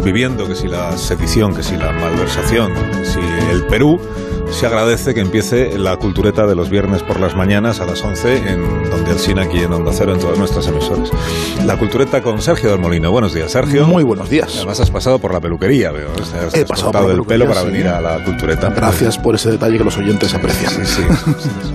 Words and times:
Viviendo, 0.00 0.46
que 0.48 0.54
si 0.54 0.68
la 0.68 0.96
sedición, 0.96 1.54
que 1.54 1.62
si 1.62 1.76
la 1.76 1.92
malversación, 1.92 2.72
que 2.74 3.04
si 3.04 3.20
el 3.50 3.64
Perú, 3.66 4.00
se 4.52 4.66
agradece 4.66 5.14
que 5.14 5.20
empiece 5.20 5.78
la 5.78 5.96
cultureta 5.96 6.46
de 6.46 6.54
los 6.54 6.68
viernes 6.68 7.02
por 7.02 7.18
las 7.20 7.34
mañanas 7.34 7.80
a 7.80 7.86
las 7.86 8.02
11 8.02 8.36
en 8.52 8.90
donde 8.90 9.10
Alsina 9.12 9.42
aquí 9.42 9.60
en 9.60 9.72
Onda 9.72 9.90
Cero 9.94 10.12
en 10.12 10.20
todas 10.20 10.38
nuestras 10.38 10.66
emisoras. 10.66 11.10
La 11.64 11.78
cultureta 11.78 12.20
con 12.20 12.42
Sergio 12.42 12.70
del 12.70 12.78
Molino. 12.80 13.10
Buenos 13.10 13.32
días, 13.32 13.52
Sergio. 13.52 13.86
Muy 13.86 14.02
buenos 14.02 14.28
días. 14.28 14.52
Además 14.56 14.80
has 14.80 14.90
pasado 14.90 15.18
por 15.18 15.32
la 15.32 15.40
peluquería, 15.40 15.92
veo. 15.92 16.08
Te 16.10 16.22
has, 16.22 16.54
He 16.54 16.60
has 16.62 16.64
pasado 16.68 16.92
cortado 16.92 17.06
por 17.06 17.14
la 17.14 17.20
el 17.22 17.26
pelo 17.26 17.46
para 17.46 17.60
sí. 17.62 17.66
venir 17.68 17.88
a 17.88 18.00
la 18.00 18.22
cultureta. 18.24 18.68
Gracias 18.70 19.16
por 19.18 19.34
ese 19.36 19.52
detalle 19.52 19.78
que 19.78 19.84
los 19.84 19.96
oyentes 19.96 20.34
aprecian. 20.34 20.72
Sí, 20.72 20.84
sí. 20.84 21.02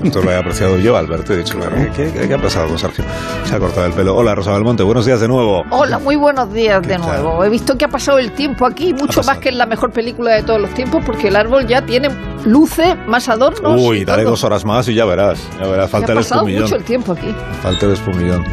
Esto 0.04 0.22
lo 0.22 0.32
he 0.32 0.36
apreciado 0.38 0.78
yo, 0.78 0.96
Alberto. 0.98 1.34
He 1.34 1.38
dicho, 1.38 1.58
¿qué, 1.96 2.12
qué, 2.14 2.28
qué 2.28 2.34
ha 2.34 2.42
pasado 2.42 2.68
con 2.68 2.78
Sergio? 2.78 3.04
Se 3.46 3.56
ha 3.56 3.60
cortado 3.60 3.88
el 3.88 3.94
pelo. 3.94 4.16
Hola, 4.16 4.36
Rosa 4.36 4.52
Belmonte. 4.52 4.84
Buenos 4.84 5.06
días 5.06 5.20
de 5.22 5.28
nuevo. 5.28 5.64
Hola, 5.72 5.98
muy 6.00 6.18
buenos 6.18 6.52
días 6.54 6.82
¿Qué 6.82 6.90
de 6.90 7.00
tal? 7.00 7.24
nuevo. 7.24 7.44
He 7.44 7.50
visto 7.50 7.78
que 7.78 7.86
ha 7.86 7.90
pasado 7.90 8.20
el 8.20 8.32
tiempo 8.34 8.66
aquí, 8.66 8.94
mucho 8.94 9.24
más 9.24 9.40
que 9.40 9.50
en 9.50 9.58
la 9.58 9.66
mejor 9.66 9.92
película 9.92 10.32
de 10.34 10.44
todos 10.44 10.60
los 10.62 10.72
tiempos, 10.74 11.02
porque 11.06 11.30
el 11.30 11.36
árbol 11.36 11.66
ya 11.66 11.82
tiene 11.86 12.10
luces, 12.46 12.96
más 13.08 13.28
adornos. 13.30 13.82
Uy, 13.82 14.06
dale 14.06 14.24
todo. 14.24 14.32
dos 14.32 14.44
horas 14.44 14.64
más 14.66 14.88
y 14.88 14.94
ya 14.94 15.06
verás. 15.06 15.40
Ya 15.60 15.68
verás. 15.68 15.90
Falta 15.90 16.12
ha 16.12 16.14
el 16.14 16.18
pasado 16.20 16.42
espumillón. 16.42 16.64
mucho 16.64 16.76
el 16.76 16.84
tiempo 16.84 17.12
aquí. 17.14 17.36
Falta 17.62 17.86
el 17.86 17.94
espumillón. 17.94 18.44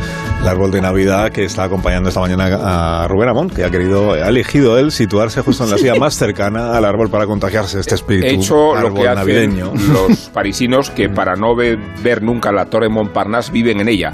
El 0.43 0.49
árbol 0.49 0.71
de 0.73 0.81
Navidad 0.81 1.31
que 1.31 1.45
está 1.45 1.65
acompañando 1.65 2.09
esta 2.09 2.21
mañana 2.21 3.03
a 3.03 3.07
Rubén 3.07 3.29
Amón, 3.29 3.49
que 3.49 3.65
ha 3.65 3.71
querido, 3.71 4.13
ha 4.15 4.29
elegido 4.29 4.77
él 4.79 4.91
situarse 4.91 5.41
justo 5.43 5.63
en 5.65 5.71
la 5.71 5.79
silla 5.79 5.95
más 5.95 6.15
cercana 6.17 6.77
al 6.77 6.85
árbol 6.85 7.11
para 7.11 7.27
contagiarse 7.27 7.79
este 7.79 7.95
espíritu 7.95 8.27
He 8.27 8.35
hecho 8.35 8.57
lo 8.75 8.79
árbol 8.79 8.95
que 8.95 9.09
hacen 9.09 9.15
navideño. 9.19 9.73
los 9.93 10.19
parisinos 10.31 10.91
que 10.91 11.09
para 11.09 11.37
no 11.37 11.55
ve- 11.55 11.79
ver 12.03 12.23
nunca 12.23 12.51
la 12.51 12.67
Torre 12.67 12.89
Montparnasse 12.89 13.53
viven 13.53 13.81
en 13.81 13.89
ella. 13.89 14.13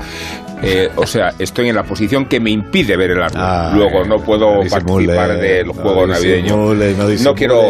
Eh, 0.62 0.90
o 0.96 1.06
sea, 1.06 1.32
estoy 1.38 1.68
en 1.68 1.76
la 1.76 1.84
posición 1.84 2.26
que 2.26 2.40
me 2.40 2.50
impide 2.50 2.96
ver 2.96 3.12
el 3.12 3.22
árbol. 3.22 3.40
Ah, 3.40 3.72
Luego 3.74 4.04
no 4.04 4.18
puedo 4.18 4.56
no 4.56 4.62
disimule, 4.62 5.14
participar 5.14 5.38
del 5.38 5.66
no 5.68 5.72
juego 5.74 6.06
navideño. 6.06 6.74
disimule, 6.74 6.94
no 7.22 7.34
quiero. 7.34 7.62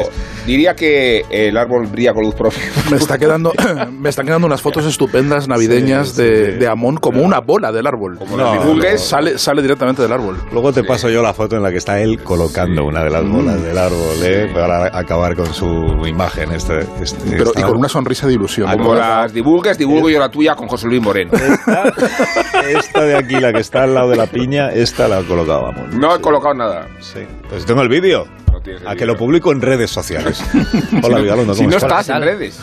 Diría 0.47 0.75
que 0.75 1.27
el 1.28 1.59
árbol 1.59 1.86
brilla 1.89 2.14
con 2.14 2.22
luz 2.25 2.34
propia. 2.34 2.61
Me, 2.91 2.97
está 2.97 3.19
quedando, 3.19 3.53
me 3.92 4.09
están 4.09 4.25
quedando 4.25 4.47
unas 4.47 4.62
fotos 4.62 4.86
estupendas 4.86 5.47
navideñas 5.47 6.09
Sí, 6.09 6.14
sí, 6.16 6.22
de, 6.22 6.53
sí. 6.53 6.59
de 6.59 6.66
Amón 6.66 6.97
como 6.97 7.20
una 7.22 7.41
bola 7.41 7.70
del 7.70 7.86
árbol. 7.86 8.16
Como 8.19 8.39
No, 8.39 8.55
las 8.55 8.62
divulgues. 8.64 9.00
Sale, 9.03 9.36
sale 9.39 9.61
directamente 9.61 10.00
del 10.00 10.11
árbol. 10.12 10.39
Luego 10.50 10.72
te 10.72 10.83
paso 10.84 11.11
yo 11.11 11.22
la 11.22 11.34
foto 11.34 11.56
en 11.56 11.62
la 11.62 11.70
que 11.70 11.77
está 11.77 12.00
él 12.00 12.22
colocando 12.22 12.86
una 12.86 13.05
de 13.05 13.11
las 13.11 13.25
Mm. 13.25 13.32
bolas 13.37 13.62
del 13.62 13.77
árbol, 13.77 14.16
¿eh? 14.22 14.50
para 14.54 14.87
acabar 14.98 15.37
con 15.37 15.53
su 15.53 16.03
imagen. 16.06 16.50
Este, 16.53 16.81
este- 17.03 17.31
Pero, 17.31 17.53
y 17.54 17.60
con 17.60 17.77
una 17.77 17.88
sonrisa 17.91 18.27
de 18.27 18.32
ilusión. 18.32 18.71
Como 18.71 18.94
las 18.94 19.31
divulgues, 19.34 19.77
divulgo 19.77 20.09
yo 20.09 20.19
la 20.19 20.31
tuya 20.31 20.54
con 20.56 20.66
José 20.66 20.87
Luis 20.87 21.03
Moreno. 21.03 21.32
Esta, 21.34 21.93
esta 22.78 23.03
de 23.03 23.16
aquí, 23.16 23.34
la 23.41 23.53
que 23.53 23.61
está 23.61 23.83
al 23.84 23.94
lado 23.94 24.11
de 24.11 24.16
la 24.16 24.27
piña, 24.27 24.71
esta 24.71 25.09
la 25.09 25.22
colocábamos. 25.22 25.94
No 25.94 26.15
he 26.15 26.21
colocado 26.21 26.55
nada. 26.55 26.89
Sí. 27.00 27.21
Pues 27.49 27.65
tengo 27.66 27.83
el 27.83 27.89
vídeo. 27.89 28.27
No 28.53 28.61
tienes 28.61 28.83
el 28.83 28.89
A 28.89 28.97
que 28.97 29.06
lo 29.06 29.16
publico 29.16 29.53
en 29.53 29.61
redes 29.61 29.91
sociales. 29.91 30.43
Hola, 31.03 31.19
Vigalondo, 31.21 31.55
Si 31.55 31.61
¿cómo 31.65 31.71
no 31.71 31.77
estás? 31.77 32.09
en 32.09 32.22
redes. 32.22 32.59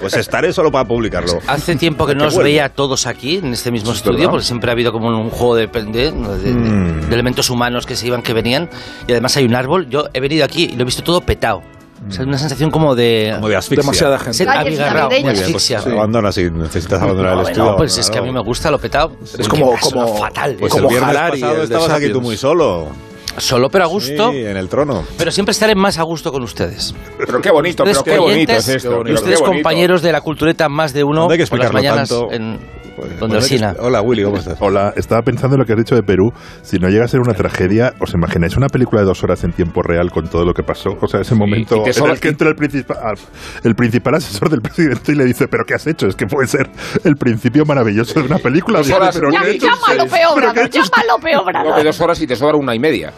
Pues 0.00 0.14
estaré 0.14 0.52
solo 0.52 0.70
para 0.70 0.86
publicarlo. 0.86 1.40
Hace 1.48 1.74
tiempo 1.74 2.06
que 2.06 2.14
no 2.14 2.26
os 2.28 2.38
veía 2.38 2.68
todos 2.68 3.08
aquí, 3.08 3.38
en 3.38 3.52
este 3.52 3.72
mismo 3.72 3.90
Es 3.90 3.96
estudio, 3.96 4.18
verdad. 4.18 4.30
porque 4.30 4.46
siempre 4.46 4.70
ha 4.70 4.72
habido 4.72 4.92
como 4.92 5.08
un 5.08 5.28
juego 5.30 5.56
de, 5.56 5.66
de- 5.66 5.82
de- 5.84 6.12
de- 6.12 6.52
Mm. 6.54 7.08
de 7.08 7.14
elementos 7.14 7.50
humanos 7.50 7.84
que 7.84 7.96
se 7.96 8.06
iban, 8.06 8.22
que 8.22 8.32
venían, 8.32 8.70
y 9.08 9.12
además 9.12 9.36
hay 9.36 9.44
un 9.44 9.56
árbol. 9.56 9.88
Yo 9.90 10.04
he 10.14 10.20
venido 10.20 10.44
aquí 10.44 10.70
y 10.72 10.76
lo 10.76 10.82
he 10.82 10.84
visto 10.84 11.02
todo 11.02 11.20
petado. 11.20 11.62
O 12.06 12.12
sea, 12.12 12.24
una 12.24 12.38
sensación 12.38 12.70
como 12.70 12.94
de... 12.94 13.32
Como 13.34 13.48
de 13.48 13.56
asfixia. 13.56 13.82
Demasiada 13.82 14.18
gente. 14.18 14.32
ser 14.34 14.48
abigarrado, 14.48 15.08
Muy 15.10 15.14
bien, 15.22 15.32
pues 15.34 15.40
asfixia. 15.40 15.78
abandona 15.80 16.30
si 16.32 16.50
necesitas 16.50 17.02
abandonar 17.02 17.32
el 17.32 17.38
No, 17.38 17.48
estudio. 17.48 17.64
no, 17.70 17.76
pues 17.76 17.98
es 17.98 18.08
que 18.10 18.18
a 18.18 18.22
mí 18.22 18.30
me 18.30 18.40
gusta 18.40 18.70
lo 18.70 18.78
petado. 18.78 19.12
Es 19.38 19.48
como, 19.48 19.74
como 19.80 20.16
fatal. 20.16 20.56
Pues 20.60 20.72
como 20.72 20.84
el 20.84 20.90
viernes 20.94 21.16
Harari, 21.16 21.40
pasado 21.40 21.56
el 21.58 21.62
estabas 21.64 21.90
aquí 21.90 22.10
tú 22.12 22.20
muy 22.20 22.36
solo. 22.36 22.88
Solo 23.36 23.68
pero 23.70 23.84
a 23.84 23.86
gusto. 23.86 24.30
Sí, 24.32 24.38
en 24.38 24.56
el 24.56 24.68
trono. 24.68 25.04
Pero 25.16 25.30
siempre 25.30 25.52
estaré 25.52 25.74
más 25.76 25.98
a 25.98 26.02
gusto 26.02 26.32
con 26.32 26.42
ustedes. 26.42 26.92
Pero 27.18 27.40
qué 27.40 27.50
bonito, 27.50 27.84
pero 27.84 27.98
Ustedes 27.98 28.14
qué 28.16 28.20
bonito 28.20 28.52
es 28.52 28.68
esto. 28.68 28.88
pero 28.90 29.04
qué 29.04 29.12
Ustedes 29.12 29.40
bonito. 29.40 29.52
compañeros 29.56 30.02
de 30.02 30.10
la 30.12 30.20
cultureta 30.22 30.68
más 30.68 30.92
de 30.92 31.04
uno 31.04 31.26
No 31.26 31.30
hay 31.30 31.38
que 31.38 31.46
por 31.46 31.58
las 31.58 31.66
explicarlo 31.66 31.72
mañanas 31.72 32.08
tanto. 32.08 32.32
en 32.32 32.58
Pues. 32.98 33.62
Hola, 33.78 34.02
Willy, 34.02 34.24
¿cómo 34.24 34.36
estás? 34.38 34.56
Hola, 34.60 34.92
estaba 34.96 35.22
pensando 35.22 35.54
en 35.54 35.60
lo 35.60 35.64
que 35.66 35.72
has 35.72 35.78
dicho 35.78 35.94
de 35.94 36.02
Perú. 36.02 36.32
Si 36.62 36.78
no 36.78 36.88
llega 36.88 37.04
a 37.04 37.08
ser 37.08 37.20
una 37.20 37.34
tragedia, 37.34 37.92
¿os 38.00 38.12
imagináis 38.14 38.56
una 38.56 38.68
película 38.68 39.02
de 39.02 39.06
dos 39.06 39.22
horas 39.22 39.44
en 39.44 39.52
tiempo 39.52 39.82
real 39.82 40.10
con 40.10 40.28
todo 40.28 40.44
lo 40.44 40.52
que 40.52 40.62
pasó? 40.62 40.90
O 41.00 41.06
sea, 41.06 41.20
ese 41.20 41.34
momento 41.34 41.76
y 41.76 41.90
te 41.90 41.98
en 41.98 42.10
el 42.10 42.20
que 42.20 42.28
entra 42.28 42.48
el 42.48 42.54
principal, 42.56 43.16
el 43.62 43.74
principal 43.74 44.14
asesor 44.16 44.50
del 44.50 44.60
presidente 44.60 45.12
y 45.12 45.14
le 45.14 45.24
dice, 45.24 45.46
¿pero 45.48 45.64
qué 45.66 45.74
has 45.74 45.86
hecho? 45.86 46.06
Es 46.06 46.16
que 46.16 46.26
puede 46.26 46.48
ser 46.48 46.68
el 47.04 47.14
principio 47.16 47.64
maravilloso 47.64 48.20
de 48.20 48.26
una 48.26 48.38
película. 48.38 48.78
Dos 48.78 48.86
Dice, 48.88 48.98
horas- 48.98 49.14
"¿Pero 49.16 49.30
Ya, 49.30 49.46
hecho 49.48 49.66
Llámalo 49.66 50.10
peor, 50.10 50.34
¿Pero 50.34 50.34
qué 50.34 50.46
ha 50.48 50.52
Brado, 50.52 50.66
hecho 50.66 50.80
usted?". 50.80 51.02
llámalo 51.02 51.44
peor, 51.74 51.84
dos 51.84 52.00
horas 52.00 52.20
y 52.22 52.26
te 52.26 52.36
sobra 52.36 52.56
una 52.56 52.74
y 52.74 52.78
media. 52.78 53.12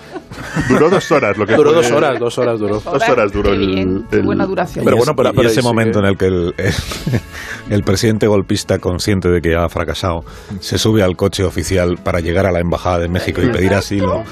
Duró 0.69 0.91
dos 0.91 1.11
horas 1.11 1.37
lo 1.37 1.47
que 1.47 1.55
Duró 1.55 1.73
fue- 1.73 1.83
dos 1.83 1.91
horas, 1.93 2.19
dos 2.19 2.39
horas 2.39 2.59
duró. 2.59 2.81
Dos 2.81 3.09
horas 3.09 3.33
duró 3.33 3.53
el, 3.53 4.05
buena 4.25 4.47
duración. 4.47 4.85
Pero 4.85 4.97
bueno, 4.97 5.13
pero 5.17 5.49
ese 5.49 5.61
sí 5.61 5.67
momento 5.67 5.99
en 6.01 6.05
el 6.07 6.17
que 6.17 6.27
el, 6.27 6.55
el 7.71 7.83
presidente 7.85 8.27
golpista, 8.27 8.79
consciente 8.79 9.29
de 9.29 9.41
que 9.41 9.55
ha 9.57 9.69
fracasado, 9.71 10.25
se 10.61 10.77
sube 10.79 11.03
al 11.03 11.17
coche 11.17 11.45
oficial 11.45 11.97
para 12.03 12.21
llegar 12.21 12.45
a 12.47 12.53
la 12.53 12.61
embajada 12.61 12.99
de 12.99 13.09
México 13.09 13.41
y 13.43 13.49
pedir 13.51 13.73
asilo. 13.75 14.23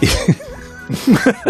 Y, 0.00 0.06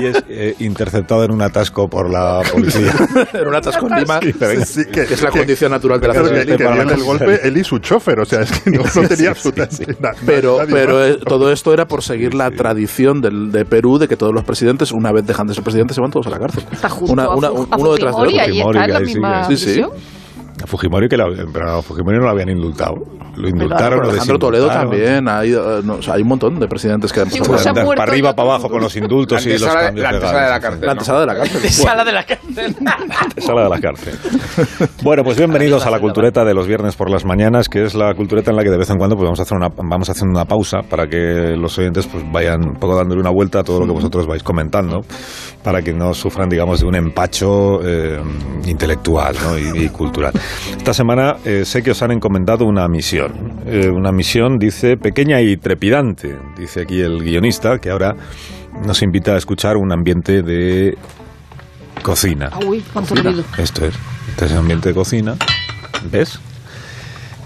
y 0.02 0.06
es 0.06 0.24
eh, 0.28 0.54
interceptado 0.58 1.22
en 1.22 1.30
un 1.30 1.40
atasco 1.42 1.86
por 1.88 2.10
la 2.10 2.42
policía. 2.52 2.92
Era 3.32 3.48
un 3.48 3.54
atasco 3.54 3.86
en 3.88 4.00
Lima, 4.00 4.18
Sí, 4.20 4.32
sí, 4.64 4.84
que, 4.86 5.06
que 5.06 5.14
es 5.14 5.22
la 5.22 5.30
que- 5.30 5.38
condición 5.38 5.70
natural 5.70 6.00
de 6.00 6.08
la 6.08 6.14
que, 6.14 6.54
en 6.54 6.90
el 6.90 7.04
golpe 7.04 7.40
él 7.46 7.56
y 7.56 7.62
su 7.62 7.78
chofer, 7.78 8.18
o 8.18 8.24
sea, 8.24 8.40
es 8.40 8.50
que 8.60 8.70
no, 8.72 8.82
no 8.82 8.88
Sí, 8.88 9.00
sí, 9.02 9.06
tenía 9.06 9.16
sí, 9.16 9.26
absolutamente 9.26 9.84
sí. 9.84 9.92
na- 10.00 10.10
Pero, 10.26 10.58
nadie 10.58 10.72
pero 10.74 11.04
eh, 11.06 11.18
todo 11.24 11.52
esto 11.52 11.72
era 11.72 11.86
por 11.86 12.02
seguir 12.02 12.34
la 12.34 12.50
tradición 12.50 13.20
del, 13.20 13.52
de 13.52 13.64
Perú 13.64 13.98
de 13.98 14.08
que 14.08 14.16
todos 14.16 14.34
los 14.34 14.42
presidentes, 14.42 14.90
una 14.90 15.12
vez 15.12 15.24
dejan 15.24 15.46
de 15.46 15.54
ser 15.54 15.62
presidentes, 15.62 15.94
se 15.94 16.00
van 16.00 16.10
todos 16.10 16.26
a 16.26 16.30
la 16.30 16.38
cárcel. 16.40 16.64
Está 16.72 16.88
junto 16.88 17.12
Una- 17.12 17.24
a 17.24 17.28
uno 17.76 17.92
detrás 17.92 18.16
Fujimori, 18.16 18.38
otro. 18.38 18.40
ahí 18.42 18.58
está 18.60 18.84
en 18.86 18.92
la 18.92 19.00
misma 19.00 19.44
sí, 19.44 19.56
sí. 19.56 19.82
A 20.62 20.66
Fujimori, 20.66 21.08
que 21.08 21.16
la- 21.16 21.26
pero 21.52 21.78
a 21.78 21.82
Fujimori 21.82 22.16
no 22.18 22.24
lo 22.24 22.30
habían 22.30 22.48
indultado. 22.50 22.94
Lo 23.36 23.48
indultaron, 23.48 24.04
Alejandro 24.04 24.38
Toledo 24.38 24.66
también. 24.66 25.28
Hay, 25.28 25.52
eh, 25.52 25.80
no, 25.84 25.94
o 25.94 26.02
sea, 26.02 26.14
hay 26.14 26.22
un 26.22 26.28
montón 26.28 26.58
de 26.58 26.66
presidentes 26.66 27.12
que 27.12 27.20
han 27.20 27.30
Sí, 27.30 27.38
pasado 27.38 27.84
pues 27.84 27.96
para 27.96 28.10
arriba, 28.10 28.34
para 28.34 28.48
abajo 28.50 28.68
con 28.68 28.80
los 28.80 28.96
indultos 28.96 29.46
y 29.46 29.56
los 29.56 29.62
cambios 29.72 30.02
la 30.02 30.08
antesala 30.08 30.40
de 30.40 30.48
la 30.48 30.58
legales. 30.58 30.60
cárcel. 30.62 30.86
La 30.86 30.92
antesala 30.92 31.20
de 31.20 31.26
la 31.26 31.34
cárcel. 31.36 31.70
Sala 31.70 32.04
de 32.04 32.12
la 32.12 32.24
cárcel. 32.24 32.76
Sala 33.38 33.62
de 33.62 33.68
la 33.68 33.80
cárcel. 33.80 34.14
Bueno, 35.04 35.22
pues 35.22 35.36
bienvenidos 35.36 35.86
a 35.86 35.90
la 35.90 36.00
cultureta 36.00 36.44
de 36.44 36.54
los 36.54 36.66
viernes 36.66 36.96
por 36.96 37.10
las 37.10 37.24
mañanas, 37.24 37.68
que 37.68 37.84
es 37.84 37.94
la 37.94 38.12
cultureta 38.14 38.50
en 38.50 38.56
la 38.56 38.64
que 38.64 38.70
de 38.70 38.78
vez 38.78 38.90
en 38.90 38.96
cuando 38.96 39.14
pues 39.14 39.26
vamos 39.26 39.38
a 39.38 39.42
hacer 39.42 39.56
una, 39.56 39.68
vamos 39.68 40.10
haciendo 40.10 40.36
una 40.36 40.44
pausa 40.44 40.78
para 40.90 41.06
que 41.06 41.54
los 41.56 41.78
oyentes 41.78 42.08
pues 42.08 42.24
vayan 42.32 42.60
un 42.70 42.74
poco 42.74 42.96
dándole 42.96 43.20
una 43.20 43.30
vuelta 43.30 43.60
a 43.60 43.62
todo 43.62 43.78
lo 43.80 43.86
que 43.86 43.92
vosotros 43.92 44.26
vais 44.26 44.42
comentando, 44.42 45.02
para 45.62 45.80
que 45.82 45.92
no 45.92 46.12
sufran, 46.12 46.48
digamos, 46.48 46.80
de 46.80 46.86
un 46.86 46.96
empacho 46.96 47.80
eh, 47.84 48.20
intelectual 48.66 49.36
¿no? 49.44 49.56
y, 49.56 49.84
y 49.84 49.88
cultural. 49.90 50.32
Esta 50.76 50.94
semana 50.94 51.36
eh, 51.44 51.64
sé 51.64 51.82
que 51.82 51.90
os 51.90 52.02
han 52.02 52.12
encomendado 52.12 52.64
una 52.64 52.86
misión. 52.88 53.60
Eh, 53.66 53.88
una 53.88 54.12
misión, 54.12 54.58
dice, 54.58 54.96
pequeña 54.96 55.40
y 55.40 55.56
trepidante, 55.56 56.36
dice 56.56 56.82
aquí 56.82 57.00
el 57.00 57.22
guionista, 57.22 57.78
que 57.78 57.90
ahora 57.90 58.14
nos 58.86 59.02
invita 59.02 59.32
a 59.32 59.38
escuchar 59.38 59.76
un 59.76 59.92
ambiente 59.92 60.42
de 60.42 60.96
cocina. 62.02 62.50
Ah, 62.52 62.60
Uy, 62.66 62.82
cuánto 62.92 63.14
ruido. 63.14 63.44
Esto 63.58 63.84
es. 63.86 63.94
Este 64.28 64.44
es 64.46 64.52
el 64.52 64.58
ambiente 64.58 64.90
de 64.90 64.94
cocina. 64.94 65.36
¿Ves? 66.10 66.38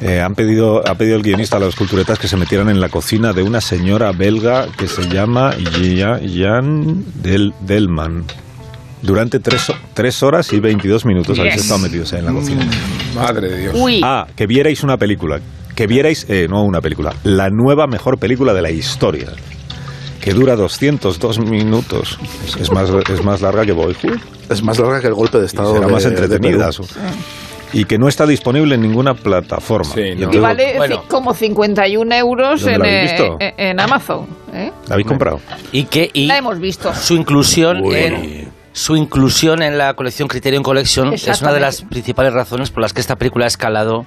Eh, 0.01 0.21
han 0.21 0.35
pedido, 0.35 0.83
ha 0.87 0.97
pedido 0.97 1.17
el 1.17 1.23
guionista 1.23 1.59
a 1.59 1.61
los 1.61 1.77
culturetas 1.77 2.19
que 2.19 2.27
se 2.27 2.37
metieran 2.37 2.69
en 2.69 2.81
la 2.81 2.89
cocina 2.89 3.33
de 3.33 3.45
una 3.45 3.61
señora 3.61 4.11
belga 4.11 4.67
que 4.77 4.89
se 4.89 5.09
llama 5.09 5.53
Jan 5.53 7.05
Del, 7.23 7.55
Delman. 7.61 8.25
Durante 9.03 9.41
tres, 9.41 9.69
ho- 9.71 9.75
tres 9.95 10.23
horas 10.23 10.53
y 10.53 10.61
22 10.61 11.05
minutos 11.05 11.39
habéis 11.39 11.55
Yes. 11.57 11.63
estado 11.65 11.81
metidos 11.81 12.13
ahí 12.13 12.21
en 12.21 12.27
la 12.27 12.33
cocina. 12.33 12.67
Madre 13.15 13.49
de 13.49 13.59
Dios. 13.59 13.75
Uy, 13.77 14.01
Ah, 14.05 14.27
que 14.37 14.47
vierais 14.47 14.83
una 14.83 14.97
película. 14.97 15.41
que 15.75 15.87
vierais, 15.87 16.27
eh, 16.29 16.47
no 16.51 16.63
una 16.65 16.81
película, 16.81 17.15
la 17.25 17.49
nueva 17.51 17.87
mejor 17.87 18.19
película 18.19 18.53
de 18.55 18.61
la 18.63 18.71
historia, 18.71 19.29
que 20.21 20.35
dura 20.35 20.55
202 20.55 21.39
minutos. 21.41 22.19
Es, 22.47 22.57
es 22.57 22.71
más, 22.71 22.91
es 23.11 23.25
más 23.25 23.41
larga 23.41 23.65
que 23.65 23.73
Boyhood. 23.73 24.19
Es 24.51 24.63
más 24.63 24.79
larga 24.79 25.01
que 25.01 25.07
el 25.09 25.15
golpe 25.15 25.39
de 25.39 25.45
y 25.45 25.47
Estado. 25.47 25.73
será 25.75 25.87
de- 25.87 25.93
más 25.93 26.05
entretenida. 26.05 26.71
Y 27.73 27.87
que 27.87 27.97
no 27.97 28.07
está 28.07 28.27
disponible 28.27 28.75
en 28.75 28.83
ninguna 28.83 29.15
plataforma. 29.15 29.95
Sí, 29.95 30.01
Y 30.01 30.05
no. 30.05 30.09
Y 30.11 30.13
entonces, 30.25 30.41
vale 30.43 30.75
bueno. 30.77 30.97
ci- 30.97 31.07
como 31.09 31.33
51 31.33 32.13
euros 32.13 32.61
¿Dónde 32.61 32.75
en, 32.75 32.83
habéis 32.83 33.13
eh, 33.13 33.55
en- 33.57 33.67
en 33.69 33.81
Amazon. 33.81 34.27
¿eh? 34.53 34.71
¿La 34.89 34.95
habéis 34.95 35.09
comprado? 35.09 35.41
Y 35.73 35.85
que 35.85 36.11
y 36.13 36.27
La 36.27 36.37
hemos 36.37 36.61
visto. 36.61 36.95
su 36.95 37.15
inclusión 37.15 37.81
Bueno. 37.81 38.19
en 38.19 38.49
su 38.73 38.97
inclusión 38.97 39.63
en 39.63 39.77
la 39.79 39.95
colección 39.95 40.29
Criterion 40.29 40.63
Collection 40.63 41.13
es 41.13 41.43
una 41.43 41.53
de 41.53 41.61
las 41.61 41.83
principales 41.83 42.33
razones 42.33 42.71
por 42.71 42.83
las 42.83 42.93
que 42.93 43.01
esta 43.01 43.17
película 43.17 43.45
ha 43.45 43.49
escalado 43.49 44.05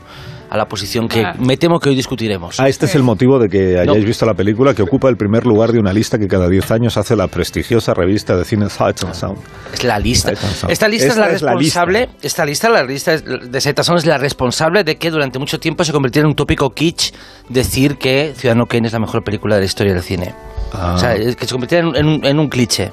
a 0.49 0.57
la 0.57 0.65
posición 0.67 1.07
que 1.07 1.23
Ah. 1.25 1.33
me 1.39 1.57
temo 1.57 1.79
que 1.79 1.89
hoy 1.89 1.95
discutiremos. 1.95 2.59
Ah, 2.59 2.69
este 2.69 2.85
es 2.85 2.93
el 2.95 3.01
motivo 3.03 3.39
de 3.39 3.49
que 3.49 3.79
hayáis 3.79 3.99
No. 4.01 4.05
visto 4.05 4.25
la 4.27 4.35
película 4.35 4.73
que 4.75 4.83
ocupa 4.83 5.09
el 5.09 5.17
primer 5.17 5.45
lugar 5.45 5.71
de 5.71 5.79
una 5.79 5.91
lista 5.91 6.19
que 6.19 6.27
cada 6.27 6.47
10 6.47 6.69
años 6.71 6.97
hace 6.97 7.15
la 7.15 7.27
prestigiosa 7.27 7.93
revista 7.95 8.35
de 8.37 8.45
cine 8.45 8.69
Sight 8.69 9.03
and 9.03 9.13
Sound. 9.15 9.37
Es 9.73 9.83
la 9.83 9.97
lista. 9.99 10.31
Esta 10.69 10.87
lista 10.87 11.07
es 11.07 11.17
la 11.17 11.27
responsable. 11.27 11.99
lista. 12.01 12.17
Esta 12.21 12.45
lista, 12.45 12.69
la 12.69 12.83
lista 12.83 13.17
de 13.17 13.59
Sight 13.61 13.79
and 13.79 13.85
Sound 13.85 13.99
es 13.99 14.05
la 14.05 14.17
responsable 14.19 14.83
de 14.83 14.97
que 14.97 15.09
durante 15.09 15.39
mucho 15.39 15.59
tiempo 15.59 15.83
se 15.83 15.91
convirtiera 15.91 16.25
en 16.25 16.29
un 16.29 16.35
tópico 16.35 16.69
kitsch 16.69 17.11
decir 17.49 17.97
que 17.97 18.33
Ciudadano 18.35 18.67
Kane 18.67 18.85
es 18.87 18.93
la 18.93 18.99
mejor 18.99 19.23
película 19.23 19.55
de 19.55 19.61
la 19.61 19.65
historia 19.65 19.93
del 19.93 20.03
cine. 20.03 20.33
Ah. 20.73 20.93
O 20.95 20.99
sea, 20.99 21.15
que 21.15 21.45
se 21.45 21.51
convirtiera 21.51 21.87
en, 21.87 21.95
en 21.95 22.05
un- 22.05 22.25
en 22.25 22.39
un 22.39 22.49
cliché. 22.49 22.91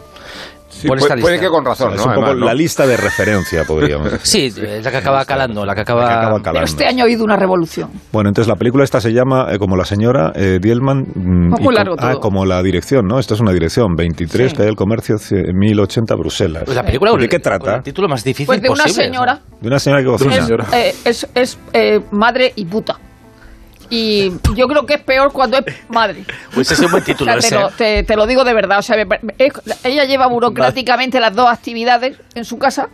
Sí, 0.83 0.89
por 0.89 0.99
puede, 0.99 1.13
esta 1.15 1.21
puede 1.23 1.35
lista. 1.37 1.47
que 1.47 1.51
con 1.51 1.65
razón, 1.65 1.93
es 1.95 1.97
¿no? 1.99 2.03
un 2.05 2.09
poco 2.15 2.27
Además, 2.27 2.41
¿no? 2.41 2.47
la 2.47 2.55
lista 2.55 2.87
de 2.87 2.97
referencia, 2.97 3.65
podríamos 3.65 4.11
decir. 4.13 4.53
Sí, 4.53 4.61
es 4.61 4.85
la 4.85 4.91
que 4.91 4.97
acaba 4.99 5.25
calando, 5.25 5.65
la 5.65 5.75
que 5.75 5.81
acaba... 5.83 6.03
La 6.03 6.09
que 6.09 6.15
acaba 6.15 6.33
Pero 6.35 6.43
calando. 6.43 6.65
este 6.65 6.87
año 6.87 7.03
ha 7.03 7.07
habido 7.07 7.25
una 7.25 7.37
revolución. 7.37 7.91
Bueno, 8.13 8.29
entonces 8.29 8.49
la 8.49 8.57
película 8.57 8.85
esta 8.85 9.01
se 9.01 9.13
llama 9.13 9.47
eh, 9.51 9.59
como 9.59 9.77
la 9.77 9.85
señora 9.85 10.33
eh, 10.35 10.59
Dielman. 10.61 11.05
mm, 11.15 11.71
largo 11.73 11.95
Ah, 11.99 12.11
todo. 12.13 12.21
como 12.21 12.45
la 12.45 12.63
dirección, 12.63 13.07
¿no? 13.07 13.19
Esto 13.19 13.35
es 13.35 13.41
una 13.41 13.53
dirección. 13.53 13.95
23, 13.97 14.51
Sí. 14.51 14.57
Calle 14.57 14.67
del 14.67 14.77
Comercio, 14.77 15.17
c- 15.19 15.53
1080, 15.55 16.15
Bruselas. 16.17 16.63
Pues 16.65 16.77
la 16.77 16.83
película 16.85 17.13
¿De 17.13 17.29
qué 17.29 17.39
trata? 17.39 17.77
el 17.77 17.83
título 17.83 18.09
más 18.09 18.25
difícil 18.25 18.47
Pues 18.47 18.61
de 18.61 18.69
una 18.69 18.83
posible, 18.85 19.05
señora. 19.05 19.41
De 19.61 19.69
una 19.69 19.79
señora 19.79 20.03
que 20.03 20.09
cocina. 20.09 20.37
Es, 20.37 20.45
señora. 20.45 20.67
eh, 20.73 20.95
es, 21.05 21.29
es, 21.35 21.59
eh, 21.73 22.01
madre 22.11 22.53
y 22.57 22.65
puta. 22.65 22.99
Y 23.95 24.33
yo 24.55 24.67
creo 24.69 24.87
que 24.87 24.95
es 24.95 25.01
peor 25.03 25.33
cuando 25.33 25.59
es 25.59 25.65
madre. 25.89 26.25
Pues 26.55 26.71
ese 26.71 26.75
es 26.81 26.87
un 26.87 26.93
buen 26.93 27.03
O 27.03 27.07
título 27.07 27.41
sea, 27.41 27.51
te, 27.51 27.55
lo, 27.63 27.71
te- 27.71 28.03
te 28.05 28.17
lo 28.17 28.27
digo 28.27 28.43
de 28.43 28.55
verdad. 28.55 28.79
O 28.79 28.83
sea, 28.83 28.97
me 28.97 29.05
pa- 29.07 29.21
es- 29.37 29.53
ella 29.85 30.05
lleva 30.07 30.27
burocráticamente 30.29 31.21
las 31.21 31.35
dos 31.35 31.49
actividades 31.51 32.17
en 32.35 32.45
su 32.47 32.59
casa. 32.59 32.89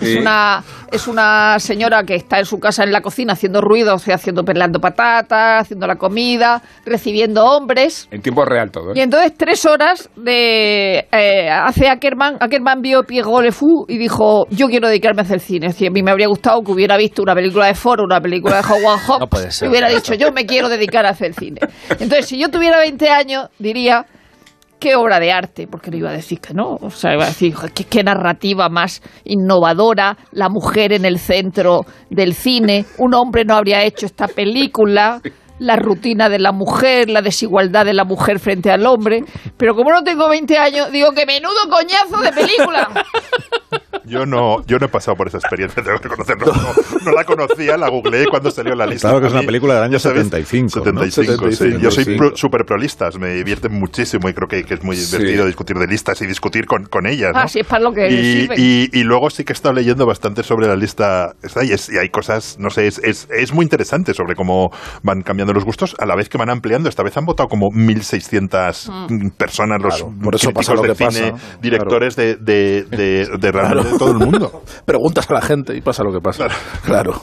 Es, 0.00 0.16
una, 0.16 0.62
es 0.92 1.08
una 1.08 1.58
señora 1.58 2.02
que 2.02 2.14
está 2.14 2.38
en 2.38 2.44
su 2.44 2.58
casa 2.58 2.84
en 2.84 2.92
la 2.92 3.00
cocina 3.00 3.32
haciendo 3.32 3.60
ruido, 3.60 3.94
o 3.94 3.98
sea, 3.98 4.16
haciendo 4.16 4.44
pelando 4.44 4.80
patatas, 4.80 5.62
haciendo 5.62 5.86
la 5.86 5.96
comida, 5.96 6.62
recibiendo 6.84 7.44
hombres. 7.44 8.08
En 8.10 8.20
tiempo 8.22 8.44
real 8.44 8.70
todo. 8.70 8.90
¿eh? 8.90 8.94
Y 8.96 9.00
entonces 9.00 9.32
tres 9.36 9.64
horas 9.66 10.10
de 10.16 11.06
eh, 11.10 11.50
hace 11.50 11.88
Ackerman, 11.88 12.36
Ackerman 12.40 12.80
vio 12.82 13.02
Pierrot 13.02 13.42
Le 13.42 13.52
Fou 13.52 13.84
y 13.88 13.98
dijo, 13.98 14.46
yo 14.50 14.68
quiero 14.68 14.88
dedicarme 14.88 15.22
a 15.22 15.24
hacer 15.24 15.40
cine. 15.40 15.66
Es 15.66 15.74
decir, 15.74 15.88
a 15.88 15.90
mí 15.90 16.02
me 16.02 16.10
habría 16.10 16.28
gustado 16.28 16.62
que 16.62 16.72
hubiera 16.72 16.96
visto 16.96 17.22
una 17.22 17.34
película 17.34 17.66
de 17.66 17.74
Ford, 17.74 18.00
una 18.00 18.20
película 18.20 18.56
de 18.56 18.62
Howard 18.62 19.00
Hawks 19.00 19.20
No 19.20 19.26
puede 19.26 19.50
ser. 19.50 19.66
y 19.66 19.70
hubiera 19.70 19.88
dicho, 19.88 20.14
yo 20.14 20.32
me 20.32 20.46
quiero 20.46 20.68
dedicar 20.68 21.06
a 21.06 21.10
hacer 21.10 21.34
cine. 21.34 21.60
Entonces, 21.90 22.26
si 22.26 22.38
yo 22.38 22.48
tuviera 22.50 22.78
20 22.78 23.08
años, 23.10 23.48
diría, 23.58 24.06
qué 24.78 24.96
obra 24.96 25.20
de 25.20 25.32
arte, 25.32 25.66
porque 25.66 25.90
no 25.90 25.96
iba 25.96 26.10
a 26.10 26.12
decir 26.12 26.40
que 26.40 26.54
no. 26.54 26.76
O 26.80 26.90
sea, 26.90 27.14
iba 27.14 27.24
a 27.24 27.28
decir, 27.28 27.54
"Joder, 27.54 27.72
qué, 27.72 27.84
qué 27.84 28.02
narrativa 28.02 28.68
más 28.68 29.02
innovadora, 29.24 30.16
la 30.32 30.48
mujer 30.48 30.92
en 30.92 31.04
el 31.04 31.18
centro 31.18 31.80
del 32.10 32.34
cine, 32.34 32.84
un 32.98 33.14
hombre 33.14 33.44
no 33.44 33.54
habría 33.54 33.82
hecho 33.84 34.06
esta 34.06 34.28
película. 34.28 35.20
La 35.58 35.74
rutina 35.74 36.28
de 36.28 36.38
la 36.38 36.52
mujer, 36.52 37.10
la 37.10 37.20
desigualdad 37.20 37.84
de 37.84 37.92
la 37.92 38.04
mujer 38.04 38.38
frente 38.38 38.70
al 38.70 38.86
hombre. 38.86 39.24
Pero 39.56 39.74
como 39.74 39.90
no 39.90 40.04
tengo 40.04 40.28
20 40.28 40.56
años, 40.56 40.92
digo 40.92 41.10
que 41.10 41.26
menudo 41.26 41.68
coñazo 41.68 42.22
de 42.22 42.32
película. 42.32 42.88
Yo 44.08 44.26
no, 44.26 44.64
yo 44.66 44.78
no 44.78 44.86
he 44.86 44.88
pasado 44.88 45.16
por 45.16 45.28
esa 45.28 45.38
experiencia, 45.38 45.82
tengo 45.82 45.98
que 45.98 46.08
reconocerlo. 46.08 46.46
No, 46.52 47.00
no 47.04 47.12
la 47.12 47.24
conocía, 47.24 47.76
la 47.76 47.88
googleé 47.88 48.26
cuando 48.26 48.50
salió 48.50 48.74
la 48.74 48.86
lista. 48.86 49.08
Claro 49.08 49.20
que 49.20 49.26
es 49.28 49.32
una 49.32 49.42
película 49.42 49.74
del 49.74 49.82
año 49.84 49.92
ya 49.92 49.98
sabes, 50.00 50.24
75, 50.24 50.78
¿no? 50.92 51.00
75, 51.10 51.50
sí. 51.50 51.56
75, 51.56 51.82
Yo 51.82 51.90
soy 51.90 52.16
pro- 52.16 52.36
súper 52.36 52.64
prolistas, 52.64 53.18
me 53.18 53.34
divierte 53.34 53.68
muchísimo 53.68 54.28
y 54.28 54.32
creo 54.34 54.48
que, 54.48 54.64
que 54.64 54.74
es 54.74 54.82
muy 54.82 54.96
Sí. 54.96 55.16
divertido 55.16 55.46
discutir 55.46 55.76
de 55.76 55.86
listas 55.86 56.20
y 56.22 56.26
discutir 56.26 56.66
con, 56.66 56.84
con 56.86 57.06
ellas. 57.06 57.32
¿no? 57.34 57.40
Ah, 57.40 57.48
sí, 57.48 57.60
es 57.60 57.66
para 57.66 57.82
lo 57.82 57.92
que 57.92 58.08
y, 58.08 58.32
sirven. 58.40 58.58
y, 58.60 58.98
y 58.98 59.02
luego 59.04 59.30
sí 59.30 59.44
que 59.44 59.52
he 59.52 59.54
estado 59.54 59.74
leyendo 59.74 60.06
bastante 60.06 60.42
sobre 60.42 60.66
la 60.66 60.76
lista 60.76 61.32
y, 61.62 61.72
es- 61.72 61.88
y 61.90 61.98
hay 61.98 62.08
cosas, 62.08 62.56
no 62.58 62.70
sé, 62.70 62.86
es, 62.86 62.98
es, 63.04 63.28
es 63.30 63.52
muy 63.52 63.64
interesante 63.64 64.14
sobre 64.14 64.34
cómo 64.34 64.70
van 65.02 65.22
cambiando 65.22 65.52
los 65.52 65.64
gustos 65.64 65.94
a 65.98 66.06
la 66.06 66.16
vez 66.16 66.28
que 66.28 66.38
van 66.38 66.50
ampliando. 66.50 66.88
Esta 66.88 67.02
vez 67.02 67.16
han 67.16 67.24
votado 67.24 67.48
como 67.48 67.66
1.600 67.70 69.08
Mm. 69.10 69.28
personas 69.36 69.80
los 69.82 69.96
Claro, 69.96 70.12
por 70.22 70.34
eso 70.34 70.50
pasa 70.52 70.72
críticos 70.72 70.76
lo 70.76 70.82
de 70.82 70.88
que 70.88 71.10
cine, 71.12 71.32
pasa. 71.32 71.58
directores 71.60 72.16
de, 72.16 72.36
de, 72.36 72.84
de, 72.90 73.26
de 73.38 73.52
realmente 73.52 73.88
Claro. 73.88 73.97
Todo 73.98 74.12
el 74.12 74.18
mundo. 74.18 74.62
Preguntas 74.84 75.28
a 75.30 75.34
la 75.34 75.42
gente 75.42 75.76
y 75.76 75.80
pasa 75.80 76.02
lo 76.02 76.12
que 76.12 76.20
pasa. 76.20 76.46
Claro. 76.84 77.20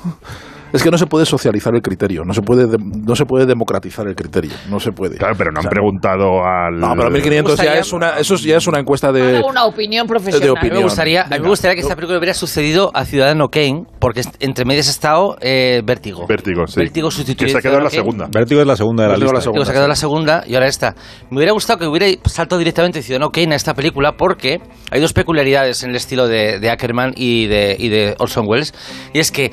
Es 0.76 0.84
que 0.84 0.92
no 0.92 0.98
se 0.98 1.08
puede 1.08 1.26
socializar 1.26 1.74
el 1.74 1.82
criterio, 1.82 2.24
no 2.26 2.34
se 2.34 2.42
puede, 2.42 2.68
de- 2.68 2.78
no 2.80 3.16
se 3.16 3.26
puede 3.26 3.46
democratizar 3.46 4.08
el 4.08 4.16
criterio, 4.16 4.52
no 4.70 4.80
se 4.80 4.92
puede. 4.92 5.18
Claro, 5.18 5.36
pero 5.38 5.52
no 5.52 5.60
O 5.60 5.62
sea, 5.64 5.70
han 5.70 5.74
preguntado 5.74 6.44
al... 6.44 6.78
No, 6.80 6.94
pero 6.96 7.10
1500 7.10 7.58
ya 7.60 7.76
es 7.80 7.94
una, 7.94 8.18
eso 8.20 8.36
ya 8.36 8.58
es 8.58 8.68
una 8.68 8.80
encuesta 8.80 9.12
de... 9.12 9.42
Una 9.48 9.66
opinión 9.66 10.08
profesional. 10.08 10.42
de 10.54 10.60
A 10.60 10.64
mí 10.64 10.70
me 10.70 10.84
gustaría, 10.84 11.24
a 11.24 11.30
mí 11.30 11.40
me 11.40 11.48
gustaría 11.50 11.76
que 11.76 11.82
esta 11.82 11.96
película 11.96 12.18
hubiera 12.20 12.34
sucedido 12.34 12.92
a 12.94 13.06
Ciudadano 13.06 13.48
Kane, 13.50 13.84
porque 14.00 14.22
entre 14.40 14.66
medias 14.66 14.88
ha 14.88 14.92
estado 14.92 15.38
eh, 15.42 15.82
Vértigo. 15.86 16.26
Vértigo, 16.28 16.68
sí. 16.68 16.80
Vértigo 16.80 17.10
sustituyó 17.12 17.46
Que 17.46 17.52
se 17.52 17.58
a 17.58 17.60
ha 17.60 17.62
quedado 17.62 17.78
en 17.80 17.84
la 17.86 17.90
Kane. 17.90 18.02
segunda. 18.02 18.28
Vértigo 18.32 18.62
es 18.62 18.68
la 18.68 18.76
segunda 18.76 19.04
de 19.04 19.10
la 19.10 19.14
Vértigo 19.14 19.32
lista. 19.32 19.38
la 19.38 19.42
segunda. 19.42 19.58
Digo, 19.60 19.66
se 19.66 19.72
ha 19.72 19.74
quedado 19.74 19.88
la 19.88 19.96
segunda 19.96 20.44
y 20.48 20.54
ahora 20.56 20.68
esta. 20.68 20.96
Me 21.30 21.38
hubiera 21.38 21.54
gustado 21.54 21.80
que 21.80 21.88
hubiera 21.88 22.08
saltado 22.26 22.60
directamente 22.60 23.02
Ciudadano 23.02 23.32
Kane 23.32 23.54
a 23.54 23.56
esta 23.56 23.74
película 23.74 24.14
porque 24.18 24.60
hay 24.92 25.02
dos 25.02 25.14
peculiaridades 25.14 25.84
en 25.84 25.92
el 25.92 25.96
estilo 25.96 26.28
de, 26.28 26.60
de 26.60 26.70
Ackerman 26.70 27.14
y 27.16 27.48
de, 27.48 27.76
y 27.80 27.90
de 27.90 28.16
Orson 28.20 28.46
Welles. 28.48 28.74
Y 29.14 29.20
es 29.20 29.32
que 29.32 29.52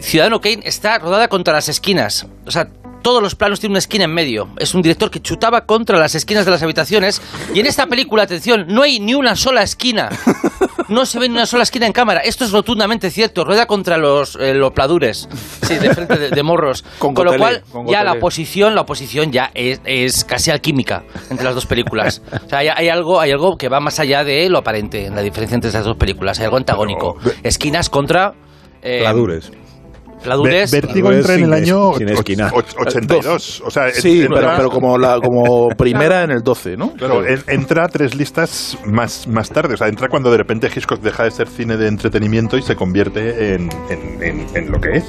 Ciudadano 0.00 0.40
Kane 0.40 0.60
está 0.64 0.98
rodada 0.98 1.28
contra 1.28 1.54
las 1.54 1.68
esquinas. 1.68 2.26
O 2.46 2.50
sea, 2.50 2.68
todos 3.02 3.22
los 3.22 3.34
planos 3.36 3.60
tienen 3.60 3.72
una 3.74 3.78
esquina 3.78 4.04
en 4.04 4.12
medio. 4.12 4.48
Es 4.58 4.74
un 4.74 4.82
director 4.82 5.10
que 5.10 5.20
chutaba 5.20 5.64
contra 5.66 5.98
las 5.98 6.14
esquinas 6.14 6.44
de 6.44 6.50
las 6.50 6.62
habitaciones. 6.62 7.22
Y 7.54 7.60
en 7.60 7.66
esta 7.66 7.86
película, 7.86 8.24
atención, 8.24 8.66
no 8.68 8.82
hay 8.82 8.98
ni 9.00 9.14
una 9.14 9.36
sola 9.36 9.62
esquina. 9.62 10.08
No 10.88 11.06
se 11.06 11.18
ve 11.18 11.28
ni 11.28 11.34
una 11.34 11.46
sola 11.46 11.62
esquina 11.62 11.86
en 11.86 11.92
cámara. 11.92 12.20
Esto 12.20 12.44
es 12.44 12.50
rotundamente 12.50 13.10
cierto. 13.10 13.44
Rueda 13.44 13.66
contra 13.66 13.98
los, 13.98 14.36
eh, 14.36 14.54
los 14.54 14.72
pladures. 14.72 15.28
Sí, 15.62 15.78
de 15.78 15.94
frente 15.94 16.16
de, 16.18 16.30
de 16.30 16.42
morros. 16.42 16.82
Con 16.98 17.14
con 17.14 17.26
lo 17.26 17.36
cual, 17.36 17.62
con 17.70 17.86
ya 17.86 18.02
la 18.02 18.12
oposición, 18.14 18.74
la 18.74 18.80
oposición 18.80 19.30
ya 19.30 19.50
es, 19.54 19.80
es 19.84 20.24
casi 20.24 20.50
alquímica 20.50 21.04
entre 21.30 21.44
las 21.44 21.54
dos 21.54 21.66
películas. 21.66 22.22
O 22.44 22.48
sea, 22.48 22.60
hay, 22.60 22.68
hay 22.68 22.88
algo, 22.88 23.20
hay 23.20 23.30
algo 23.32 23.56
que 23.56 23.68
va 23.68 23.80
más 23.80 24.00
allá 24.00 24.24
de 24.24 24.48
lo 24.48 24.58
aparente 24.58 25.06
en 25.06 25.14
la 25.14 25.20
diferencia 25.22 25.54
entre 25.54 25.68
estas 25.68 25.84
dos 25.84 25.96
películas. 25.96 26.38
Hay 26.40 26.46
algo 26.46 26.56
antagónico. 26.56 27.16
Esquinas 27.42 27.90
contra. 27.90 28.32
eh, 28.82 29.00
Pladures. 29.00 29.52
Pladures. 30.22 30.70
Ver- 30.70 30.82
Vértigo 30.82 31.06
Pues 31.08 31.18
entra 31.18 31.34
en 31.34 31.44
el 31.44 31.52
año 31.52 31.94
sin 31.94 32.08
esquina. 32.08 32.50
och- 32.52 32.64
82. 32.86 33.62
O 33.64 33.70
sea, 33.70 33.90
Sí, 33.92 34.22
entra- 34.22 34.34
pero, 34.40 34.52
pero 34.56 34.70
como, 34.70 34.98
la, 34.98 35.20
como 35.20 35.68
primera 35.76 36.22
en 36.24 36.30
el 36.30 36.42
12, 36.42 36.76
¿no? 36.76 36.92
Claro, 36.94 37.22
entra 37.46 37.84
a 37.84 37.88
tres 37.88 38.14
listas 38.14 38.76
más, 38.84 39.26
más 39.26 39.48
tarde. 39.50 39.74
O 39.74 39.76
sea, 39.76 39.88
entra 39.88 40.08
cuando 40.08 40.30
de 40.30 40.36
repente 40.38 40.68
Hitchcock 40.74 41.00
deja 41.00 41.24
de 41.24 41.30
ser 41.30 41.48
cine 41.48 41.76
de 41.76 41.88
entretenimiento 41.88 42.56
y 42.56 42.62
se 42.62 42.74
convierte 42.76 43.54
en, 43.54 43.68
en- 43.90 44.22
en- 44.22 44.46
en 44.56 44.70
lo 44.72 44.80
que 44.80 44.98
es. 44.98 45.04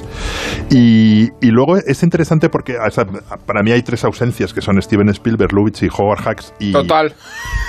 Y, 0.70 1.28
y 1.40 1.50
luego 1.50 1.76
es 1.76 2.02
interesante 2.02 2.48
porque 2.48 2.76
o 2.78 2.90
sea, 2.90 3.04
para 3.46 3.62
mí 3.62 3.72
hay 3.72 3.82
tres 3.82 4.04
ausencias 4.04 4.52
que 4.52 4.60
son 4.60 4.80
Steven 4.80 5.08
Spielberg, 5.10 5.52
Lubitsch 5.52 5.82
y 5.82 5.88
Howard 5.88 6.20
Hawks. 6.22 6.52
Y, 6.58 6.72
Total. 6.72 7.14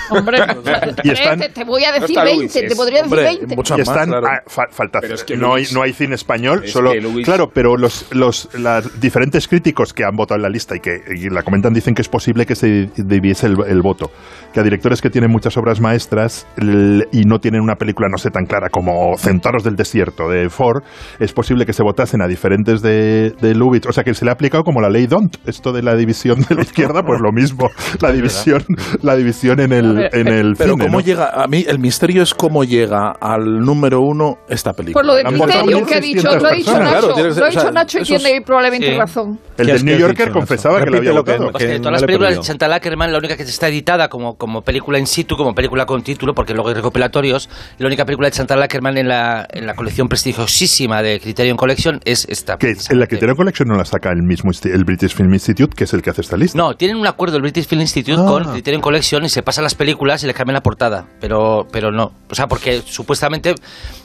Hombre, 0.10 0.40
Y 1.04 1.10
están- 1.12 1.40
te, 1.40 1.50
te 1.50 1.64
voy 1.64 1.84
a 1.86 1.92
decir 1.94 2.10
está 2.12 2.24
20, 2.24 2.40
Luis, 2.42 2.54
te 2.54 2.66
es- 2.66 2.76
podría 2.76 3.04
decir 3.04 3.18
Hombre, 3.18 3.38
20. 3.38 3.56
muchas 3.56 3.78
y 3.78 3.82
más, 3.82 3.88
están 3.90 4.10
claro. 4.10 4.28
ah, 4.28 4.42
fa- 4.48 4.68
falta 4.72 5.00
Pero 5.02 5.16
es 5.16 5.24
que 5.24 5.38
no 5.38 5.54
hay 5.56 5.66
no 5.72 5.82
cine 5.94 6.16
español 6.16 6.62
es 6.64 6.72
solo 6.72 6.92
que 6.92 7.02
claro 7.32 7.50
pero 7.50 7.78
los 7.78 8.08
los 8.12 8.50
los 8.56 9.00
diferentes 9.00 9.48
críticos 9.48 9.94
que 9.94 10.04
han 10.04 10.18
votado 10.18 10.36
en 10.36 10.42
la 10.42 10.50
lista 10.50 10.76
y 10.76 10.82
que 10.82 11.02
la 11.32 11.44
comentan 11.44 11.74
dicen 11.74 11.96
que 11.96 12.02
es 12.02 12.10
posible 12.10 12.46
que 12.46 12.56
se 12.56 12.90
diviese 12.98 13.48
el, 13.48 13.56
el 13.68 13.82
voto 13.82 14.12
que 14.54 14.60
a 14.60 14.64
directores 14.64 15.02
que 15.02 15.10
tienen 15.10 15.32
muchas 15.32 15.56
obras 15.58 15.80
maestras 15.82 16.48
el- 16.58 17.08
y 17.12 17.24
no 17.24 17.40
tienen 17.40 17.62
una 17.62 17.76
película 17.76 18.08
no 18.10 18.18
sé 18.18 18.30
tan 18.30 18.46
clara 18.46 18.70
como 18.70 19.18
Centauros 19.18 19.64
del 19.64 19.76
desierto 19.76 20.28
de 20.30 20.50
Ford 20.50 20.84
es 21.20 21.34
posible 21.34 21.66
que 21.66 21.74
se 21.74 21.84
votasen 21.84 22.22
a 22.22 22.28
diferentes 22.28 22.82
de, 22.82 23.32
de 23.42 23.56
Lubitsch 23.56 23.88
o 23.88 23.92
sea 23.92 24.04
que 24.04 24.14
se 24.14 24.26
le 24.26 24.32
ha 24.32 24.34
aplicado 24.34 24.64
como 24.64 24.82
la 24.82 24.90
ley 24.90 25.08
Don't 25.08 25.38
esto 25.46 25.72
de 25.72 25.84
la 25.84 25.96
división 25.96 26.42
de 26.50 26.56
la 26.56 26.62
izquierda 26.72 27.04
pues 27.04 27.20
lo 27.22 27.32
mismo 27.32 27.70
la 28.02 28.12
división 28.12 28.64
la 29.02 29.16
división 29.16 29.60
en 29.60 29.72
el 29.74 30.10
en 30.12 30.28
el 30.28 30.54
Pero 30.58 30.74
cine 30.74 30.86
cómo 30.86 31.00
¿no? 31.00 31.06
llega, 31.06 31.30
a 31.32 31.48
mí 31.48 31.64
el 31.68 31.80
misterio 31.80 32.24
es 32.24 32.34
cómo 32.34 32.64
llega 32.64 33.14
al 33.20 33.60
número 33.60 34.00
uno 34.02 34.38
esta 34.50 34.74
película. 34.74 35.02
Por 35.02 35.06
lo 35.06 35.16
de 35.16 35.24
criterio 35.24 35.86
que 35.86 35.96
ha 35.96 36.00
dicho, 36.00 36.28
1.600 36.30 36.36
otro 36.36 36.48
ha 36.48 36.52
dicho. 36.54 36.72
Nacho. 36.78 36.92
Claro, 36.92 37.08
lo 37.08 37.16
ha 37.16 37.28
o 37.28 37.34
sea, 37.34 37.48
dicho 37.50 37.72
Nacho 37.72 38.00
y 38.00 38.04
tiene 38.04 38.42
probablemente 38.42 38.92
sí. 38.92 38.98
razón. 38.98 39.40
El 39.58 39.66
¿Qué 39.68 39.74
del 39.74 39.86
New 39.86 39.98
Yorker 39.98 40.28
dicho, 40.28 40.40
confesaba 40.40 40.76
Nacho? 40.76 40.86
que 40.86 40.92
lo 40.92 40.98
había 40.98 41.10
lo 41.12 41.16
votado. 41.18 41.52
Pues 41.52 41.64
que 41.64 41.68
de 41.70 41.76
no 41.78 41.82
todas 41.82 41.92
las 41.94 42.04
películas 42.04 42.36
de. 42.36 42.42
Chantal 42.42 42.74
Ackerman, 42.74 43.12
la 43.12 43.18
única 43.18 43.38
que 43.38 43.44
está 43.44 43.68
editada 43.68 44.08
como, 44.10 44.36
como 44.42 44.64
película 44.64 44.98
in 44.98 45.06
situ, 45.06 45.38
como 45.38 45.54
película 45.54 45.86
con 45.86 46.02
título, 46.02 46.34
porque 46.34 46.56
luego 46.56 46.70
hay 46.70 46.74
recopilatorios, 46.74 47.48
la 47.78 47.86
única 47.86 48.06
película 48.06 48.28
de 48.28 48.32
Chantal 48.32 48.60
Ackerman 48.64 48.98
en 48.98 49.08
la, 49.08 49.46
en 49.52 49.68
la 49.68 49.76
colección 49.76 50.08
prestigiosísima 50.08 51.04
de 51.04 51.20
Criterion 51.20 51.56
Collection 51.58 52.00
es 52.06 52.26
esta. 52.28 52.58
Que 52.58 52.74
en 52.90 53.00
la 53.00 53.06
Criterion 53.06 53.38
Collection 53.38 53.68
no 53.68 53.76
la 53.76 53.86
saca 53.86 54.10
el 54.10 54.24
mismo 54.24 54.50
el 54.64 54.84
British 54.84 55.14
Film 55.14 55.32
Institute, 55.32 55.76
que 55.76 55.84
es 55.84 55.94
el 55.94 56.02
que 56.02 56.10
hace 56.10 56.22
esta 56.22 56.38
lista. 56.38 56.58
No, 56.58 56.74
tienen 56.74 56.98
un 56.98 57.06
acuerdo 57.06 57.36
el 57.38 57.44
British 57.44 57.68
Film 57.68 57.82
Institute 57.82 58.20
Ah. 58.20 58.26
con 58.28 58.44
Criterion 58.46 58.82
Collection 58.82 59.24
y 59.24 59.30
se 59.30 59.44
pasan 59.44 59.64
las 59.64 59.76
películas 59.76 60.24
y 60.24 60.28
le 60.28 60.34
cambian 60.34 60.56
la 60.56 60.64
portada. 60.64 61.06
Pero, 61.20 61.68
pero 61.72 61.92
no. 61.92 62.12
O 62.28 62.34
sea, 62.34 62.48
porque 62.48 62.82
supuestamente 62.84 63.54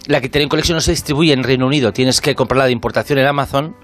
la 0.07 0.21
Criterion 0.21 0.51
Collection 0.51 0.77
no 0.77 0.83
se 0.83 0.91
distribuye 0.91 1.33
en 1.33 1.45
Reino 1.45 1.67
Unido. 1.67 1.93
Tienes 1.95 2.21
que 2.21 2.35
comprarla 2.35 2.67
de 2.67 2.73
importación 2.73 3.19
en 3.19 3.27
Amazon 3.27 3.75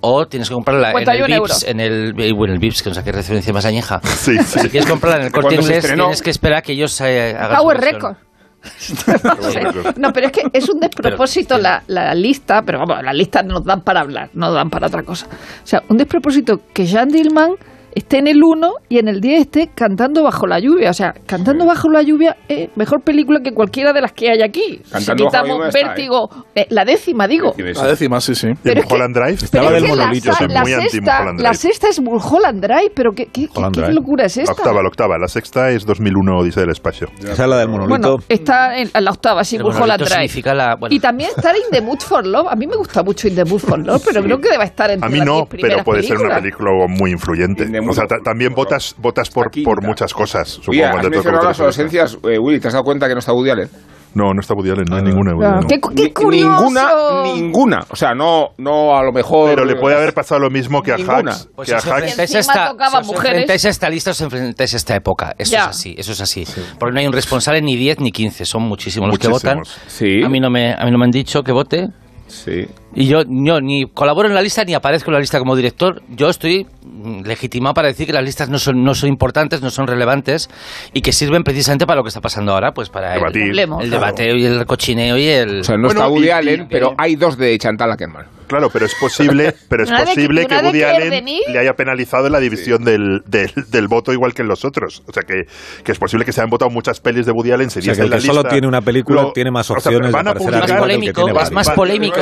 o 0.00 0.26
tienes 0.26 0.48
que 0.48 0.54
comprarla 0.54 0.90
en 0.90 0.98
el 0.98 1.04
51 1.04 1.42
Vips, 1.42 1.64
en 1.64 1.80
el, 1.80 2.14
eh, 2.20 2.32
bueno, 2.32 2.54
el 2.54 2.58
Vips, 2.58 2.82
que 2.82 2.88
no 2.90 2.94
sé 2.94 3.04
qué 3.04 3.12
referencia 3.12 3.52
más 3.52 3.64
añeja. 3.64 4.00
Sí, 4.22 4.36
sí. 4.38 4.60
Si 4.60 4.68
quieres 4.68 4.88
comprarla 4.88 5.20
en 5.20 5.26
el 5.26 5.32
corte 5.32 5.54
inglés, 5.54 5.84
tienes 5.84 6.22
que 6.22 6.30
esperar 6.30 6.58
a 6.58 6.62
que 6.62 6.72
ellos 6.72 7.00
eh, 7.00 7.36
hagan 7.38 7.58
Power. 7.58 7.80
Record. 7.80 8.16
No, 9.96 10.12
pero 10.12 10.26
es 10.26 10.32
que 10.32 10.42
es 10.52 10.68
un 10.68 10.78
despropósito 10.78 11.58
la, 11.58 11.82
la 11.88 12.14
lista, 12.14 12.62
pero 12.62 12.78
vamos, 12.78 13.02
las 13.02 13.14
listas 13.14 13.44
nos 13.44 13.64
dan 13.64 13.80
para 13.82 14.00
hablar, 14.00 14.30
no 14.34 14.52
dan 14.52 14.70
para 14.70 14.86
otra 14.86 15.02
cosa. 15.02 15.26
O 15.26 15.66
sea, 15.66 15.82
un 15.88 15.96
despropósito 15.96 16.60
que 16.72 16.86
Jean 16.86 17.08
Dillman 17.08 17.56
esté 17.94 18.18
en 18.18 18.26
el 18.28 18.42
1 18.42 18.72
y 18.88 18.98
en 18.98 19.08
el 19.08 19.20
10 19.20 19.40
esté 19.42 19.70
cantando 19.74 20.22
bajo 20.22 20.46
la 20.46 20.58
lluvia. 20.58 20.90
O 20.90 20.94
sea, 20.94 21.12
cantando 21.26 21.66
bajo 21.66 21.88
la 21.90 22.02
lluvia 22.02 22.36
es 22.48 22.70
mejor 22.76 23.02
película 23.02 23.40
que 23.42 23.52
cualquiera 23.52 23.92
de 23.92 24.00
las 24.00 24.12
que 24.12 24.30
hay 24.30 24.42
aquí. 24.42 24.80
Cantando 24.90 25.00
si 25.00 25.06
bajo 25.06 25.14
la 25.14 25.28
quitamos 25.42 25.48
lluvia 25.56 25.68
está, 25.68 25.88
Vértigo, 25.88 26.30
eh, 26.54 26.66
la 26.70 26.84
décima, 26.84 27.26
digo. 27.28 27.54
La 27.56 27.86
décima, 27.88 28.20
sí, 28.20 28.34
sí. 28.34 28.46
Y 28.46 28.50
en 28.50 28.56
Pero 28.62 28.82
que- 28.82 28.88
Mulholland 28.88 29.14
Drive. 29.16 29.38
Estaba 29.44 29.64
Pero 29.68 29.74
del 29.76 29.84
que 29.84 29.88
la 29.96 30.02
monolito, 30.04 30.32
sa- 30.32 30.38
soy 30.38 30.48
la, 30.48 30.62
muy 30.62 30.72
anti 30.72 30.88
sexta, 30.90 31.12
Mulholland 31.18 31.40
la 31.40 31.48
Drive. 31.50 31.54
sexta 31.60 31.88
es 31.88 32.00
Mulholland 32.00 32.60
Drive, 32.62 32.92
pero 32.94 33.12
¿qué, 33.12 33.26
qué, 33.26 33.48
qué- 33.48 33.70
qué 33.72 33.92
locura 33.92 34.24
es 34.26 34.36
La 34.36 34.42
esta? 34.44 34.52
octava, 34.54 34.82
la 34.82 34.88
octava. 34.88 35.18
La 35.18 35.28
sexta 35.28 35.70
es 35.70 35.84
2001 35.86 36.38
Odisea 36.38 36.62
del 36.62 36.70
Espacio. 36.70 37.08
Esa 37.20 37.30
es 37.44 37.48
la 37.48 37.56
del 37.58 37.68
monolito. 37.68 37.88
Bueno, 37.90 38.16
está 38.28 38.76
en 38.78 38.90
la 38.94 39.10
octava, 39.10 39.44
sí, 39.44 39.56
El 39.56 39.62
Mulholland 39.64 39.80
monolito 39.90 40.04
Drive. 40.06 40.28
significa 40.28 40.54
la- 40.54 40.76
bueno. 40.76 40.94
Y 40.94 41.00
también 41.00 41.30
estar 41.36 41.54
In 41.56 41.62
the 41.70 41.80
Mood 41.80 42.00
for 42.00 42.26
Love. 42.26 42.48
A 42.50 42.56
mí 42.56 42.66
me 42.66 42.76
gusta 42.76 43.02
mucho 43.02 43.28
In 43.28 43.34
the 43.34 43.44
Mood 43.44 43.58
for 43.60 43.78
Love, 43.78 44.02
pero 44.06 44.22
creo 44.22 44.38
que 44.38 44.48
debe 44.50 44.64
estar 44.64 44.90
entre 44.90 45.06
A 45.06 45.10
mí 45.10 45.20
no, 45.20 45.46
10 45.50 45.62
pero 45.62 45.84
puede 45.84 46.02
ser 46.02 46.18
una 46.18 46.36
película 46.36 46.70
muy 46.88 47.10
influyente. 47.10 47.64
In 47.64 47.72
the 47.72 47.80
O 47.88 47.92
sea, 47.92 48.04
también 48.24 48.52
votas, 48.54 48.94
votas 48.98 49.30
por, 49.30 49.50
quinta. 49.50 49.68
por 49.70 49.82
muchas 49.84 50.12
cosas. 50.14 50.48
Supongo, 50.48 50.70
Oye, 50.72 50.84
has 50.84 51.08
mencionado 51.08 51.44
las 51.48 51.60
ausencias. 51.60 52.18
Eh, 52.24 52.38
Willy, 52.38 52.60
¿te 52.60 52.68
has 52.68 52.74
dado 52.74 52.84
cuenta 52.84 53.06
que 53.08 53.14
no 53.14 53.18
está 53.20 53.32
Woody 53.32 53.50
Allen? 53.50 53.68
No, 54.14 54.34
no 54.34 54.40
está 54.40 54.52
Woody 54.54 54.70
Allen, 54.70 54.84
no 54.90 54.96
hay 54.96 55.02
ninguna. 55.02 55.32
Woody 55.34 55.46
Ah, 55.46 55.56
Allen. 55.56 55.68
qué, 55.68 55.80
qué 55.96 56.12
curioso. 56.12 56.48
Ninguna, 56.64 56.88
ninguna. 57.24 57.80
O 57.88 57.96
sea, 57.96 58.14
no, 58.14 58.48
no 58.58 58.94
a 58.96 59.02
lo 59.02 59.10
mejor. 59.12 59.48
Pero 59.48 59.64
le 59.64 59.76
puede 59.76 59.96
haber 59.96 60.12
pasado 60.12 60.40
lo 60.40 60.50
mismo 60.50 60.82
que 60.82 60.92
a 60.92 60.96
Ninguna. 60.96 61.30
Hacks. 61.32 61.48
Pues 61.56 61.68
que 61.68 61.74
a 61.74 61.78
os 61.78 61.86
Hacks. 61.86 61.96
enfrentáis 62.02 62.34
esta, 62.34 62.68
tocaba 62.70 62.90
si 62.90 62.96
os 62.98 63.06
mujeres. 63.06 63.30
enfrentáis 63.32 63.64
a 63.64 63.68
esta 63.70 63.88
lista, 63.88 64.10
os 64.10 64.20
enfrentáis 64.20 64.74
a 64.74 64.76
esta 64.76 64.96
época. 64.96 65.34
Eso 65.38 65.52
Ya. 65.52 65.62
es 65.62 65.68
así, 65.68 65.94
eso 65.96 66.12
es 66.12 66.20
así. 66.20 66.44
Porque 66.78 66.92
no 66.92 67.00
hay 67.00 67.06
un 67.06 67.12
responsable 67.14 67.62
ni 67.62 67.74
10 67.76 68.00
ni 68.00 68.12
15, 68.12 68.44
son 68.44 68.62
muchísimos 68.64 69.08
los 69.08 69.18
que 69.18 69.28
Muchísimos. 69.28 69.68
votan. 69.68 69.82
Sí. 69.88 70.22
A 70.22 70.28
mí 70.28 70.40
no 70.40 70.50
me, 70.50 70.74
a 70.74 70.84
mí 70.84 70.90
no 70.90 70.98
me 70.98 71.04
han 71.06 71.10
dicho 71.10 71.42
que 71.42 71.52
vote. 71.52 71.88
Sí. 72.26 72.66
Y 72.94 73.06
yo, 73.06 73.22
yo 73.26 73.60
ni 73.60 73.86
colaboro 73.86 74.28
en 74.28 74.34
la 74.34 74.42
lista 74.42 74.64
ni 74.64 74.74
aparezco 74.74 75.10
en 75.10 75.14
la 75.14 75.20
lista 75.20 75.38
como 75.38 75.56
director. 75.56 76.02
Yo 76.10 76.28
estoy 76.28 76.66
mm, 76.84 77.22
legitimado 77.22 77.72
para 77.74 77.88
decir 77.88 78.06
que 78.06 78.12
las 78.12 78.22
listas 78.24 78.48
no 78.50 78.58
son, 78.58 78.84
no 78.84 78.94
son 78.94 79.08
importantes, 79.08 79.62
no 79.62 79.70
son 79.70 79.86
relevantes 79.86 80.50
y 80.92 81.00
que 81.00 81.12
sirven 81.12 81.42
precisamente 81.42 81.86
para 81.86 81.96
lo 81.98 82.02
que 82.04 82.08
está 82.08 82.20
pasando 82.20 82.52
ahora, 82.52 82.72
pues 82.72 82.90
para 82.90 83.14
el, 83.14 83.20
Debatir. 83.20 83.42
Hablemos. 83.44 83.84
el 83.84 83.90
debate 83.90 84.36
y 84.36 84.44
el 84.44 84.66
cochineo 84.66 85.16
y 85.16 85.26
el... 85.26 85.60
O 85.60 85.64
sea, 85.64 85.76
no 85.76 85.86
Bueno, 85.86 86.00
está 86.00 86.08
Woody 86.08 86.26
y- 86.26 86.30
Allen, 86.30 86.62
y- 86.62 86.66
pero 86.66 86.94
hay 86.98 87.16
dos 87.16 87.38
de 87.38 87.56
Chantal 87.58 87.90
Ackerman. 87.92 88.26
Claro, 88.46 88.68
pero 88.70 88.84
es 88.84 88.94
posible, 88.96 89.54
pero 89.70 89.84
es 89.84 89.88
Una 89.88 90.00
de 90.00 90.04
que- 90.04 90.10
posible 90.14 90.46
que 90.46 90.54
de 90.54 90.62
Woody 90.62 90.82
Allen 90.82 91.24
le 91.48 91.58
haya 91.58 91.72
penalizado 91.72 92.26
en 92.26 92.32
la 92.32 92.40
división 92.40 92.84
del, 92.84 93.22
del, 93.26 93.50
del 93.70 93.88
voto 93.88 94.12
igual 94.12 94.34
que 94.34 94.42
en 94.42 94.48
los 94.48 94.66
otros. 94.66 95.02
O 95.08 95.12
sea, 95.14 95.22
que, 95.22 95.44
que 95.82 95.92
es 95.92 95.98
posible 95.98 96.26
que 96.26 96.32
se 96.32 96.42
hayan 96.42 96.50
votado 96.50 96.70
muchas 96.70 97.00
pelis 97.00 97.24
de 97.24 97.32
Woody 97.32 97.52
Allen. 97.52 97.70
Se 97.70 97.78
O 97.78 97.82
sea, 97.82 97.94
que 97.94 98.02
el 98.02 98.10
que 98.10 98.20
solo 98.20 98.40
lista. 98.40 98.50
tiene 98.50 98.66
una 98.68 98.82
película 98.82 99.22
Lo- 99.22 99.32
tiene 99.32 99.50
más 99.50 99.70
o 99.70 99.80
sea, 99.80 99.90
opciones 99.90 100.12
van 100.12 100.24
de 100.24 100.28
a 100.28 100.32
aparecer 100.32 100.52
que 100.66 100.94
el 100.94 101.00
que 101.00 101.12
tiene 101.14 101.32
varias. 101.32 101.50
más 101.52 101.68
Va- 101.70 101.74
polémico. 101.74 102.16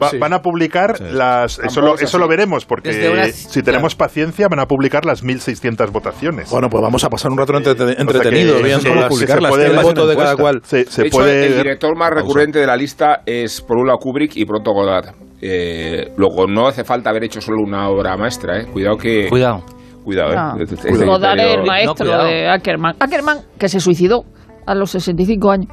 Va- 0.00 0.10
Sí. 0.10 0.18
Van 0.18 0.32
a 0.32 0.40
publicar 0.42 1.00
las. 1.00 1.58
Eso 1.58 1.80
lo, 1.80 1.94
es 1.94 2.02
eso 2.02 2.18
lo 2.18 2.28
veremos, 2.28 2.64
porque 2.66 2.90
Desde 2.90 3.10
una- 3.10 3.26
si 3.26 3.62
tenemos 3.62 3.94
paciencia, 3.94 4.48
van 4.48 4.60
a 4.60 4.66
publicar 4.66 5.04
las 5.04 5.22
1.600 5.24 5.90
votaciones. 5.90 6.50
Bueno, 6.50 6.68
pues 6.70 6.82
vamos 6.82 7.02
a 7.04 7.08
pasar 7.10 7.30
un 7.32 7.38
rato 7.38 7.52
entrete- 7.54 7.96
entretenido, 7.98 8.56
viendo 8.62 8.80
se 8.80 8.88
puede 8.88 9.00
las- 9.00 9.08
publicarlas, 9.10 9.52
el 9.58 9.76
voto 9.82 10.06
de 10.06 10.16
cada 10.16 10.36
cual. 10.36 10.60
Se, 10.64 10.84
se 10.84 11.02
de 11.02 11.08
hecho, 11.08 11.16
puede. 11.18 11.46
el 11.46 11.56
director 11.58 11.96
más 11.96 12.10
recurrente 12.10 12.58
de 12.58 12.66
la 12.66 12.76
lista 12.76 13.22
es 13.26 13.60
por 13.60 13.76
un 13.78 13.86
lado 13.86 13.98
Kubrick 13.98 14.36
y 14.36 14.44
pronto 14.44 14.72
Godard. 14.72 15.14
Eh, 15.40 16.12
luego, 16.16 16.46
no 16.46 16.66
hace 16.66 16.82
falta 16.84 17.10
haber 17.10 17.24
hecho 17.24 17.40
solo 17.40 17.58
una 17.62 17.88
obra 17.88 18.16
maestra, 18.16 18.60
¿eh? 18.60 18.66
Cuidado 18.72 18.96
que... 18.96 19.28
Cuidado. 19.28 19.62
Cuidado, 20.02 20.32
¿eh? 20.32 20.36
No. 20.36 20.62
Este- 20.62 20.74
este 20.76 20.88
Ah. 20.88 21.06
Godard 21.06 21.38
es 21.38 21.54
el 21.56 21.62
maestro 21.64 22.06
cuidado. 22.06 22.24
de 22.26 22.48
Ackerman. 22.48 22.96
Ackerman, 22.98 23.38
que 23.58 23.68
se 23.68 23.80
suicidó 23.80 24.24
a 24.66 24.74
los 24.74 24.90
65 24.92 25.50
años. 25.50 25.68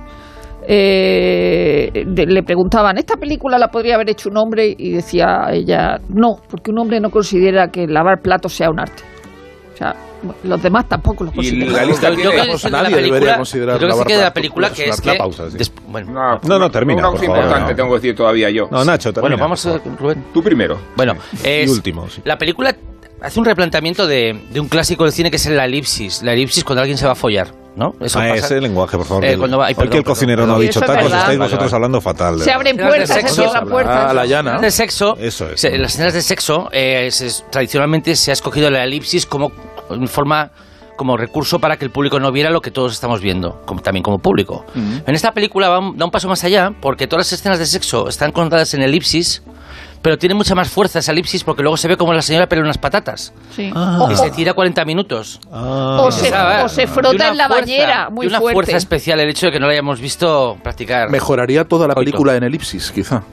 Eh, 0.68 1.92
de- 2.06 2.26
le 2.26 2.44
preguntaban, 2.44 2.98
¿esta 2.98 3.18
película 3.18 3.58
la 3.58 3.68
podría 3.70 3.96
haber 3.96 4.10
hecho 4.10 4.30
un 4.30 4.38
hombre? 4.38 4.74
Y 4.78 4.92
decía 4.94 5.48
ella, 5.52 6.00
no, 6.10 6.36
porque 6.50 6.72
un 6.72 6.80
hombre 6.80 7.00
no 7.00 7.10
considera 7.10 7.70
que 7.70 7.88
lavar 7.88 8.22
platos 8.22 8.54
sea 8.54 8.70
un 8.70 8.80
arte. 8.80 9.04
O 9.74 9.78
sea, 9.78 9.96
los 10.44 10.62
demás 10.62 10.88
tampoco 10.88 11.24
lo 11.26 11.32
Y 11.32 11.36
consideran. 11.36 11.74
la 11.74 11.86
lista 11.86 12.10
Yo- 12.10 12.16
creo 12.16 12.32
que 12.32 12.38
de 12.38 12.72
nadie 12.72 12.96
película- 12.96 13.02
debería 13.20 13.36
considerar 13.36 13.76
yo 13.76 13.80
creo 13.80 13.90
que 13.90 13.94
lavar 13.94 14.08
sí 14.08 14.08
que 14.14 14.18
de 14.18 14.24
la 14.24 14.34
película 14.34 14.70
que 14.72 14.86
es 14.90 15.02
que... 15.02 15.14
pausa, 15.16 15.50
sí. 15.50 15.58
des- 15.58 15.74
bueno, 15.88 16.12
Una- 16.12 16.40
No, 16.48 16.60
no, 16.60 16.70
termina, 16.72 17.00
Una 17.02 17.10
cosa 17.12 17.26
importante 17.26 17.72
no. 17.72 17.76
tengo 17.76 17.90
que 17.90 17.96
decir 17.96 18.16
todavía 18.16 18.50
yo. 18.50 18.68
No, 18.72 18.86
Nacho, 18.86 19.12
termina, 19.12 19.36
bueno, 19.36 19.44
vamos 19.44 19.66
a... 19.66 19.78
Rubén. 20.00 20.24
Tú 20.34 20.42
primero. 20.44 20.80
Bueno, 20.96 21.14
es, 21.44 21.70
último, 21.70 22.08
sí. 22.08 22.22
la 22.24 22.38
película 22.38 22.74
hace 23.22 23.40
un 23.40 23.46
replanteamiento 23.46 24.06
de, 24.08 24.40
de 24.52 24.60
un 24.60 24.68
clásico 24.70 25.04
del 25.04 25.12
cine 25.14 25.30
que 25.30 25.38
es 25.38 25.50
la 25.50 25.66
elipsis. 25.66 26.22
La 26.24 26.34
elipsis 26.34 26.64
cuando 26.64 26.82
alguien 26.82 26.98
se 26.98 27.06
va 27.06 27.14
a 27.14 27.16
follar, 27.16 27.48
¿no? 27.76 27.94
Eso 28.00 28.20
Ah, 28.20 28.30
pasa. 28.30 28.46
ese 28.46 28.62
lenguaje, 28.62 28.98
por 28.98 29.06
favor. 29.06 29.26
Eh, 29.26 29.38
cuando 29.38 29.58
va- 29.58 29.66
ay, 29.68 29.72
hoy 29.74 29.76
que 29.76 29.82
perdón, 29.84 29.98
el 29.98 30.04
cocinero 30.04 30.38
perdón, 30.44 30.48
no 30.50 30.54
ha 30.54 30.58
perdón. 30.58 30.68
dicho 30.68 30.80
es 30.80 30.86
tacos, 30.86 31.04
verdad. 31.04 31.20
estáis 31.20 31.40
vosotros 31.40 31.64
vale. 31.72 31.76
hablando 31.76 32.02
fatal. 32.02 32.40
Se 32.42 32.52
abren 32.52 32.76
Escenas 32.76 32.92
de 32.92 32.98
puertas, 32.98 33.16
se 33.16 33.22
sexo, 33.22 33.36
cierran 33.44 33.70
puertas. 33.70 34.12
a 34.12 34.14
la 34.14 34.26
llana. 34.26 34.52
Las 34.52 34.60
escenas 34.60 34.62
de 34.62 34.72
sexo, 34.72 35.18
Eso 35.20 35.50
es. 35.50 35.62
se- 35.62 35.78
las 35.78 35.94
escenas 35.94 36.14
de 36.14 36.22
sexo 36.22 36.70
eh, 36.72 37.10
se- 37.12 37.44
tradicionalmente 37.50 38.16
se 38.16 38.32
ha 38.32 38.34
escogido 38.34 38.70
la 38.70 38.84
elipsis 38.84 39.26
como 39.26 39.52
en 39.90 40.08
forma 40.08 40.52
como 40.96 41.18
recurso 41.18 41.58
para 41.60 41.76
que 41.78 41.86
el 41.86 41.92
público 41.92 42.20
no 42.20 42.32
viera 42.32 42.52
lo 42.52 42.62
que 42.62 42.70
todos 42.70 42.94
estamos 42.94 43.20
viendo, 43.20 43.64
como, 43.66 43.82
también 43.82 44.04
como 44.04 44.20
público. 44.20 44.64
En 44.76 45.16
esta 45.16 45.32
película 45.32 45.68
va 45.68 45.80
un- 45.80 45.98
da 45.98 46.06
un 46.06 46.12
paso 46.12 46.28
más 46.30 46.44
allá 46.44 46.72
porque 46.82 47.08
todas 47.08 47.26
las 47.26 47.34
escenas 47.40 47.58
de 47.58 47.66
sexo 47.66 48.08
están 48.08 48.32
contadas 48.32 48.74
en 48.76 48.84
elipsis, 48.84 49.42
pero 50.04 50.20
tiene 50.20 50.36
mucha 50.36 50.54
más 50.54 50.70
fuerza 50.70 51.00
esa 51.00 51.12
elipsis 51.12 51.44
porque 51.44 51.64
luego 51.64 51.78
se 51.78 51.88
ve 51.88 51.98
como 51.98 52.14
la 52.14 52.22
señora 52.22 52.48
pelea 52.48 52.64
unas 52.64 52.78
patatas 52.78 53.34
Sí. 53.56 53.72
Ah. 53.74 53.98
O- 54.02 54.12
y 54.12 54.16
se 54.16 54.30
tira 54.30 54.54
40 54.54 54.86
minutos. 54.86 55.40
Ah. 55.52 55.98
o 56.02 56.12
se, 56.12 56.32
o 56.64 56.70
se 56.70 56.86
frota 56.86 57.30
en 57.30 57.38
la 57.38 57.48
fuerza- 57.48 57.62
bañera, 57.66 58.10
muy 58.12 58.28
una 58.28 58.40
fuerte. 58.40 58.54
fuerza 58.54 58.78
especial 58.78 59.20
el 59.22 59.30
hecho 59.30 59.48
de 59.48 59.52
que 59.54 59.60
no 59.60 59.66
la 59.66 59.72
hayamos 59.74 60.00
visto 60.00 60.58
practicar. 60.62 61.10
Mejoraría 61.10 61.64
toda 61.68 61.88
la 61.88 61.96
película 61.96 62.36
en 62.36 62.44
elipsis, 62.44 62.92
quizá. 62.92 63.24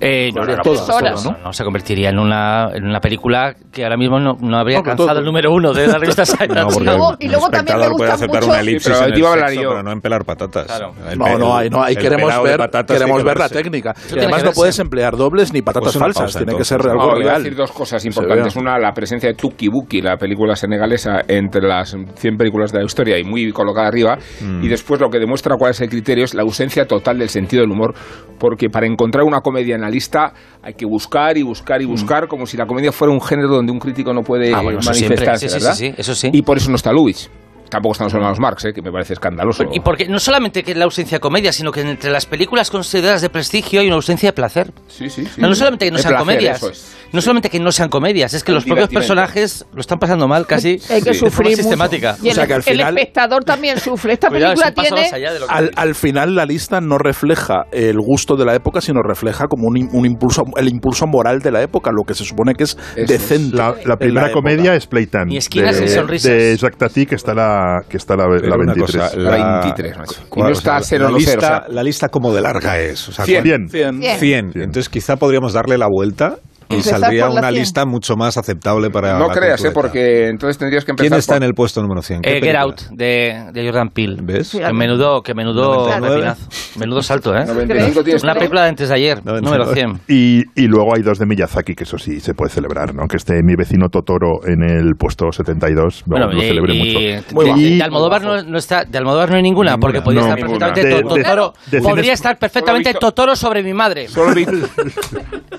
Eh, 0.00 0.30
no, 0.34 0.44
no, 0.44 0.56
no, 0.56 0.62
Todas, 0.62 0.88
no, 0.88 0.94
horas. 0.96 1.24
no, 1.24 1.36
no, 1.44 1.52
se 1.52 1.64
convertiría 1.64 2.10
en 2.10 2.18
una, 2.18 2.70
en 2.74 2.84
una 2.84 3.00
película 3.00 3.54
que 3.72 3.84
ahora 3.84 3.96
mismo 3.96 4.18
no, 4.20 4.34
no 4.40 4.58
habría 4.58 4.78
alcanzado 4.78 5.08
todo. 5.08 5.18
el 5.18 5.24
número 5.24 5.52
uno 5.52 5.72
de 5.72 5.86
la 5.86 5.98
revista 5.98 6.24
Science. 6.26 6.54
No, 6.54 6.66
porque 6.68 6.84
luego- 6.84 7.16
y 7.20 7.28
luego 7.28 7.48
también 7.50 7.78
me 7.78 7.90
puede 7.90 8.10
aceptar 8.12 8.40
mucho- 8.42 8.50
una 8.52 8.60
elipsis 8.60 8.86
Sí, 8.86 8.90
pero 8.92 8.98
en 8.98 9.04
el 9.06 9.12
aquí 9.12 9.20
iba 9.20 9.28
a 9.28 9.32
hablar 9.32 9.48
sexo, 9.48 9.62
yo. 9.62 9.68
pero 9.70 9.82
no 9.82 9.92
en 9.92 10.00
pelar 10.00 10.24
patatas. 10.24 10.66
Claro. 10.66 10.92
El 11.10 11.18
No, 11.18 11.38
no, 11.38 11.56
hay, 11.56 11.70
no, 11.70 11.82
hay 11.82 11.94
el 11.94 12.02
queremos 12.02 12.42
ver, 12.42 12.58
patatas 12.58 12.98
queremos 12.98 13.24
ver 13.24 13.38
la 13.38 13.48
técnica. 13.48 13.94
Y 14.14 14.18
además 14.18 14.44
no 14.44 14.52
puedes 14.52 14.78
emplear 14.78 15.16
dobles 15.16 15.52
ni 15.52 15.62
patatas 15.62 15.86
Pues 15.92 15.96
una 15.96 16.04
falsas, 16.06 16.22
pausa, 16.22 16.38
tiene 16.40 16.56
que 16.58 16.64
ser 16.64 16.80
algo 16.82 16.94
No, 16.94 17.10
voy 17.12 17.22
a 17.22 17.24
real. 17.30 17.42
decir 17.42 17.56
dos 17.56 17.72
cosas 17.72 18.04
importantes. 18.04 18.56
Una, 18.56 18.78
la 18.78 18.92
presencia 18.92 19.28
de 19.30 19.34
Tuki 19.34 19.68
Buki, 19.68 20.02
la 20.02 20.16
película 20.16 20.54
senegalesa, 20.56 21.20
entre 21.28 21.62
las 21.66 21.96
100 22.16 22.36
películas 22.36 22.72
de 22.72 22.78
la 22.78 22.84
historia 22.84 23.18
y 23.18 23.24
muy 23.24 23.52
colocada 23.52 23.88
arriba. 23.88 24.16
Mm. 24.40 24.64
Y 24.64 24.68
después 24.68 25.00
lo 25.00 25.08
que 25.10 25.18
demuestra 25.18 25.56
cuál 25.58 25.70
es 25.72 25.80
el 25.80 25.88
criterio 25.88 26.24
es 26.24 26.34
la 26.34 26.42
ausencia 26.42 26.86
total 26.86 27.18
del 27.18 27.28
sentido 27.28 27.62
del 27.62 27.70
humor. 27.70 27.94
Porque 28.38 28.68
para 28.68 28.86
encontrar 28.86 29.24
una 29.24 29.40
comedia 29.40 29.74
en 29.76 29.84
la 29.86 29.90
lista 29.90 30.32
hay 30.62 30.74
que 30.74 30.84
buscar 30.84 31.38
y 31.38 31.42
buscar 31.42 31.80
y 31.80 31.84
buscar 31.84 32.26
como 32.28 32.46
si 32.46 32.56
la 32.56 32.66
comedia 32.66 32.92
fuera 32.92 33.12
un 33.12 33.20
género 33.20 33.48
donde 33.48 33.72
un 33.72 33.78
crítico 33.78 34.12
no 34.12 34.22
puede 34.22 34.50
Mm. 34.50 34.54
Ah, 34.54 34.62
bueno, 34.62 34.78
eso 34.80 34.90
manifestarse, 34.90 35.48
sí, 35.48 35.54
¿verdad? 35.54 35.74
sí, 35.74 35.88
sí, 35.88 35.94
eso 35.96 36.14
sí. 36.14 36.30
Y 36.32 36.42
por 36.42 36.56
eso 36.56 36.70
no 36.70 36.76
está 36.76 36.92
Lubitsch. 36.92 37.28
Tampoco 37.76 37.92
están 37.92 38.06
los 38.06 38.14
hermanos 38.14 38.40
Marx, 38.40 38.64
¿eh? 38.64 38.72
que 38.72 38.80
me 38.80 38.90
parece 38.90 39.12
escandaloso. 39.12 39.64
Y 39.70 39.80
porque 39.80 40.08
no 40.08 40.18
solamente 40.18 40.62
que 40.62 40.74
la 40.74 40.84
ausencia 40.86 41.16
de 41.16 41.20
comedia, 41.20 41.52
sino 41.52 41.70
que 41.72 41.82
entre 41.82 42.10
las 42.10 42.24
películas 42.24 42.70
consideradas 42.70 43.20
de 43.20 43.28
prestigio 43.28 43.80
hay 43.80 43.86
una 43.86 43.96
ausencia 43.96 44.30
de 44.30 44.32
placer. 44.32 44.72
Sí, 44.88 45.10
sí, 45.10 45.26
sí. 45.26 45.40
No, 45.40 45.48
no 45.48 45.54
solamente 45.54 45.84
que 45.84 45.90
no 45.90 45.98
sean 45.98 46.12
placer, 46.14 46.26
comedias, 46.26 46.56
eso 46.56 46.70
es. 46.70 46.96
no 47.12 47.20
solamente 47.20 47.50
que 47.50 47.60
no 47.60 47.70
sean 47.70 47.90
comedias, 47.90 48.32
es 48.32 48.42
que 48.44 48.52
El 48.52 48.56
los 48.56 48.64
propios 48.64 48.88
personajes 48.88 49.66
lo 49.74 49.80
están 49.80 49.98
pasando 49.98 50.26
mal 50.26 50.46
casi 50.46 50.78
Hay 50.90 51.02
que 51.02 51.10
de 51.10 51.14
forma 51.14 51.30
sufrir 51.30 51.50
mucho. 51.50 51.62
sistemática. 51.62 52.16
Y 52.22 52.28
el, 52.28 52.32
O 52.32 52.34
sea 52.34 52.46
que 52.46 52.52
al 52.54 52.58
el 52.60 52.62
final- 52.64 52.96
espectador 52.98 53.44
también 53.44 53.78
sufre. 53.78 54.14
Esta 54.14 54.28
Cuidado, 54.28 54.54
es 54.54 54.60
película 54.62 54.82
paso 54.90 55.10
tiene... 55.10 55.26
Al, 55.48 55.70
al 55.76 55.94
final 55.94 56.34
la 56.34 56.46
lista 56.46 56.80
no 56.80 56.96
refleja 56.96 57.64
el 57.72 57.98
gusto 58.00 58.36
de 58.36 58.46
la 58.46 58.54
época, 58.54 58.80
sino 58.80 59.02
refleja 59.02 59.44
como 59.48 59.66
un, 59.68 59.88
un 59.92 60.06
impulso, 60.06 60.44
el 60.56 60.68
impulso 60.68 61.06
moral 61.06 61.40
de 61.40 61.50
la 61.50 61.62
época, 61.62 61.90
lo 61.92 62.04
que 62.04 62.14
se 62.14 62.24
supone 62.24 62.54
que 62.54 62.64
es 62.64 62.76
es. 62.96 63.06
decente. 63.08 63.54
La, 63.56 63.74
la 63.84 63.92
en 63.94 63.98
primera 63.98 64.26
época. 64.28 64.40
comedia 64.40 64.74
es 64.74 64.86
Playtime. 64.86 65.26
Ni 65.26 65.36
esquinas 65.36 65.76
de, 65.76 65.82
ni 65.82 65.88
sonrisas. 65.88 66.30
De 66.32 66.56
Jacques 66.56 66.78
Tati, 66.78 67.04
que 67.06 67.14
está 67.16 67.34
la, 67.34 67.65
la, 67.66 67.80
que 67.88 67.96
está 67.96 68.16
la, 68.16 68.24
la 68.26 68.56
una 68.56 68.72
23. 68.74 69.02
cosa, 69.02 69.16
La 69.16 69.30
23, 69.62 69.98
macho. 69.98 70.20
Y 70.24 70.28
¿cuál- 70.28 70.46
no 70.46 70.52
o 70.52 70.54
sea, 70.60 70.76
está 70.78 70.88
cero 70.88 71.08
la 71.10 71.16
lista, 71.16 71.36
o 71.36 71.40
sea- 71.40 71.64
la 71.68 71.82
lista 71.82 72.08
como 72.08 72.32
de 72.34 72.40
larga 72.40 72.78
es. 72.78 73.08
O 73.08 73.12
sea, 73.12 73.24
Cien. 73.24 73.42
Bien. 73.42 73.68
Cien. 73.68 74.00
Cien. 74.00 74.18
100. 74.18 74.52
Cien. 74.52 74.62
Entonces 74.64 74.88
quizá 74.88 75.16
podríamos 75.16 75.52
darle 75.52 75.76
la 75.78 75.86
vuelta 75.90 76.36
y 76.68 76.82
saldría 76.82 77.28
una 77.28 77.48
100. 77.48 77.54
lista 77.54 77.84
mucho 77.86 78.16
más 78.16 78.36
aceptable 78.36 78.90
para 78.90 79.18
No 79.18 79.28
la 79.28 79.34
creas, 79.34 79.64
¿eh? 79.64 79.70
porque 79.72 80.28
entonces 80.28 80.58
tendrías 80.58 80.84
que 80.84 80.92
empezar 80.92 81.08
¿Quién 81.10 81.18
está 81.18 81.34
por- 81.34 81.42
en 81.42 81.48
el 81.48 81.54
puesto 81.54 81.82
número 81.82 82.02
100? 82.02 82.22
¿Qué 82.22 82.38
Eh, 82.38 82.40
Get? 82.42 82.56
Out, 82.56 82.80
de, 82.90 83.44
de 83.52 83.64
Jordan 83.66 83.88
Peele. 83.90 84.16
¿Ves? 84.22 84.50
Que 84.52 84.72
menudo, 84.72 85.22
que 85.22 85.34
menudo 85.34 85.88
99. 85.88 86.14
pepinazo. 86.16 86.78
Menudo 86.78 87.02
salto, 87.02 87.34
¿eh? 87.34 87.44
95 87.46 88.02
tienes 88.04 88.22
Una 88.22 88.34
película 88.34 88.62
de 88.64 88.68
antes 88.70 88.88
de 88.88 88.94
ayer, 88.94 89.24
99. 89.24 89.42
número 89.64 89.72
100. 89.74 90.00
Y, 90.08 90.42
y 90.54 90.66
luego 90.66 90.94
hay 90.94 91.02
dos 91.02 91.18
de 91.18 91.26
Miyazaki, 91.26 91.74
que 91.74 91.84
eso 91.84 91.98
sí 91.98 92.20
se 92.20 92.34
puede 92.34 92.50
celebrar, 92.50 92.94
¿no? 92.94 93.06
Que 93.08 93.16
esté 93.16 93.34
mi 93.42 93.54
vecino 93.56 93.88
Totoro 93.88 94.40
en 94.46 94.62
el 94.62 94.94
puesto 94.98 95.30
72, 95.32 96.02
lo, 96.06 96.10
Bueno, 96.10 96.32
lo 96.32 96.42
y- 96.42 96.46
celebré 96.48 96.74
y- 96.74 96.78
mucho. 96.78 97.34
Muy 97.34 97.44
de- 97.62 97.76
de 97.76 97.82
Almodóvar 97.82 98.22
no, 98.22 98.42
no 98.42 98.58
está, 98.58 98.84
de 98.84 98.98
Almodóvar 98.98 99.30
no 99.30 99.36
hay 99.36 99.42
ninguna, 99.42 99.78
porque 99.78 100.00
podría 100.02 100.22
no, 100.22 100.28
estar 100.28 100.38
ninguna. 100.42 100.66
perfectamente 100.66 100.96
De- 100.96 101.02
To- 101.08 101.14
de- 101.14 101.22
Totoro, 101.22 101.54
de 101.70 101.80
podría 101.80 102.12
estar 102.12 102.38
perfectamente 102.38 102.94
Totoro 102.94 103.36
sobre 103.36 103.62
mi 103.62 103.72
madre. 103.72 104.08
Solo, 104.08 104.32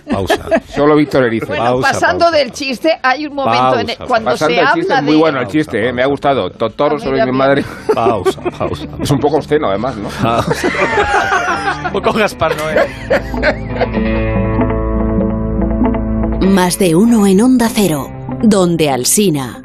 Pausa. 0.09 0.49
solo 0.67 0.95
Víctor 0.97 1.23
Erice. 1.25 1.45
Bueno, 1.47 1.63
Pausa, 1.63 1.91
pasando 1.93 2.25
pausa, 2.25 2.37
del 2.37 2.47
pausa. 2.49 2.63
chiste, 2.63 2.99
hay 3.01 3.27
un 3.27 3.35
momento 3.35 3.79
en 3.79 3.89
el- 3.89 3.95
Pausa, 3.97 4.05
cuando 4.07 4.31
Pasando 4.31 4.53
se 4.55 4.59
el 4.61 4.67
chiste, 4.73 4.81
habla 4.93 4.97
es 4.97 5.03
muy 5.03 5.13
de... 5.13 5.19
bueno 5.19 5.39
el 5.41 5.47
chiste, 5.47 5.87
¿eh? 5.89 5.93
me 5.93 6.03
ha 6.03 6.07
gustado. 6.07 6.49
Totoro 6.51 6.99
sobre 6.99 7.25
mi 7.25 7.31
madre. 7.31 7.63
Pausa, 7.95 8.41
pausa. 8.57 8.85
Es 8.99 9.11
un 9.11 9.19
poco 9.19 9.37
obsceno, 9.37 9.67
además, 9.69 9.95
¿no? 9.97 10.09
Un 11.87 11.91
poco 11.93 12.11
Gaspar 12.13 12.51
Noé. 12.57 12.87
Más 16.49 16.77
de 16.79 16.95
uno 16.95 17.25
en 17.27 17.41
Onda 17.41 17.69
Cero, 17.73 18.09
donde 18.41 18.89
Alsina. 18.89 19.61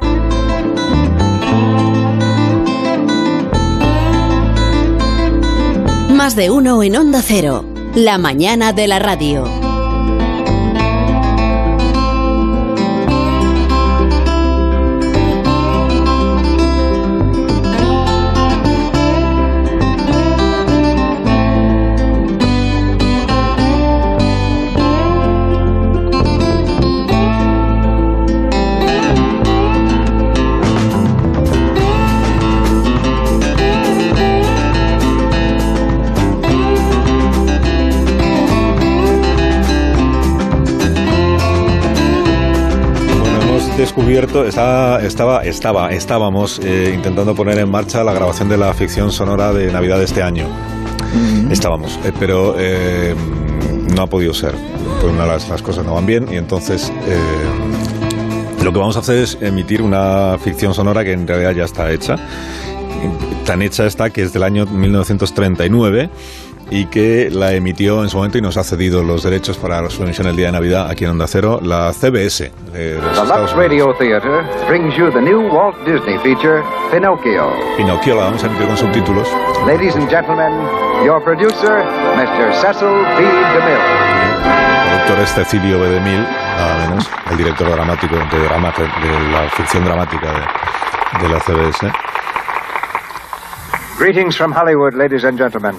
Más 6.09 6.35
de 6.35 6.49
uno 6.49 6.81
en 6.83 6.95
Onda 6.95 7.21
Cero, 7.21 7.65
la 7.95 8.17
mañana 8.17 8.71
de 8.73 8.87
la 8.87 8.99
radio. 8.99 9.43
Descubierto, 43.83 44.45
estaba, 44.45 45.01
estaba, 45.01 45.43
estaba, 45.43 45.91
estábamos 45.91 46.57
eh, 46.63 46.93
intentando 46.95 47.35
poner 47.35 47.57
en 47.59 47.69
marcha 47.69 48.01
la 48.01 48.13
grabación 48.13 48.47
de 48.47 48.55
la 48.55 48.73
ficción 48.73 49.11
sonora 49.11 49.51
de 49.51 49.73
Navidad 49.73 49.97
de 49.97 50.05
este 50.05 50.23
año. 50.23 50.47
Estábamos, 51.51 51.99
eh, 52.05 52.13
pero 52.17 52.55
eh, 52.57 53.13
no 53.93 54.03
ha 54.03 54.07
podido 54.07 54.33
ser. 54.33 54.55
Pues 55.01 55.11
una, 55.11 55.25
las, 55.25 55.49
las 55.49 55.61
cosas 55.61 55.85
no 55.85 55.95
van 55.95 56.05
bien 56.05 56.29
y 56.31 56.37
entonces 56.37 56.93
lo 58.63 58.71
que 58.71 58.79
vamos 58.79 58.95
a 58.95 58.99
hacer 58.99 59.17
es 59.17 59.37
emitir 59.41 59.81
una 59.81 60.37
ficción 60.41 60.73
sonora 60.73 61.03
que 61.03 61.11
en 61.11 61.27
realidad 61.27 61.51
ya 61.51 61.65
está 61.65 61.91
hecha. 61.91 62.15
Tan 63.45 63.61
hecha 63.61 63.85
está 63.85 64.11
que 64.11 64.21
es 64.21 64.31
del 64.31 64.43
año 64.43 64.65
1939 64.65 66.09
y 66.73 66.87
que 66.87 67.29
la 67.29 67.53
emitió 67.53 68.01
en 68.01 68.09
su 68.09 68.17
momento 68.17 68.39
y 68.39 68.41
nos 68.41 68.57
ha 68.57 68.63
cedido 68.63 69.03
los 69.03 69.21
derechos 69.21 69.57
para 69.59 69.87
su 69.91 70.01
emisión 70.01 70.25
el 70.25 70.35
día 70.35 70.47
de 70.47 70.53
Navidad 70.53 70.89
aquí 70.89 71.03
en 71.03 71.11
Onda 71.11 71.27
Cero, 71.27 71.59
la 71.61 71.93
CBS 71.93 72.51
de 72.73 72.99
los 72.99 73.13
The 73.13 73.27
Lux. 73.27 73.53
Radio 73.53 73.93
Theater 73.93 74.43
brings 74.67 74.97
you 74.97 75.11
the 75.11 75.21
new 75.21 75.41
Walt 75.53 75.75
Disney 75.85 76.17
feature, 76.23 76.63
Pinocchio. 76.91 77.53
Pinocchio 77.77 78.15
la 78.15 78.23
vamos 78.23 78.43
a 78.43 78.47
emitir 78.47 78.65
con 78.65 78.77
subtítulos. 78.77 79.27
Ladies 79.67 79.95
and 79.95 80.09
gentlemen, 80.09 80.51
your 81.05 81.23
producer, 81.23 81.85
Mr. 82.17 82.51
Cecil 82.55 82.89
B. 82.89 83.21
DeMille. 83.21 83.83
El 84.89 84.97
doctor 84.97 85.19
es 85.19 85.33
Cecilio 85.35 85.79
B. 85.79 85.89
DeMille, 85.89 86.23
nada 86.23 86.87
menos, 86.89 87.09
el 87.29 87.37
director 87.37 87.69
dramático 87.69 88.15
de, 88.15 88.45
drama, 88.45 88.73
de 88.75 89.31
la 89.31 89.47
ficción 89.51 89.85
dramática 89.85 90.27
de, 90.27 91.27
de 91.27 91.33
la 91.33 91.39
CBS. 91.39 91.91
Greetings 93.99 94.35
from 94.35 94.51
Hollywood, 94.51 94.95
ladies 94.95 95.23
and 95.23 95.37
gentlemen. 95.37 95.75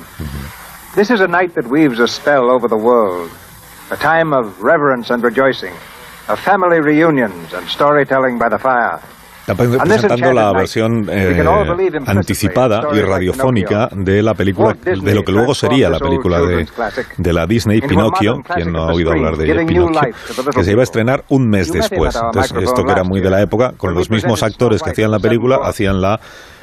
This 0.94 1.10
is 1.10 1.20
a 1.20 1.26
night 1.26 1.56
that 1.56 1.66
weaves 1.66 1.98
a 1.98 2.06
spell 2.06 2.48
over 2.48 2.68
the 2.68 2.76
world, 2.76 3.28
a 3.90 3.96
time 3.96 4.32
of 4.32 4.62
reverence 4.62 5.10
and 5.10 5.24
rejoicing, 5.24 5.74
of 6.28 6.38
family 6.38 6.78
reunions 6.78 7.52
and 7.52 7.66
storytelling 7.66 8.38
by 8.38 8.48
the 8.48 8.60
fire. 8.60 9.02
Está 9.46 9.54
pre- 9.54 9.66
On 9.66 9.72
this 9.72 9.82
presentando 9.82 10.32
la 10.32 10.52
versión 10.54 11.06
eh, 11.10 11.44
anticipada 12.06 12.80
y 12.94 13.00
radiofónica 13.00 13.88
de 13.92 14.22
la 14.22 14.32
película, 14.32 14.74
de 14.82 15.14
lo 15.14 15.22
que 15.22 15.32
luego 15.32 15.54
sería 15.54 15.90
la 15.90 15.98
película 15.98 16.40
de, 16.40 16.66
de 17.18 17.32
la 17.34 17.46
Disney, 17.46 17.82
Pinocchio, 17.82 18.36
quien 18.54 18.72
no 18.72 18.84
ha 18.84 18.92
oído 18.94 19.10
hablar 19.12 19.36
de 19.36 19.54
new 19.54 19.66
Pinocchio, 19.66 20.00
que 20.54 20.64
se 20.64 20.72
iba 20.72 20.80
a 20.80 20.84
estrenar 20.84 21.24
un 21.28 21.46
mes 21.48 21.70
después. 21.70 22.16
Entonces, 22.16 22.56
esto 22.62 22.84
que 22.84 22.92
era 22.92 23.04
muy 23.04 23.20
de 23.20 23.28
la 23.28 23.42
época, 23.42 23.72
con 23.76 23.92
los 23.94 24.10
mismos 24.10 24.42
actores 24.42 24.82
que 24.82 24.90
hacían 24.90 25.10
la 25.10 25.18
película, 25.18 25.58
hacían 25.62 26.00
la 26.00 26.18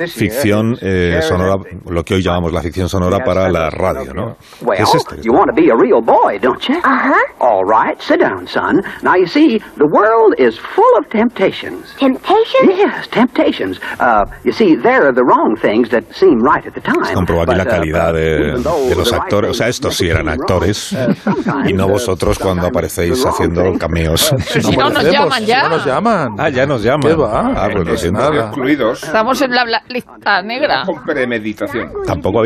ficción 0.07 0.75
eh, 0.81 1.19
sonora, 1.21 1.57
lo 1.87 2.03
que 2.03 2.15
hoy 2.15 2.23
llamamos 2.23 2.51
la 2.51 2.61
ficción 2.63 2.89
sonora 2.89 3.19
para 3.23 3.47
la 3.49 3.69
radio, 3.69 4.11
¿no? 4.13 4.35
¿Qué 4.75 4.81
es 4.81 4.95
este? 4.95 5.21
you 5.21 5.31
want 5.33 5.49
to 5.49 5.55
be 5.55 5.69
a 5.69 5.75
real 5.75 6.01
boy, 6.01 6.39
don't 6.41 6.59
you? 6.67 6.75
All 7.39 7.63
right, 7.63 7.99
sit 8.01 8.19
down, 8.19 8.47
son. 8.47 8.81
Now, 9.03 9.15
you 9.15 9.27
see, 9.27 9.59
the 9.77 9.85
world 9.85 10.33
is 10.39 10.57
full 10.57 10.97
of 10.99 11.07
temptations. 11.09 11.93
Temptations? 11.99 12.70
Yes, 12.77 13.09
temptations. 13.09 13.79
Uh, 13.99 14.25
you 14.43 14.51
see, 14.51 14.75
there 14.77 15.03
are 15.07 15.13
the 15.13 15.23
wrong 15.23 15.55
things 15.61 15.89
that 15.89 16.03
seem 16.13 16.39
right 16.41 16.65
at 16.65 16.73
the 16.73 16.81
time. 16.81 17.13
Comprobó 17.13 17.41
aquí 17.43 17.55
la 17.55 17.63
uh, 17.63 17.67
calidad 17.67 18.13
de, 18.13 18.53
de 18.53 18.95
los 18.95 19.11
actores. 19.13 19.51
O 19.51 19.53
sea, 19.53 19.67
estos 19.67 19.95
sí 19.95 20.07
eran 20.09 20.29
actores. 20.29 20.93
uh, 20.93 21.67
Y 21.67 21.73
no 21.73 21.87
vosotros 21.87 22.39
cuando 22.39 22.67
aparecéis 22.67 23.23
haciendo 23.25 23.73
cameos. 23.77 24.33
Si 24.41 24.75
no 24.77 24.89
nos 24.89 25.03
llaman 25.03 25.45
ya. 25.45 25.63
No 25.63 25.69
nos 25.77 25.85
llaman. 25.85 26.35
Ah, 26.37 26.49
ya 26.49 26.65
nos 26.65 26.83
llaman. 26.83 27.01
¿Qué 27.11 27.15
va? 27.15 27.53
Ah, 27.55 27.69
pues 27.71 27.87
lo 27.87 27.97
siento. 27.97 28.19
Nada. 28.21 28.47
Incluidos 28.47 29.03
Estamos 29.03 29.41
en 29.41 29.51
la 29.51 29.63
bla- 29.65 29.83
lista 29.89 30.41
negra. 30.41 30.83
con 30.85 31.03
premeditación. 31.03 31.89
¿Tampoco 32.05 32.41
a. 32.41 32.43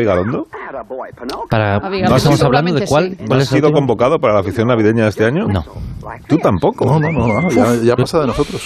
Para, 1.48 1.78
¿No 1.78 2.16
estamos 2.16 2.42
hablando 2.42 2.74
de 2.74 2.86
cuál? 2.86 3.10
sí. 3.10 3.16
¿No 3.20 3.26
¿Cuál 3.28 3.40
has 3.40 3.48
sido 3.48 3.72
convocado 3.72 4.18
para 4.18 4.34
la 4.34 4.42
ficción 4.42 4.68
navideña 4.68 5.04
de 5.04 5.10
este 5.10 5.24
año? 5.24 5.46
No. 5.46 5.64
¿Tú 6.28 6.38
tampoco? 6.38 6.84
No, 6.86 6.98
no, 7.00 7.12
no, 7.12 7.40
no, 7.42 7.50
ya, 7.50 7.74
ya 7.82 7.96
pasa 7.96 8.20
de 8.20 8.26
nosotros. 8.28 8.62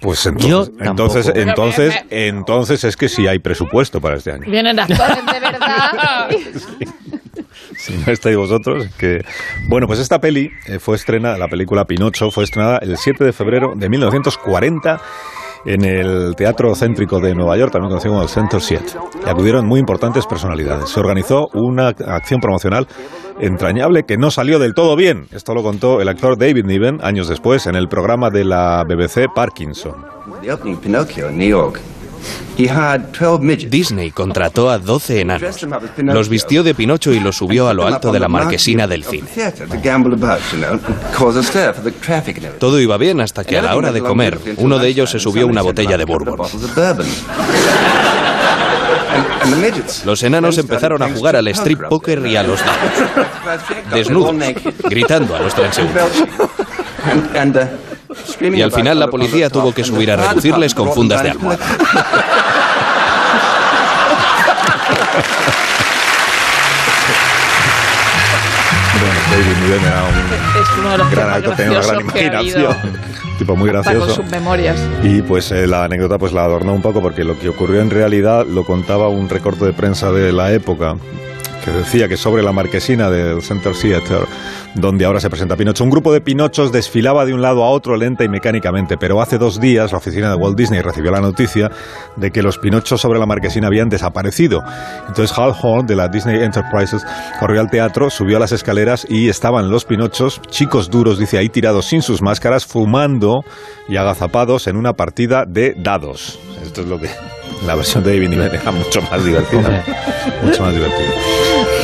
Pues 0.00 0.24
Yo 0.24 0.30
entonces, 0.30 0.76
tampoco. 0.78 0.88
entonces, 0.90 1.26
entonces, 1.34 1.94
entonces 2.10 2.84
es 2.84 2.96
que 2.96 3.08
sí 3.08 3.26
hay 3.26 3.40
presupuesto 3.40 4.00
para 4.00 4.16
este 4.16 4.32
año. 4.32 4.44
Vienen 4.48 4.78
actores 4.78 5.26
de 5.32 5.40
verdad. 5.40 6.28
Si 7.76 7.94
no 7.94 8.12
estáis 8.12 8.36
vosotros, 8.36 8.86
que... 8.98 9.24
Bueno, 9.68 9.86
pues 9.86 9.98
esta 9.98 10.20
peli 10.20 10.50
eh, 10.66 10.78
fue 10.78 10.96
estrenada, 10.96 11.38
la 11.38 11.48
película 11.48 11.84
Pinocho 11.84 12.30
fue 12.30 12.44
estrenada 12.44 12.78
el 12.78 12.96
7 12.96 13.24
de 13.24 13.32
febrero 13.32 13.72
de 13.76 13.88
1940 13.88 15.00
en 15.64 15.84
el 15.84 16.34
Teatro 16.36 16.74
Céntrico 16.74 17.20
de 17.20 17.34
Nueva 17.34 17.56
York, 17.56 17.72
también 17.72 17.90
conocido 17.90 18.12
como 18.12 18.22
el 18.22 18.28
Center 18.28 18.60
7. 18.60 18.84
Y 19.24 19.28
acudieron 19.28 19.66
muy 19.66 19.80
importantes 19.80 20.26
personalidades. 20.26 20.90
Se 20.90 21.00
organizó 21.00 21.48
una 21.54 21.88
acción 21.88 22.40
promocional 22.40 22.86
entrañable 23.40 24.04
que 24.04 24.16
no 24.16 24.30
salió 24.30 24.58
del 24.58 24.74
todo 24.74 24.96
bien. 24.96 25.26
Esto 25.32 25.54
lo 25.54 25.62
contó 25.62 26.00
el 26.00 26.08
actor 26.08 26.38
David 26.38 26.64
Niven 26.64 26.98
años 27.02 27.28
después 27.28 27.66
en 27.66 27.74
el 27.74 27.88
programa 27.88 28.30
de 28.30 28.44
la 28.44 28.84
BBC 28.84 29.32
Parkinson. 29.34 29.94
He 32.56 32.64
hired 32.64 33.12
12 33.12 33.40
midgets. 33.42 33.70
Disney 33.70 34.10
contrató 34.10 34.70
a 34.70 34.78
12 34.78 35.20
enanos. 35.20 35.66
Los 35.98 36.28
vistió 36.28 36.62
de 36.62 36.74
Pinocho 36.74 37.12
y 37.12 37.20
los 37.20 37.36
subió 37.36 37.68
a 37.68 37.74
lo 37.74 37.86
alto 37.86 38.12
de 38.12 38.20
la 38.20 38.28
marquesina 38.28 38.86
del 38.86 39.04
cine. 39.04 39.28
Todo 42.58 42.80
iba 42.80 42.96
bien 42.96 43.20
hasta 43.20 43.44
que 43.44 43.58
a 43.58 43.62
la 43.62 43.76
hora 43.76 43.92
de 43.92 44.00
comer, 44.00 44.38
uno 44.56 44.78
de 44.78 44.88
ellos 44.88 45.10
se 45.10 45.18
subió 45.18 45.46
una 45.46 45.62
botella 45.62 45.96
de 45.96 46.04
bourbon. 46.04 46.38
Los 50.04 50.22
enanos 50.22 50.58
empezaron 50.58 51.02
a 51.02 51.10
jugar 51.10 51.36
al 51.36 51.48
strip 51.48 51.82
poker 51.88 52.26
y 52.26 52.36
a 52.36 52.42
los 52.42 52.60
dados, 52.60 53.62
desnudos, 53.94 54.36
gritando 54.84 55.34
a 55.34 55.40
los 55.40 55.54
transeúntes. 55.54 56.24
Y 58.40 58.62
al 58.62 58.72
final 58.72 58.98
la 58.98 59.08
policía 59.08 59.50
tuvo 59.50 59.72
que 59.72 59.84
subir 59.84 60.10
a 60.10 60.16
reducirles 60.16 60.74
con 60.74 60.92
fundas 60.92 61.22
de 61.22 61.30
them 61.30 61.38
almohada. 61.38 61.64
David 69.30 69.56
Niven 69.62 69.84
era 69.84 70.02
un 70.04 70.62
Es 70.62 70.68
uno 70.78 70.90
de 70.90 70.98
los 70.98 71.10
gran 71.10 71.30
actor, 71.30 71.54
tenía 71.56 71.78
una 71.78 71.86
gran 71.86 72.00
imaginación. 72.00 72.76
tipo 73.38 73.56
muy 73.56 73.70
Hasta 73.70 73.82
con 73.92 73.98
gracioso. 73.98 74.22
sus 74.22 74.30
memorias. 74.30 74.76
Y 75.02 75.22
pues 75.22 75.50
eh, 75.52 75.66
la 75.66 75.84
anécdota 75.84 76.18
pues 76.18 76.32
la 76.32 76.44
adornó 76.44 76.72
un 76.74 76.82
poco 76.82 77.00
porque 77.02 77.24
lo 77.24 77.38
que 77.38 77.48
ocurrió 77.48 77.80
en 77.80 77.90
realidad 77.90 78.46
lo 78.46 78.64
contaba 78.64 79.08
un 79.08 79.28
recorte 79.28 79.64
de 79.64 79.72
prensa 79.72 80.10
de 80.10 80.32
la 80.32 80.52
época 80.52 80.96
que 81.64 81.70
decía 81.70 82.08
que 82.08 82.16
sobre 82.16 82.42
la 82.42 82.52
marquesina 82.52 83.10
del 83.10 83.42
Center 83.42 83.74
Theatre, 83.74 84.26
donde 84.80 85.04
ahora 85.04 85.20
se 85.20 85.28
presenta 85.28 85.56
Pinocho, 85.56 85.84
un 85.84 85.90
grupo 85.90 86.12
de 86.12 86.20
Pinochos 86.20 86.72
desfilaba 86.72 87.24
de 87.24 87.34
un 87.34 87.42
lado 87.42 87.64
a 87.64 87.70
otro 87.70 87.96
lenta 87.96 88.24
y 88.24 88.28
mecánicamente, 88.28 88.96
pero 88.96 89.20
hace 89.20 89.38
dos 89.38 89.60
días 89.60 89.92
la 89.92 89.98
oficina 89.98 90.30
de 90.30 90.36
Walt 90.36 90.56
Disney 90.56 90.80
recibió 90.80 91.10
la 91.10 91.20
noticia 91.20 91.70
de 92.16 92.30
que 92.30 92.42
los 92.42 92.58
Pinochos 92.58 93.00
sobre 93.00 93.18
la 93.18 93.26
marquesina 93.26 93.66
habían 93.66 93.88
desaparecido. 93.88 94.62
Entonces 95.06 95.36
Hal 95.36 95.54
Horn 95.60 95.86
de 95.86 95.96
la 95.96 96.08
Disney 96.08 96.42
Enterprises 96.42 97.04
corrió 97.40 97.60
al 97.60 97.70
teatro, 97.70 98.10
subió 98.10 98.36
a 98.36 98.40
las 98.40 98.52
escaleras 98.52 99.06
y 99.08 99.28
estaban 99.28 99.70
los 99.70 99.84
Pinochos, 99.84 100.40
chicos 100.48 100.90
duros, 100.90 101.18
dice 101.18 101.38
ahí, 101.38 101.48
tirados 101.48 101.86
sin 101.86 102.02
sus 102.02 102.22
máscaras, 102.22 102.66
fumando 102.66 103.44
y 103.88 103.96
agazapados 103.96 104.66
en 104.66 104.76
una 104.76 104.92
partida 104.92 105.44
de 105.46 105.74
dados. 105.76 106.38
Esto 106.62 106.82
es 106.82 106.88
lo 106.88 106.98
que 106.98 107.08
la 107.66 107.74
versión 107.74 108.02
de 108.04 108.12
David 108.14 108.28
Niven 108.28 108.54
era 108.54 108.70
mucho 108.70 109.02
más 109.02 109.24
divertida. 109.24 109.84
mucho 110.42 110.62
más 110.62 110.74
divertida. 110.74 111.08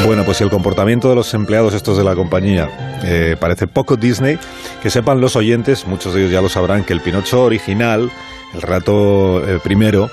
Bueno, 0.06 0.24
pues 0.24 0.36
si 0.38 0.44
el 0.44 0.50
comportamiento 0.50 1.08
de 1.08 1.14
los 1.14 1.32
empleados 1.34 1.74
estos 1.74 1.96
de 1.96 2.04
la 2.04 2.14
compañía 2.14 2.98
eh, 3.04 3.36
parece 3.38 3.66
poco 3.66 3.96
Disney, 3.96 4.38
que 4.82 4.90
sepan 4.90 5.20
los 5.20 5.36
oyentes, 5.36 5.86
muchos 5.86 6.14
de 6.14 6.20
ellos 6.20 6.32
ya 6.32 6.40
lo 6.42 6.48
sabrán, 6.48 6.84
que 6.84 6.92
el 6.92 7.00
Pinocho 7.00 7.42
original, 7.44 8.10
el 8.54 8.62
rato 8.62 9.42
eh, 9.46 9.58
primero, 9.62 10.10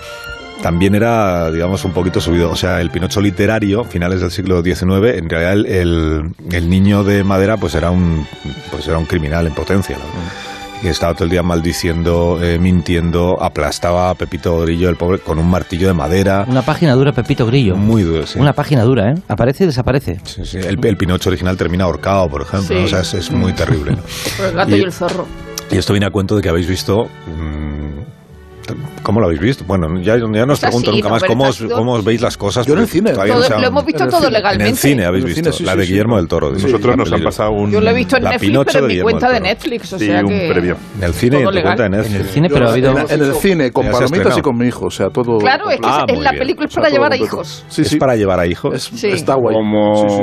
también 0.62 0.94
era, 0.94 1.50
digamos, 1.52 1.84
un 1.86 1.92
poquito 1.92 2.22
subido. 2.22 2.52
O 2.52 2.56
sea, 2.56 2.82
el 2.82 2.92
Pinocho 2.92 3.20
literario, 3.20 3.84
finales 3.84 4.22
del 4.22 4.30
siglo 4.32 4.62
XIX, 4.62 5.18
en 5.18 5.28
realidad 5.30 5.54
el, 5.54 6.32
el- 6.52 6.70
niño 6.70 7.04
de 7.04 7.24
madera, 7.24 7.58
pues 7.58 7.74
era 7.76 7.90
un, 7.92 8.28
pues 8.72 8.88
era 8.88 8.98
un 9.00 9.06
criminal 9.06 9.48
en 9.48 9.54
potencia. 9.56 9.98
¿no? 9.98 10.04
Y 10.84 10.88
estaba 10.88 11.14
todo 11.14 11.26
el 11.26 11.30
día 11.30 11.44
maldiciendo, 11.44 12.40
eh, 12.42 12.58
mintiendo, 12.58 13.38
aplastaba 13.42 14.10
a 14.10 14.16
Pepito 14.16 14.60
Grillo, 14.62 14.90
el 14.90 14.96
pobre, 14.96 15.20
con 15.20 15.38
un 15.38 15.48
martillo 15.48 15.88
de 15.88 15.94
madera. 15.94 16.44
Una 16.48 16.64
página 16.64 16.94
dura, 16.94 17.12
Pepito 17.12 17.46
Grillo. 17.46 17.76
Muy 17.76 18.02
duro, 18.02 18.26
sí. 18.26 18.40
Una 18.40 18.54
página 18.54 18.82
dura, 18.84 19.12
¿eh? 19.12 19.16
Aparece 19.28 19.66
y 19.66 19.68
desaparece. 19.68 20.20
Sí, 20.24 20.44
sí. 20.44 20.58
El, 20.58 20.84
el 20.84 20.98
Pinocho 20.98 21.30
original 21.30 21.56
termina 21.56 21.84
ahorcado, 21.84 22.28
por 22.30 22.42
ejemplo. 22.42 22.68
Sí. 22.68 22.74
¿no? 22.74 22.86
O 22.86 22.88
sea, 22.88 23.02
es, 23.02 23.14
es 23.14 23.32
muy 23.32 23.54
terrible. 23.54 23.92
¿no? 23.92 24.02
Por 24.38 24.46
el 24.50 24.56
gato 24.56 24.76
y, 24.76 24.82
el 24.82 24.92
zorro. 24.92 25.28
Y 25.70 25.78
esto 25.78 25.94
viene 25.94 26.08
a 26.08 26.10
cuento 26.10 26.36
de 26.36 26.42
que 26.42 26.50
habéis 26.50 26.68
visto. 26.68 27.04
mm, 27.28 28.02
¿Cómo 29.04 29.20
lo 29.20 29.26
habéis 29.28 29.42
visto? 29.42 29.64
Bueno, 29.66 29.88
ya, 30.02 30.16
ya 30.18 30.46
no 30.46 30.54
os 30.54 30.60
pregunto 30.60 30.92
nunca 30.92 31.08
no, 31.10 31.14
más 31.16 31.24
cómo 31.24 31.44
os, 31.48 31.62
cómo 31.64 31.94
os 31.94 32.04
veis 32.06 32.22
las 32.22 32.38
cosas. 32.38 32.66
Yo 32.68 32.74
en 32.74 32.82
el 32.82 32.88
cine. 32.88 33.12
Todo- 33.14 33.26
no 33.26 33.42
se 33.42 33.54
han- 33.54 33.62
lo 33.62 33.68
hemos 33.68 33.86
visto 33.86 34.06
todo 34.08 34.20
cine. 34.20 34.32
legalmente. 34.32 34.64
En 34.66 34.70
el 34.72 34.78
cine 34.78 35.06
habéis 35.06 35.26
visto. 35.26 35.42
cine, 35.42 35.52
sí, 35.54 35.64
la 35.64 35.76
de 35.76 35.84
sí. 35.86 35.90
Guillermo 35.92 36.18
del 36.18 36.28
Toro. 36.28 36.52
Nosotros 36.52 36.98
nos 36.98 37.12
han 37.12 37.24
pasado 37.24 37.52
un... 37.52 37.72
Yo 37.72 37.82
lo 37.82 37.90
he 37.90 37.94
visto 37.94 38.18
en 38.18 38.24
La 38.24 38.30
Netflix, 38.32 38.50
Pinocho 38.52 38.66
pero 38.74 38.78
en 38.78 38.82
de 38.84 38.88
mi 38.88 38.94
Guillermo 38.94 39.10
cuenta 39.20 39.34
de. 39.34 39.40
Netflix. 39.42 39.94
O 39.94 40.00
Sí, 40.00 40.06
sea 40.06 40.20
un 40.22 40.28
que... 40.28 40.50
previo. 40.52 40.78
En 40.98 41.04
el 41.04 41.14
cine 41.14 41.38
y 41.38 41.40
en 41.42 41.46
tu 41.50 41.62
cuenta 41.62 41.84
de. 41.84 41.90
Netflix. 41.90 42.16
En 42.16 42.22
el 42.22 42.28
cine, 42.28 42.50
pero 42.50 42.68
ha 42.68 42.72
habido... 42.72 42.92
en, 42.92 43.22
el 43.22 43.34
cine, 43.36 43.72
con 43.72 43.88
palomitas 43.90 44.38
y 44.38 44.42
con 44.42 44.58
mi 44.58 44.68
hijo, 44.68 44.86
o 44.86 44.92
sea, 44.92 45.10
todo... 45.10 45.38
Claro, 45.40 45.70
es 45.72 45.80
que 45.80 45.88
Ah, 45.88 46.06
la 46.08 46.32
bien. 46.32 46.40
película 46.40 46.68
es 46.68 46.76
para 46.76 46.90
llevar 46.90 47.12
a 47.12 47.18
hijos. 47.18 47.66
Sí, 47.70 47.82
¿Es 47.82 47.96
para 47.96 48.16
llevar 48.16 48.40
a 48.40 48.46
hijos? 48.46 48.92
Está 49.04 49.36
guay. 49.36 49.56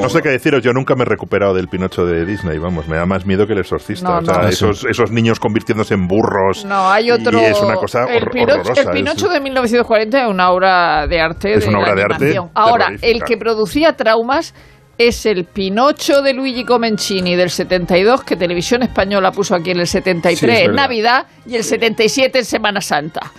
No 0.00 0.08
sé 0.08 0.22
qué 0.22 0.28
deciros, 0.30 0.62
yo 0.62 0.72
nunca 0.72 0.94
me 0.94 1.02
he 1.02 1.06
recuperado 1.06 1.52
del 1.54 1.68
Pinocho 1.68 2.04
de 2.04 2.24
Disney, 2.24 2.58
vamos, 2.58 2.86
me 2.88 2.96
da 2.96 3.06
más 3.06 3.26
miedo 3.26 3.46
que 3.46 3.52
el 3.54 3.58
exorcista. 3.60 4.18
O 4.18 4.24
sea, 4.24 4.48
esos, 4.48 4.84
esos 4.84 5.10
niños 5.10 5.40
convirtiéndose 5.40 5.94
en 5.94 6.06
burros. 6.06 6.64
No, 6.64 6.88
hay 6.90 7.10
otro. 7.10 7.40
Y 7.40 7.44
es 7.44 7.60
una 7.60 7.74
cosa 7.74 8.04
el, 8.04 8.22
hor- 8.24 8.30
Pinocho, 8.32 8.67
horrorosa. 8.72 8.90
el 8.90 8.96
Pinocho 9.04 9.26
es- 9.26 9.32
de 9.32 9.40
1940 9.40 10.22
es 10.24 10.28
una 10.28 10.50
obra 10.50 11.06
de 11.06 11.20
arte. 11.20 11.52
Es 11.54 11.66
una 11.66 11.78
la 11.78 11.84
obra 11.84 11.94
de 11.94 12.02
arte. 12.04 12.38
Ahora, 12.54 12.88
el 13.02 13.22
que 13.24 13.36
producía 13.36 13.92
traumas 13.94 14.54
es 14.98 15.26
el 15.26 15.44
Pinocho 15.44 16.22
de 16.22 16.32
Luigi 16.34 16.64
Comencini 16.64 17.36
del 17.36 17.50
72, 17.50 18.24
que 18.24 18.34
Televisión 18.36 18.82
Española 18.82 19.30
puso 19.30 19.54
aquí 19.54 19.70
en 19.70 19.78
el 19.80 19.86
73 19.86 20.58
Sí, 20.58 20.64
en. 20.64 20.74
Navidad 20.74 21.26
y 21.46 21.54
el 21.54 21.62
77 21.62 22.38
en 22.40 22.44
Semana 22.44 22.80
Santa. 22.80 23.32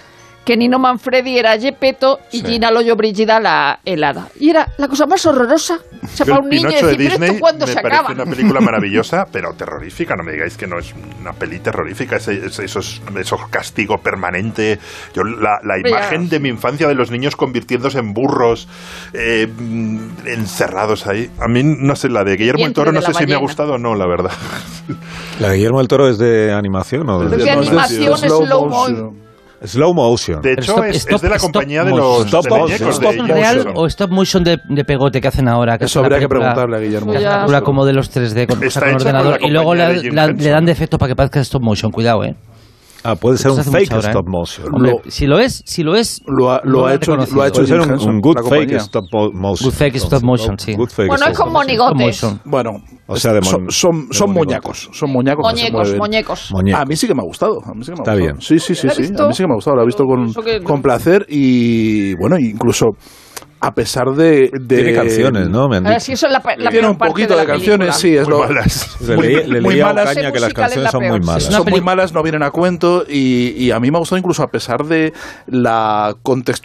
Que 0.50 0.58
Nino 0.58 0.80
Manfredi 0.80 1.38
era 1.38 1.56
Gepetto 1.60 2.18
y 2.32 2.42
Gina 2.42 2.72
Loyo 2.72 2.96
Brigida 2.96 3.40
la 3.40 3.82
helada. 3.86 4.30
Y 4.40 4.50
era 4.50 4.68
la 4.80 4.88
cosa 4.88 5.06
más 5.06 5.24
horrorosa. 5.28 5.78
O 6.04 6.08
sea, 6.08 6.26
para 6.26 6.40
un 6.40 6.50
niño 6.50 6.70
de 6.70 6.76
decir, 6.76 6.98
¿pero 6.98 6.98
Disney 6.98 7.30
esto 7.30 7.40
cuándo 7.40 7.68
me 7.68 7.72
se 7.72 7.80
parece 7.80 8.00
acaba? 8.02 8.14
una 8.16 8.26
película 8.26 8.60
maravillosa, 8.66 9.28
pero 9.32 9.54
terrorífica. 9.54 10.16
No 10.16 10.24
me 10.24 10.32
digáis 10.32 10.58
que 10.58 10.66
no 10.66 10.80
es 10.80 10.96
una 11.22 11.34
peli 11.34 11.60
terrorífica, 11.60 12.16
ese, 12.16 12.48
ese- 12.48 12.66
esos, 12.66 13.00
esos 13.20 13.48
castigo 13.52 13.98
permanente. 14.00 14.80
Yo 15.14 15.22
la, 15.22 15.60
imagen 15.88 16.30
de 16.30 16.40
mi 16.40 16.50
infancia 16.50 16.88
de 16.88 16.96
los 16.96 17.12
niños 17.12 17.36
convirtiéndose 17.36 18.00
en 18.00 18.16
burros, 18.16 18.68
eh, 19.14 19.48
encerrados 20.26 21.06
ahí. 21.06 21.30
A 21.40 21.48
mí, 21.48 21.62
no 21.64 21.96
sé, 21.96 22.10
la 22.10 22.24
de 22.24 22.38
Guillermo 22.38 22.64
del 22.64 22.74
Toro 22.74 22.92
de 22.92 22.96
no 23.00 23.02
sé 23.06 23.14
si 23.14 23.28
me 23.28 23.36
ha 23.36 23.38
gustado 23.38 23.74
o 23.74 23.78
no, 23.78 23.94
la 23.94 24.08
verdad. 24.08 24.32
¿La 25.40 25.50
de 25.50 25.58
Guillermo 25.58 25.78
del 25.78 25.88
Toro 25.88 26.10
es 26.10 26.18
de 26.18 26.52
animación 26.52 27.08
o 27.08 27.24
Es 27.24 27.30
de, 27.30 27.38
de 27.38 27.56
No, 27.56 27.64
slow 28.18 28.46
slow 28.48 28.68
motion. 28.68 29.29
Slow 29.64 29.94
motion? 29.94 30.42
De 30.42 30.54
hecho, 30.54 30.74
stop- 30.74 30.86
es, 30.86 30.96
stop- 30.98 31.16
es 31.16 31.22
de 31.22 31.30
la 31.30 31.38
compañía 31.40 31.84
de 31.84 31.92
los 31.92 32.26
Stop 32.26 32.44
de 32.46 32.50
muñecos 32.52 32.96
¿Stop 32.96 33.14
de 33.14 33.34
real 33.34 33.72
o 33.76 33.86
stop 33.88 34.10
motion 34.12 34.44
de, 34.44 34.60
de 34.70 34.86
pegote 34.86 35.20
que 35.22 35.28
hacen 35.28 35.48
ahora? 35.48 35.78
Que 35.78 35.86
Eso 35.86 36.00
habría 36.00 36.20
que 36.20 36.30
preguntarle 36.30 36.78
a 36.78 36.80
Guillermo. 36.80 37.12
Una 37.48 37.62
como 37.62 37.86
de 37.86 37.94
los 37.94 38.12
3D 38.16 38.48
con, 38.48 38.58
o 38.58 38.60
sea, 38.62 38.68
Está 38.68 38.80
con 38.86 38.96
ordenador 38.96 39.42
la 39.42 39.48
y 39.48 39.52
luego 39.52 39.74
Jim 39.74 40.14
la- 40.14 40.28
le 40.28 40.50
dan 40.50 40.66
defecto 40.66 40.98
para 40.98 41.10
que 41.10 41.16
parezca 41.16 41.40
stop 41.42 41.62
motion. 41.62 41.92
Cuidado, 41.92 42.24
eh. 42.24 42.36
Ah, 43.04 43.16
puede 43.16 43.38
ser 43.38 43.52
Esto 43.52 43.62
un 43.62 43.72
fake 43.74 43.92
¿eh? 43.94 43.98
stop 44.00 44.28
motion. 44.28 44.68
Hombre, 44.74 44.92
Lo- 44.92 45.12
si 45.12 45.26
lo 45.26 45.40
es, 45.40 45.62
si 45.66 45.84
lo 45.84 45.96
es, 45.96 46.22
Lo 46.28 46.52
ha, 46.52 46.62
lo 46.64 46.90
hecho, 46.90 47.16
lo 47.16 47.42
ha 47.42 47.48
hecho 47.48 47.66
ser 47.66 47.80
un, 47.80 48.20
good 48.20 48.38
fake 48.50 48.74
stop 48.74 49.06
mo- 49.14 49.32
motion. 49.32 49.70
Good 49.70 49.78
fake 49.78 49.96
stop 49.96 50.24
motion, 50.24 50.58
sí. 50.60 50.76
Good 50.76 50.90
fake 50.90 51.08
Bueno, 51.08 51.26
es 51.28 51.38
con 51.38 51.52
monigotes. 51.54 52.26
Bueno, 52.46 52.72
O 53.08 53.16
sea, 53.16 53.34
de 53.34 53.42
son, 53.42 53.62
mon- 53.64 53.72
son, 53.72 54.08
de 54.10 54.14
son 54.14 54.32
muñecos, 54.34 54.90
son 54.92 55.12
muñecos 55.12 55.46
Muñecos, 55.46 55.96
muñecos. 55.98 56.52
Muñeco. 56.52 56.78
A 56.78 56.86
mí 56.86 56.96
sí 56.96 57.08
que 57.08 57.16
me 57.16 57.22
ha 57.22 57.26
gustado. 57.26 57.60
A 57.66 57.74
mí 57.74 57.84
sí 57.84 57.92
que 57.92 57.96
me 57.96 58.00
ha 58.00 58.04
Está 58.04 58.12
gustado. 58.14 58.18
bien. 58.18 58.42
Sí, 58.42 58.60
sí, 58.60 58.76
sí, 58.76 58.88
¿La 58.88 58.92
has 58.92 58.98
sí. 58.98 59.04
A 59.18 59.28
mí 59.28 59.34
sí 59.34 59.44
que 59.44 59.48
me 59.48 59.54
ha 59.54 59.56
gustado. 59.56 59.78
La 59.78 59.84
he 59.84 59.86
visto 59.86 60.04
con, 60.06 60.34
con 60.64 60.82
placer 60.82 61.26
y 61.30 62.16
bueno, 62.16 62.38
incluso 62.38 62.88
a 63.62 63.74
pesar 63.76 64.12
de, 64.14 64.50
de 64.54 64.76
Tiene 64.78 64.94
canciones, 64.94 65.50
¿no? 65.50 65.68
Me 65.68 65.78
han 65.78 65.86
Ahora 65.86 65.98
dicho. 65.98 66.06
sí, 66.06 66.12
eso 66.14 66.28
es 66.28 66.32
la, 66.32 66.42
la 66.58 66.70
Tiene 66.72 66.88
un 66.88 66.98
parte 66.98 67.12
poquito 67.12 67.34
de, 67.36 67.42
de, 67.42 67.46
canciones, 67.46 67.96
sí, 67.98 68.16
es 68.16 68.24
Muy 68.28 68.32
lo 68.38 68.40
malas. 68.48 68.98
Le 69.06 69.18
leí, 69.18 69.48
le 69.48 69.62
muy 69.62 69.74
leí 69.74 69.82
a 69.82 69.86
malas. 69.88 70.12
Ocaña 70.12 70.32
que 70.32 70.40
las 70.40 70.54
canciones 70.54 70.84
la 70.86 70.92
son 70.92 71.08
muy 71.08 71.20
malas. 71.20 71.44
Son 71.44 71.70
muy 71.70 71.82
malas, 71.82 72.14
no 72.14 72.24
vienen 72.24 72.44
a 72.44 72.52
cuento 72.52 73.04
y, 73.10 73.50
y 73.58 73.72
a 73.72 73.80
mí 73.82 73.92
me 73.92 73.98
ha 73.98 74.00
gustado 74.00 74.18
incluso 74.18 74.44
a 74.44 74.48
pesar 74.52 74.86
de 74.86 75.12
la 75.48 76.16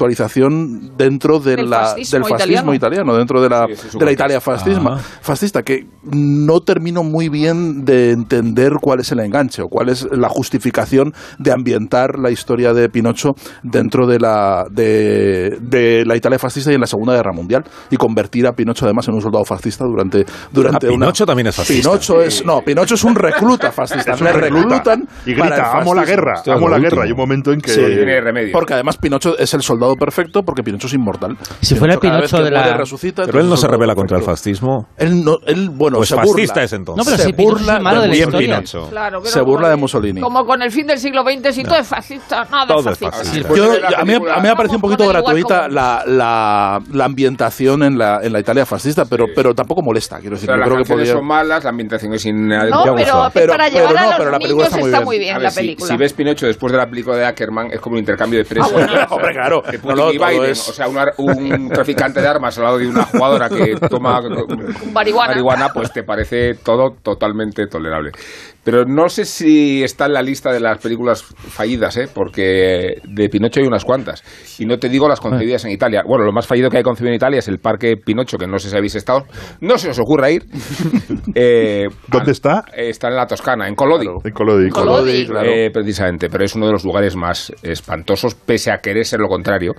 contextualización 0.08 0.96
dentro 0.96 1.40
de 1.40 1.56
Del 1.56 1.70
la- 1.70 1.80
fascismo 1.80 2.26
del 2.28 2.38
fascismo 2.38 2.74
italiano. 2.74 3.16
dentro 3.16 3.40
de 3.42 3.48
la, 3.48 3.66
Sí, 3.66 3.72
es 3.72 3.92
de 3.98 4.04
la. 4.04 4.12
Italia 4.12 4.40
fascisma, 4.40 4.98
Ah. 4.98 5.02
fascista, 5.20 5.62
que 5.62 5.86
no 6.04 6.60
termino 6.62 7.02
muy 7.02 7.28
bien 7.28 7.84
de 7.84 8.10
entender 8.12 8.74
cuál 8.80 9.00
es 9.00 9.10
el 9.12 9.20
enganche 9.20 9.62
o 9.62 9.68
cuál 9.68 9.88
es 9.88 10.06
la 10.12 10.28
justificación 10.28 11.12
de 11.38 11.50
ambientar 11.52 12.18
la 12.18 12.30
historia 12.30 12.72
de 12.72 12.88
Pinocho 12.88 13.34
dentro 13.62 14.06
de 14.06 14.20
la, 14.20 14.66
de, 14.70 15.56
de 15.60 16.04
la 16.06 16.16
Italia 16.16 16.38
fascista 16.38 16.63
y 16.72 16.74
en 16.74 16.80
la 16.80 16.86
Segunda 16.86 17.14
Guerra 17.14 17.32
Mundial 17.32 17.64
y 17.90 17.96
convertir 17.96 18.46
a 18.46 18.52
Pinocho 18.52 18.84
además 18.84 19.06
en 19.08 19.14
un 19.14 19.20
soldado 19.20 19.44
fascista 19.44 19.84
durante, 19.84 20.24
durante 20.52 20.86
Ah, 20.86 20.90
una- 20.90 21.06
Pinocho 21.06 21.26
también 21.26 21.46
es 21.48 21.56
fascista. 21.56 21.88
Pinocho 21.88 22.22
es, 22.22 22.44
no, 22.44 22.60
Pinocho 22.62 22.94
es 22.94 23.04
un 23.04 23.14
recluta 23.14 23.70
fascista. 23.72 24.12
Es 24.12 24.20
un 24.20 24.26
Le 24.26 24.32
recluta. 24.32 24.68
reclutan 24.68 25.08
Y 25.26 25.34
para 25.34 25.56
el 25.56 25.62
grita, 25.62 25.78
amo 25.80 25.94
la 25.94 26.00
fascismo". 26.02 26.04
guerra, 26.04 26.32
Hostia, 26.38 26.52
amo 26.54 26.68
la 26.68 26.76
último. 26.76 26.90
guerra. 26.90 27.04
Hay 27.04 27.10
un 27.12 27.16
momento 27.16 27.52
en 27.52 27.60
que... 27.60 27.70
Sí. 27.70 27.80
tiene 27.80 28.20
remedio. 28.20 28.52
Porque 28.52 28.74
además 28.74 28.96
Pinocho 28.96 29.36
es 29.38 29.52
el 29.54 29.62
soldado 29.62 29.94
perfecto 29.96 30.42
porque 30.42 30.62
Pinocho 30.62 30.86
es 30.86 30.94
inmortal. 30.94 31.36
Si 31.60 31.74
fuera 31.74 31.94
el 31.94 32.00
cada 32.00 32.20
vez 32.20 32.30
Pinocho 32.30 32.44
de 32.44 32.50
la- 32.50 32.60
muere, 32.62 32.76
resucita, 32.78 33.22
Pero 33.26 33.40
él 33.40 33.48
no 33.48 33.56
se 33.56 33.66
el 33.66 33.72
revela 33.72 33.94
contra 33.94 34.18
el 34.18 34.24
perfecto. 34.24 34.36
fascismo. 34.36 34.88
Él, 34.96 35.24
no, 35.24 35.38
él 35.46 35.70
bueno, 35.70 35.98
Pues 35.98 36.08
se 36.08 36.16
fascista 36.16 36.52
burla. 36.54 36.64
es 36.64 36.72
entonces. 36.72 36.98
No, 36.98 37.04
pero 37.04 37.16
se 37.22 37.24
si 37.28 37.32
Pinocho 37.32 37.56
es 37.56 37.60
el 37.60 37.66
burla 37.66 37.80
malo 37.80 38.00
de 38.02 38.08
la 38.08 38.12
Bien. 38.14 38.30
Pinocho. 38.30 38.88
Claro, 38.90 39.18
pero 39.20 39.32
Se 39.32 39.40
burla 39.42 39.68
de 39.68 39.74
el- 39.74 39.80
Mussolini. 39.80 40.20
Como 40.20 40.44
con 40.44 40.62
el 40.62 40.70
fin 40.70 40.86
del 40.86 40.98
siglo 40.98 41.22
XX, 41.22 41.52
si 41.54 41.62
todo 41.62 41.76
es 41.76 41.86
fascista, 41.86 42.44
nada 42.50 42.66
Todo 42.66 42.78
es 42.80 42.86
es 42.86 42.98
fascista. 42.98 43.16
fascista. 43.16 43.54
Yo- 43.54 43.78
la 43.80 43.88
a, 44.00 44.04
mí, 44.04 44.14
a 44.14 44.18
mí 44.18 44.42
me 44.42 44.48
ha 44.48 44.54
parecido 44.56 44.76
un 44.76 44.82
poquito 44.82 45.04
el 45.04 45.10
gratuita 45.10 45.60
común. 45.62 45.74
la, 45.74 46.02
la, 46.54 46.80
la 46.92 47.04
ambientación 47.04 47.82
en 47.82 47.98
la, 47.98 48.20
en 48.22 48.32
la 48.32 48.40
Italia 48.40 48.64
fascista, 48.66 49.04
pero, 49.04 49.26
pero 49.34 49.54
tampoco 49.54 49.82
molesta. 49.82 50.18
Quiero 50.18 50.34
O 50.34 50.36
decir, 50.36 50.46
sea, 50.46 50.54
yo 50.56 50.60
las 50.60 50.68
creo 50.68 50.84
que 50.84 50.92
podía... 50.94 51.12
son 51.12 51.26
malas, 51.26 51.64
la 51.64 51.70
ambientación 51.70 52.14
es 52.14 52.24
No, 52.26 52.30
inadecuada. 52.30 52.94
pero, 52.94 53.30
Pero- 53.34 53.52
para 53.52 53.64
pero 53.70 53.76
llevar 53.88 53.94
no, 53.94 54.00
a 54.00 54.06
los 54.06 54.16
pero 54.18 54.30
la 54.30 54.38
película 54.38 54.66
está 54.66 54.78
muy 54.78 54.86
está 54.86 54.98
bien. 54.98 55.04
muy 55.06 55.18
bien 55.18 55.34
A 55.34 55.38
ver, 55.38 55.42
la 55.44 55.50
si- 55.50 55.56
película. 55.60 55.88
Si, 55.88 55.96
ves 55.96 56.12
Pinocho 56.12 56.46
después 56.46 56.72
de 56.72 56.78
la 56.78 56.86
película 56.86 57.16
de 57.16 57.26
Ackerman, 57.26 57.68
es 57.72 57.80
como 57.80 57.94
un 57.94 58.00
intercambio 58.00 58.38
de 58.38 58.44
presos. 58.44 58.72
Hombre, 59.10 59.32
claro. 59.32 59.62
Que 59.62 59.78
No, 59.78 59.94
no, 59.94 60.04
Putin 60.06 60.14
y 60.14 60.18
todo 60.18 60.28
Biden, 60.28 60.50
es- 60.50 60.68
O 60.68 60.72
sea, 60.72 60.88
una- 60.88 61.12
un 61.18 61.68
traficante 61.70 62.20
de 62.20 62.28
armas 62.28 62.56
al 62.58 62.64
lado 62.64 62.78
de 62.78 62.86
una 62.88 63.04
jugadora 63.04 63.48
que 63.48 63.76
toma 63.88 64.20
marihuana. 64.92 65.68
pues 65.72 65.92
te 65.92 66.02
parece 66.02 66.54
todo 66.54 66.94
totalmente 67.02 67.66
tolerable. 67.66 68.12
Pero 68.64 68.84
no 68.84 69.08
sé 69.08 69.24
si 69.24 69.82
está 69.82 70.06
en 70.06 70.14
la 70.14 70.22
lista 70.22 70.50
de 70.52 70.60
las 70.60 70.78
películas 70.78 71.22
fallidas, 71.22 71.96
¿eh? 71.96 72.08
porque 72.12 72.96
de 73.04 73.28
Pinocho 73.28 73.60
hay 73.60 73.66
unas 73.66 73.84
cuantas. 73.84 74.24
Y 74.58 74.66
no 74.66 74.78
te 74.78 74.88
digo 74.88 75.08
las 75.08 75.20
concebidas 75.20 75.64
en 75.64 75.70
Italia. 75.72 76.02
Bueno, 76.06 76.24
lo 76.24 76.32
más 76.32 76.46
fallido 76.46 76.70
que 76.70 76.78
hay 76.78 76.82
concebido 76.82 77.10
en 77.10 77.16
Italia 77.16 77.38
es 77.38 77.48
el 77.48 77.58
Parque 77.58 77.96
Pinocho, 77.96 78.38
que 78.38 78.46
no 78.46 78.58
sé 78.58 78.70
si 78.70 78.76
habéis 78.76 78.94
estado. 78.94 79.24
No 79.60 79.78
se 79.78 79.90
os 79.90 79.98
ocurra 79.98 80.30
ir. 80.30 80.44
Eh, 81.36 81.88
¿Dónde 82.08 82.32
está? 82.32 82.64
eh, 82.76 82.88
está 82.90 83.08
en 83.08 83.16
la 83.16 83.26
Toscana, 83.26 83.66
en 83.66 83.74
Colodi. 83.74 84.06
En 84.06 84.32
Colodi. 84.32 84.70
Colodi, 84.70 85.26
claro. 85.26 85.50
Eh, 85.50 85.70
precisamente, 85.72 86.28
pero 86.28 86.44
es 86.44 86.54
uno 86.54 86.66
de 86.66 86.72
los 86.72 86.84
lugares 86.84 87.16
más 87.16 87.52
espantosos, 87.62 88.34
pese 88.34 88.70
a 88.70 88.78
querer 88.78 89.04
ser 89.04 89.20
lo 89.20 89.28
contrario. 89.28 89.72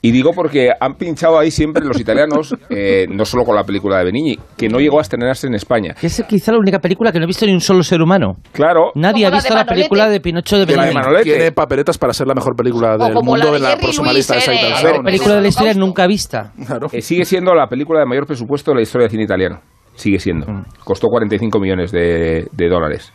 Y 0.00 0.10
digo 0.10 0.32
porque 0.32 0.70
han 0.78 0.94
pinchado 0.94 1.38
ahí 1.38 1.50
siempre 1.50 1.84
los 1.84 1.98
italianos, 1.98 2.54
eh, 2.70 3.06
no 3.08 3.24
solo 3.24 3.44
con 3.44 3.54
la 3.54 3.64
película 3.64 3.98
de 3.98 4.04
Benigni, 4.04 4.38
que 4.56 4.68
no 4.68 4.78
llegó 4.78 4.98
a 4.98 5.02
estrenarse 5.02 5.46
en 5.46 5.54
España. 5.54 5.94
Que 6.00 6.08
es 6.08 6.22
quizá 6.28 6.52
la 6.52 6.58
única 6.58 6.78
película 6.78 7.12
que 7.12 7.18
no 7.18 7.24
he 7.24 7.28
visto 7.28 7.46
ni 7.46 7.52
un 7.52 7.60
solo 7.60 7.82
ser 7.82 8.00
humano. 8.02 8.21
Claro, 8.52 8.92
Nadie 8.94 9.24
Como 9.24 9.26
ha 9.26 9.30
la 9.30 9.36
visto 9.36 9.54
de 9.54 9.60
la 9.60 9.64
película 9.66 10.08
de 10.08 10.20
Pinocho 10.20 10.64
de 10.64 10.76
la. 10.76 10.92
Manolete. 10.92 11.24
Tiene 11.24 11.52
papeletas 11.52 11.98
para 11.98 12.12
ser 12.12 12.26
la 12.26 12.34
mejor 12.34 12.54
película 12.56 12.96
del 12.96 13.14
la 13.14 13.20
mundo 13.20 13.50
de 13.50 13.56
en 13.56 13.62
la 13.62 13.68
Jerry 13.70 13.82
próxima 13.82 14.06
Lewis 14.12 14.16
lista 14.16 14.34
de 14.34 14.38
en- 14.40 14.44
Sight 14.46 14.64
and 14.64 14.72
a 14.72 14.76
Sound. 14.76 14.92
ver, 14.94 15.02
Película 15.04 15.34
de 15.36 15.40
la 15.42 15.48
historia 15.48 15.74
nunca 15.74 16.06
vista. 16.06 16.52
Claro. 16.66 16.86
Eh, 16.92 17.02
sigue 17.02 17.24
siendo 17.24 17.54
la 17.54 17.66
película 17.68 18.00
de 18.00 18.06
mayor 18.06 18.26
presupuesto 18.26 18.70
de 18.70 18.76
la 18.76 18.82
historia 18.82 19.04
del 19.04 19.10
cine 19.10 19.24
italiano. 19.24 19.60
Sigue 19.94 20.18
siendo. 20.18 20.46
Costó 20.84 21.08
45 21.08 21.58
millones 21.60 21.92
de, 21.92 22.46
de 22.50 22.68
dólares. 22.68 23.12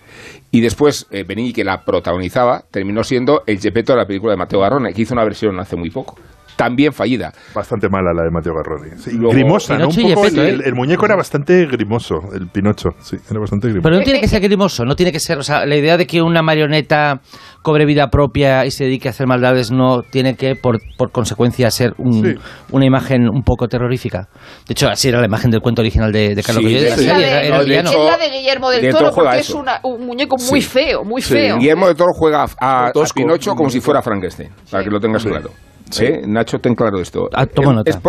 Y 0.52 0.62
después, 0.62 1.08
eh, 1.12 1.24
Benigni, 1.28 1.52
que 1.52 1.64
la 1.64 1.84
protagonizaba, 1.84 2.62
terminó 2.72 3.04
siendo 3.04 3.42
el 3.48 3.60
Gepetto 3.60 3.94
de 3.94 3.98
la 4.00 4.06
película 4.06 4.34
de 4.34 4.38
Matteo 4.38 4.60
Garrone, 4.60 4.94
que 4.94 5.02
hizo 5.02 5.14
una 5.16 5.24
versión 5.24 5.60
hace 5.60 5.76
muy 5.76 5.90
poco. 5.90 6.16
También 6.58 6.92
fallida. 6.92 7.32
Bastante 7.56 7.88
mala 7.88 8.12
la 8.14 8.24
de 8.24 8.32
Mateo. 8.32 8.52
Sí, 8.98 9.12
Luego- 9.12 9.32
grimosa, 9.34 9.78
¿no? 9.78 9.88
Un 9.88 9.96
poco, 10.14 10.26
el, 10.26 10.40
¿eh? 10.40 10.58
el- 10.66 10.74
muñeco 10.76 11.06
era 11.06 11.16
bastante 11.16 11.66
grimoso, 11.68 12.16
el 12.34 12.48
Pinocho. 12.48 12.90
Sí, 13.00 13.16
era 13.30 13.40
bastante 13.40 13.68
grimoso. 13.68 13.84
Pero 13.84 13.98
no 13.98 14.02
tiene 14.04 14.20
que 14.20 14.28
ser 14.28 14.42
grimoso, 14.42 14.84
no 14.84 14.96
tiene 14.96 15.12
que 15.12 15.20
ser, 15.20 15.38
o 15.38 15.44
sea, 15.44 15.66
la 15.66 15.76
idea 15.76 15.98
de 15.98 16.06
que 16.08 16.22
una 16.22 16.42
marioneta 16.42 17.22
cobre 17.62 17.86
vida 17.86 18.08
propia 18.10 18.66
y 18.66 18.72
se 18.72 18.86
dedique 18.86 19.08
a 19.08 19.12
hacer 19.12 19.28
maldades 19.28 19.72
no 19.72 20.02
tiene 20.02 20.36
que, 20.36 20.56
por, 20.56 20.80
por 20.98 21.12
consecuencia, 21.12 21.70
ser 21.70 21.94
un- 22.00 22.24
Sí. 22.26 22.34
una 22.72 22.86
imagen 22.86 23.30
un 23.30 23.44
poco 23.44 23.68
terrorífica. 23.68 24.28
De 24.68 24.72
hecho, 24.72 24.88
así 24.90 25.10
era 25.10 25.20
la 25.20 25.28
imagen 25.28 25.52
del 25.52 25.62
cuento 25.62 25.82
original 25.82 26.12
de, 26.12 26.34
de 26.34 26.44
Carlos 26.44 26.64
la 26.64 26.70
sí. 26.70 26.76
Es 26.76 27.06
la 27.06 27.18
de, 27.18 27.28
era, 27.28 27.44
era 27.44 27.56
el 27.58 27.64
de 27.64 27.70
villano. 27.70 27.90
hecho, 27.92 28.04
es 28.04 28.12
la 28.12 28.18
de 28.18 28.30
Guillermo 28.32 28.70
del 28.72 28.82
de 28.82 28.90
Toro 28.92 29.12
juega 29.12 29.30
porque 29.32 29.42
es 29.42 29.50
una- 29.52 29.80
un 29.84 30.06
muñeco 30.08 30.38
muy 30.50 30.62
feo, 30.62 31.04
muy 31.04 31.22
Sí. 31.22 31.34
feo. 31.34 31.58
Guillermo 31.58 31.88
de 31.88 31.94
Toro 31.96 32.14
juega 32.16 32.46
a, 32.60 32.88
a 32.88 32.92
Tosco. 32.92 33.16
Pinocho 33.16 33.54
como 33.54 33.70
si 33.70 33.80
fuera 33.80 34.02
Frankenstein, 34.02 34.50
para 34.72 34.84
que 34.84 34.90
lo 34.90 35.00
tengas 35.00 35.24
claro. 35.24 35.52
¿Eh? 36.00 36.24
Nacho, 36.26 36.60
ten 36.60 36.76
claro 36.76 37.00
esto. 37.00 37.30
Ah, 37.34 37.48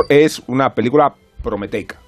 es 0.09 0.43
una 0.47 0.75
película 0.75 1.15
prometeica, 1.43 1.99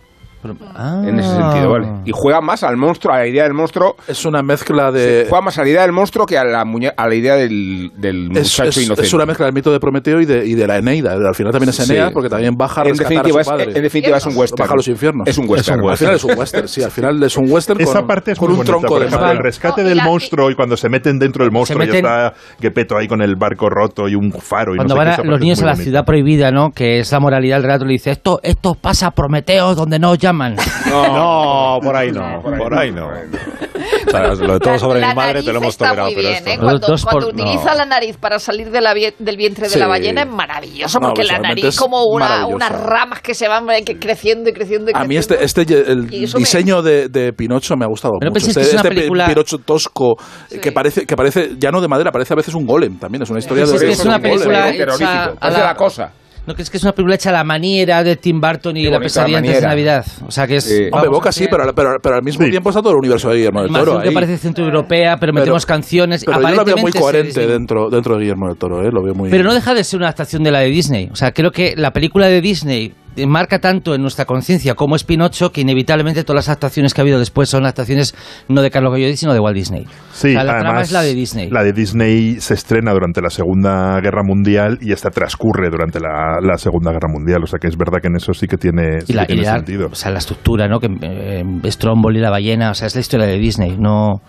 Ah. 0.74 1.02
en 1.06 1.18
ese 1.18 1.28
sentido, 1.28 1.70
¿vale? 1.70 1.86
Y 2.06 2.12
juega 2.14 2.40
más 2.40 2.62
al 2.62 2.76
monstruo, 2.76 3.14
a 3.14 3.18
la 3.18 3.26
idea 3.26 3.42
del 3.44 3.52
monstruo, 3.52 3.96
Es 4.08 4.24
una 4.24 4.42
mezcla 4.42 4.90
de... 4.90 5.26
juega 5.28 5.42
más 5.44 5.58
a 5.58 5.62
la 5.62 5.68
idea 5.68 5.82
del 5.82 5.92
monstruo 5.92 6.24
que 6.24 6.38
a 6.38 6.44
la, 6.44 6.64
muñe- 6.64 6.92
a 6.96 7.08
la 7.08 7.14
idea 7.14 7.34
del, 7.36 7.90
del 7.96 8.28
Es, 8.36 8.58
muchacho 8.58 8.68
es- 8.70 8.76
inocente. 8.86 9.02
es 9.02 9.12
una 9.12 9.26
mezcla 9.26 9.46
del 9.46 9.54
mito 9.54 9.70
de 9.70 9.78
Prometeo 9.78 10.20
y 10.20 10.24
de, 10.24 10.46
y 10.46 10.54
de 10.54 10.66
la 10.66 10.78
Eneida. 10.78 11.12
Al 11.12 11.34
final 11.34 11.52
también 11.52 11.68
es 11.70 11.76
Sí. 11.76 11.92
Eneas 11.92 12.12
porque 12.12 12.28
también 12.28 12.54
baja 12.56 12.82
a 12.82 12.84
en 12.88 12.94
definitiva, 12.96 13.28
a 13.28 13.32
su 13.32 13.38
es, 13.40 13.46
padre. 13.48 13.64
en 13.76 13.82
definitiva 13.82 14.16
es 14.16 14.26
un 14.26 14.36
western. 14.36 14.60
Baja 14.62 14.72
a 14.72 14.76
los 14.76 14.88
infiernos. 14.88 15.28
Es 15.28 15.38
un 15.38 15.48
western. 15.48 15.80
Al 15.88 15.96
final 15.96 16.14
es 16.14 16.24
un 16.24 16.38
western, 16.38 16.68
sí. 16.68 16.82
Al 16.82 16.90
final 16.90 17.22
es 17.22 17.36
un 17.36 17.50
western 17.50 17.80
Esa 17.80 17.98
con, 18.00 18.06
parte 18.06 18.32
es 18.32 18.38
con 18.38 18.48
muy 18.48 18.52
un 18.52 18.58
bonita, 18.58 18.72
tronco 18.72 18.88
por 18.88 19.00
de 19.00 19.06
ejemplo, 19.08 19.30
el 19.30 19.38
rescate 19.38 19.80
No, 19.82 19.86
y 19.86 19.88
del 19.90 19.98
la- 19.98 20.04
monstruo 20.04 20.50
y 20.50 20.54
cuando 20.54 20.76
se 20.76 20.88
meten 20.88 21.18
dentro 21.18 21.44
del 21.44 21.52
monstruo 21.52 21.78
meten- 21.80 21.94
y 21.94 21.96
está 21.98 22.32
Gepetto 22.60 22.96
ahí 22.96 23.06
con 23.08 23.20
el 23.22 23.36
barco 23.36 23.68
roto 23.68 24.08
y 24.08 24.14
un 24.14 24.32
faro 24.32 24.74
y 24.74 24.76
Cuando 24.78 24.94
no 24.94 25.02
sé 25.02 25.06
van 25.20 25.26
los 25.30 25.40
niños 25.40 25.58
es 25.58 25.62
a 25.62 25.66
la 25.66 25.72
bonita. 25.72 25.84
ciudad 25.84 26.04
prohibida, 26.04 26.50
¿no? 26.50 26.70
Que 26.70 26.98
es 27.00 27.10
la 27.12 27.20
moralidad 27.20 27.56
del 27.56 27.64
relato, 27.64 27.84
le 27.84 27.92
dice, 27.92 28.10
esto, 28.10 28.40
esto 28.42 28.74
pasa 28.74 29.08
a 29.08 29.10
Prometeo 29.10 29.74
donde 29.74 29.98
no 29.98 30.10
os 30.10 30.18
llaman. 30.30 30.56
No, 30.90 31.78
por 31.82 31.96
ahí 31.96 32.10
no, 32.12 32.42
por 32.42 32.78
ahí 32.78 32.90
no. 32.92 33.06
O 33.06 34.10
sea, 34.10 34.20
lo 34.34 34.54
de 34.54 34.60
todo 34.60 34.78
sobre 34.78 35.00
la 35.00 35.08
mi 35.08 35.14
madre 35.14 35.42
te 35.42 35.52
lo 35.52 35.58
hemos 35.58 35.76
tolerado, 35.76 36.10
pero 36.14 36.28
esto 36.28 36.50
¿eh? 36.50 36.56
Cuando, 36.58 36.86
por- 36.86 37.00
cuando 37.02 37.28
utiliza 37.28 37.70
no. 37.72 37.76
la 37.76 37.86
nariz 37.86 38.16
para 38.16 38.38
salir 38.38 38.70
de 38.70 38.80
la 38.80 38.94
vie- 38.94 39.14
del 39.18 39.36
vientre 39.36 39.64
de 39.66 39.70
Sí. 39.74 39.78
la 39.78 39.86
ballena 39.86 40.22
es 40.22 40.28
maravilloso, 40.28 40.98
No, 41.00 41.08
porque 41.08 41.24
la 41.24 41.38
nariz 41.38 41.64
es 41.64 41.76
como 41.78 42.04
una, 42.04 42.46
unas 42.46 42.70
ramas 42.72 43.20
que 43.20 43.34
se 43.34 43.48
van 43.48 43.68
eh, 43.70 43.84
que- 43.84 43.98
creciendo 43.98 44.50
y 44.50 44.52
creciendo 44.52 44.90
y 44.90 44.94
A 44.94 45.04
mí 45.04 45.14
creciendo. 45.16 45.42
este, 45.44 45.62
este 45.62 45.90
el 45.92 46.02
me- 46.04 46.08
diseño 46.08 46.82
de, 46.82 47.08
de 47.08 47.32
Pinocho 47.32 47.76
me 47.76 47.84
ha 47.84 47.88
gustado 47.88 48.14
Pero 48.18 48.32
mucho. 48.32 48.46
Este, 48.46 48.60
es 48.60 48.74
este 48.74 48.88
película- 48.88 49.26
Pinocho 49.26 49.58
tosco 49.58 50.16
Sí. 50.48 50.58
que 50.60 50.72
parece 50.72 51.06
que 51.06 51.16
parece 51.16 51.50
ya 51.58 51.70
no 51.70 51.80
de 51.80 51.88
madera, 51.88 52.10
parece 52.12 52.32
a 52.34 52.36
veces 52.36 52.54
un 52.54 52.66
golem 52.66 52.98
también. 52.98 53.22
Es 53.22 53.30
una 53.30 53.38
historia 53.38 53.66
Sí, 53.66 53.72
de 53.72 53.78
sí, 53.78 53.86
de 53.86 53.92
es 53.92 54.00
un 54.00 54.08
una 54.08 54.18
golem. 54.18 54.32
película 54.32 54.68
Es 54.70 54.76
terrorífico. 54.76 55.10
hecha 55.10 55.32
a 55.40 55.50
la 55.50 55.74
cosa. 55.74 56.12
¿No 56.50 56.54
crees 56.54 56.68
que 56.68 56.78
es 56.78 56.82
una 56.82 56.90
película 56.92 57.14
hecha 57.14 57.30
a 57.30 57.32
la 57.32 57.44
maniera 57.44 58.02
de 58.02 58.16
Tim 58.16 58.40
Burton 58.40 58.76
y 58.76 58.82
Qué 58.82 58.90
la 58.90 58.98
pesadilla 58.98 59.38
antes 59.38 59.60
de. 59.60 59.66
Navidad? 59.68 60.04
O 60.26 60.32
sea 60.32 60.48
que 60.48 60.56
es... 60.56 60.64
Sí. 60.64 60.88
Hombre, 60.90 61.08
Boca 61.08 61.30
sí, 61.30 61.46
pero, 61.48 61.72
pero, 61.72 61.90
pero 62.02 62.16
al 62.16 62.24
mismo 62.24 62.44
Sí. 62.44 62.50
tiempo 62.50 62.70
está 62.70 62.82
todo 62.82 62.90
el 62.94 62.98
universo 62.98 63.30
de 63.30 63.36
Guillermo 63.36 63.62
del 63.62 63.72
Toro. 63.72 64.00
que 64.00 64.10
parece 64.10 64.36
centroeuropea, 64.36 65.16
pero, 65.20 65.32
Pero- 65.32 65.42
metemos 65.44 65.64
canciones. 65.64 66.24
Pero 66.24 66.40
yo 66.42 66.56
lo 66.56 66.64
veo 66.64 66.76
muy 66.78 66.90
coherente 66.90 67.46
dentro, 67.46 67.88
dentro 67.88 68.14
de 68.16 68.22
Guillermo 68.22 68.48
del 68.48 68.56
Toro, 68.56 68.82
¿eh? 68.84 68.90
Lo 68.92 69.00
veo 69.00 69.14
muy... 69.14 69.30
Pero 69.30 69.44
no 69.44 69.54
deja 69.54 69.74
de 69.74 69.84
ser 69.84 69.98
una 69.98 70.06
adaptación 70.08 70.42
de 70.42 70.50
la 70.50 70.58
de 70.58 70.70
Disney. 70.70 71.08
O 71.12 71.14
sea, 71.14 71.30
creo 71.30 71.52
que 71.52 71.74
la 71.76 71.92
película 71.92 72.26
de 72.26 72.40
Disney 72.40 72.94
marca 73.26 73.58
tanto 73.58 73.94
en 73.94 74.02
nuestra 74.02 74.24
conciencia 74.24 74.74
como 74.74 74.96
es 74.96 75.04
Pinocho 75.04 75.52
que 75.52 75.60
inevitablemente 75.60 76.22
todas 76.24 76.36
las 76.36 76.48
adaptaciones 76.48 76.94
que 76.94 77.00
ha 77.00 77.02
habido 77.02 77.18
después 77.18 77.48
son 77.48 77.64
adaptaciones 77.64 78.14
no 78.48 78.62
de 78.62 78.70
Carlos 78.70 78.92
Collodi 78.92 79.16
sino 79.16 79.32
de 79.34 79.40
Walt 79.40 79.56
Disney. 79.56 79.84
Sí, 80.12 80.28
O 80.28 80.32
sea, 80.32 80.44
la 80.44 80.52
trama 80.54 80.68
además, 80.70 80.88
es 80.88 80.92
la 80.92 81.02
de 81.02 81.14
Disney. 81.14 81.50
La 81.50 81.62
de 81.64 81.72
Disney 81.72 82.40
se 82.40 82.54
estrena 82.54 82.92
durante 82.92 83.20
la 83.20 83.30
Segunda 83.30 84.00
Guerra 84.00 84.22
Mundial 84.22 84.78
y 84.80 84.92
esta 84.92 85.10
transcurre 85.10 85.68
durante 85.70 85.98
la, 86.00 86.38
la 86.42 86.56
Segunda 86.56 86.92
Guerra 86.92 87.08
Mundial. 87.12 87.40
O 87.42 87.46
sea 87.46 87.58
que 87.58 87.68
es 87.68 87.76
verdad 87.76 87.98
que 88.00 88.08
en 88.08 88.16
eso 88.16 88.32
sí 88.32 88.46
que 88.46 88.56
tiene, 88.56 89.00
sí 89.00 89.12
y 89.12 89.16
la, 89.16 89.22
que 89.26 89.34
tiene 89.34 89.42
y 89.42 89.46
la- 89.46 89.56
sentido. 89.56 89.88
o 89.90 89.94
sea, 89.94 90.10
la 90.12 90.18
estructura, 90.18 90.68
¿no? 90.68 90.78
Que 90.80 90.88
eh, 91.02 91.44
Stromboli 91.70 92.18
y 92.18 92.22
la 92.22 92.30
ballena, 92.30 92.70
o 92.70 92.74
sea, 92.74 92.86
es 92.86 92.94
la 92.94 93.00
historia 93.00 93.26
de 93.26 93.38
Disney, 93.38 93.76
no... 93.78 94.20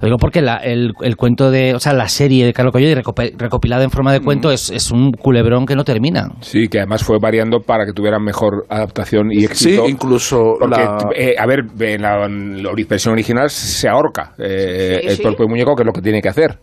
Lo 0.00 0.06
digo 0.06 0.18
porque 0.18 0.42
la- 0.42 0.56
el, 0.56 0.92
el 1.02 1.16
cuento 1.16 1.50
de, 1.50 1.74
o 1.74 1.80
sea, 1.80 1.92
la 1.92 2.08
serie 2.08 2.44
de 2.44 2.52
Carlos 2.52 2.72
Collodi 2.72 2.94
recopi- 2.94 3.32
recopilada 3.36 3.82
en 3.84 3.90
forma 3.90 4.12
de 4.12 4.20
cuento 4.20 4.50
es, 4.50 4.70
es 4.70 4.90
un 4.90 5.12
culebrón 5.12 5.64
que 5.66 5.74
no 5.74 5.84
termina. 5.84 6.28
Sí, 6.40 6.68
que 6.68 6.78
además 6.78 7.02
fue 7.02 7.18
variando 7.18 7.60
para 7.60 7.86
que 7.86 7.92
tuvieran 7.92 8.22
mejor 8.22 8.66
adaptación 8.68 9.32
y 9.32 9.40
Sí, 9.40 9.44
éxito. 9.46 9.88
incluso 9.88 10.56
Porque, 10.60 10.76
la... 10.76 11.08
eh, 11.14 11.34
a 11.38 11.46
ver, 11.46 11.64
en 11.80 12.02
la, 12.02 12.24
en 12.26 12.62
la 12.62 12.70
versión 12.88 13.12
original 13.12 13.48
se 13.50 13.88
ahorca 13.88 14.32
eh, 14.38 14.98
Sí, 15.02 15.08
el 15.08 15.16
sí. 15.16 15.22
propio 15.22 15.48
muñeco, 15.48 15.74
que 15.74 15.82
es 15.82 15.86
lo 15.86 15.92
que 15.92 16.02
tiene 16.02 16.20
que 16.20 16.28
hacer. 16.28 16.58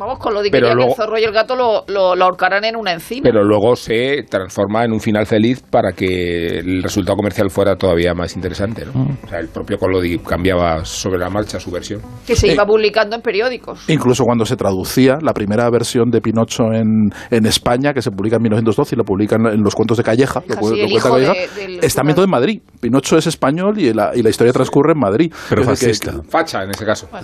Vamos 0.00 0.18
con 0.18 0.32
lo 0.34 0.42
de 0.42 0.50
que 0.50 0.58
que 0.58 0.60
luego- 0.74 0.88
el 0.90 0.94
zorro 0.96 1.18
y 1.18 1.24
el 1.24 1.32
gato 1.32 1.54
lo, 1.54 1.84
lo, 1.86 2.16
lo 2.16 2.24
ahorcarán 2.24 2.64
en 2.64 2.74
una 2.74 2.92
encina. 2.92 3.20
Pero 3.22 3.44
luego 3.44 3.76
se 3.76 4.22
transforma 4.28 4.84
en 4.84 4.92
un 4.92 5.00
final 5.00 5.26
feliz 5.26 5.62
para 5.62 5.92
que 5.92 6.58
el 6.58 6.82
resultado 6.82 7.16
comercial 7.16 7.50
fuera 7.50 7.76
todavía 7.76 8.14
más 8.14 8.34
interesante. 8.34 8.86
¿no? 8.86 8.92
Mm. 8.94 9.16
O 9.24 9.28
sea, 9.28 9.38
el 9.38 9.48
propio 9.48 9.78
Collodi 9.78 10.18
cambiaba 10.18 10.84
sobre 10.84 11.18
la 11.18 11.28
marcha 11.28 11.60
su 11.60 11.70
versión. 11.70 12.00
que 12.26 12.34
se 12.34 12.48
Eh, 12.48 12.54
iba 12.54 12.64
publicando 12.64 13.14
en 13.14 13.22
periódicos. 13.22 13.84
Incluso 13.88 14.24
cuando 14.24 14.44
se 14.46 14.56
traducía 14.56 15.18
la 15.22 15.32
primera 15.34 15.68
versión 15.70 16.10
de 16.10 16.20
Pinocho 16.22 16.72
en, 16.72 17.10
en 17.30 17.46
España, 17.46 17.92
que 17.92 18.00
se 18.00 18.10
publica 18.10 18.36
en 18.36 18.42
1912 18.42 18.94
y 18.94 18.98
lo 18.98 19.04
publican 19.04 19.46
en 19.46 19.60
los 19.62 19.74
cuentos 19.74 19.98
de 19.98 20.02
Calleja, 20.04 20.40
lo, 20.40 20.54
Calleja, 20.54 20.60
cu- 20.60 20.74
sí, 20.74 20.80
lo 20.82 20.88
cuenta 20.88 21.18
de- 21.18 21.26
Calleja, 21.26 21.54
del 21.56 21.84
está 21.84 22.00
ambientado 22.00 22.24
en 22.24 22.30
Madrid. 22.30 22.62
Pinocho 22.80 23.18
es 23.18 23.26
español 23.26 23.78
y 23.78 23.92
la, 23.92 24.12
y 24.14 24.22
la 24.22 24.30
historia 24.30 24.52
transcurre 24.52 24.92
en 24.92 24.98
Madrid. 24.98 25.32
Pero 25.50 25.62
Es 25.62 25.68
decir, 25.68 25.88
que- 25.90 25.94
fascista. 26.10 26.30
Facha, 26.30 26.62
en 26.64 26.70
ese 26.70 26.84
caso. 26.86 27.06
pro- 27.10 27.20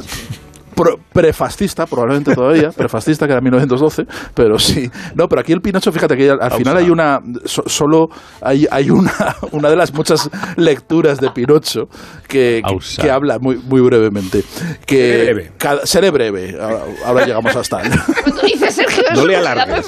prefascista, 1.13 1.87
probablemente 1.87 2.35
todavía, 2.35 2.71
prefascista 2.77 3.27
que 3.27 3.33
era 3.33 3.41
1912, 3.41 4.07
pero 4.35 4.59
sí. 4.59 4.91
No, 5.15 5.29
pero 5.29 5.41
aquí 5.41 5.53
el 5.53 5.61
Pinocho, 5.61 5.91
fíjate 5.93 6.17
que 6.17 6.31
al, 6.31 6.39
al 6.41 6.53
final 6.53 6.77
hay 6.77 6.91
una, 6.91 7.21
so- 7.45 7.65
solo 7.67 8.09
hay, 8.41 8.67
hay 8.71 8.91
una, 8.91 9.13
una 9.53 9.71
de 9.71 9.77
las 9.77 9.93
muchas 9.95 10.29
lecturas 10.57 11.21
de 11.21 11.31
Pinocho 11.31 11.89
que, 12.29 12.63
que, 12.67 13.03
que 13.03 13.11
habla 13.11 13.39
muy, 13.39 13.57
muy 13.57 13.81
brevemente. 13.81 14.43
Que 14.87 14.97
Seré 14.97 15.35
breve. 15.35 15.53
cada- 15.59 15.87
seré 15.87 16.11
breve, 16.11 16.57
ahora, 16.61 16.81
ahora 17.05 17.27
llegamos 17.27 17.57
hasta 17.57 17.83
él. 17.83 17.93
Sergio, 18.71 19.05
No 19.15 19.25
le 19.25 19.37
alargues. 19.37 19.87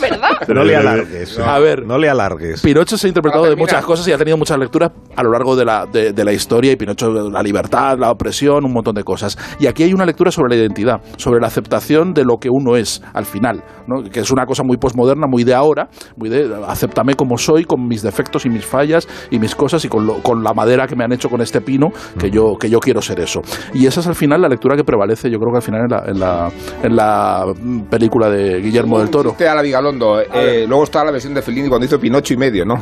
no 0.49 0.65
le 0.65 0.77
alargues. 0.77 1.39
A 1.39 1.59
ver. 1.59 1.85
No 1.85 1.99
le 1.99 2.09
alargues. 2.09 2.61
Pinocho 2.63 2.97
se 2.97 3.07
ha 3.07 3.09
interpretado 3.09 3.45
de 3.45 3.57
muchas 3.57 3.85
cosas 3.85 4.07
y 4.09 4.13
ha 4.13 4.19
tenido 4.19 4.37
muchas 4.37 4.59
lecturas 4.59 4.91
a 5.17 5.23
lo 5.23 5.31
largo 5.33 5.57
de 5.57 5.65
la, 5.65 5.85
de, 5.87 6.13
de 6.13 6.25
la 6.25 6.33
historia 6.33 6.73
y 6.73 6.77
Pinocho 6.77 7.11
la 7.31 7.43
libertad, 7.43 7.99
la 7.99 8.11
opresión, 8.11 8.65
un 8.65 8.73
montón 8.73 8.95
de 8.95 9.05
cosas. 9.05 9.37
Y 9.59 9.67
aquí 9.67 9.83
hay 9.83 9.93
una 9.93 10.07
lectura 10.07 10.31
sobre 10.31 10.51
la 10.51 10.57
identidad, 10.63 10.78
sobre 11.17 11.41
la 11.41 11.47
aceptación 11.49 12.13
de 12.15 12.25
lo 12.25 12.37
que 12.39 12.49
uno 12.51 12.77
es 12.77 13.03
al 13.15 13.25
final, 13.25 13.63
¿no? 13.87 14.03
que 14.11 14.21
es 14.21 14.31
una 14.31 14.47
cosa 14.47 14.63
muy 14.65 14.77
posmoderna, 14.77 15.27
muy 15.29 15.45
de 15.45 15.55
ahora, 15.55 15.89
muy 16.17 16.29
de 16.29 16.49
acéptame 16.67 17.15
como 17.15 17.37
soy, 17.39 17.65
con 17.65 17.87
mis 17.87 18.03
defectos 18.03 18.47
y 18.47 18.51
mis 18.51 18.65
fallas 18.65 19.07
y 19.31 19.39
mis 19.39 19.55
cosas 19.55 19.85
y 19.85 19.89
con, 19.89 20.07
lo- 20.07 20.23
con 20.23 20.43
la 20.43 20.53
madera 20.55 20.87
que 20.87 20.97
me 20.97 21.05
han 21.05 21.13
hecho 21.13 21.29
con 21.29 21.41
este 21.41 21.61
pino, 21.61 21.89
que 22.19 22.31
yo, 22.31 22.57
que 22.59 22.71
yo 22.71 22.81
quiero 22.81 23.03
ser 23.03 23.21
eso. 23.21 23.41
Y 23.75 23.87
esa 23.87 24.01
es 24.01 24.07
al 24.07 24.15
final 24.15 24.41
la 24.43 24.49
lectura 24.49 24.77
que 24.77 24.85
prevalece, 24.85 25.31
yo 25.31 25.39
creo 25.39 25.53
que 25.53 25.57
al 25.59 25.63
final 25.63 25.83
en 25.83 25.91
la, 25.91 26.03
en 26.07 26.21
la, 26.21 26.51
en 26.83 26.97
la 26.97 27.45
mm, 27.61 27.81
película 27.91 28.31
de 28.31 28.61
Guillermo 28.61 28.99
del 28.99 29.11
Toro. 29.11 29.31
Chiste 29.31 29.49
a 29.49 29.55
la 29.55 29.63
Vigalondo. 29.63 30.21
eh, 30.21 30.65
luego 30.69 30.85
está 30.85 31.05
la 31.05 31.11
versión 31.13 31.35
de 31.35 31.43
Fellini 31.43 31.69
cuando 31.69 31.87
hizo 31.87 31.99
Pinocho 31.99 32.35
y 32.35 32.37
medio, 32.37 32.65
¿no? 32.65 32.75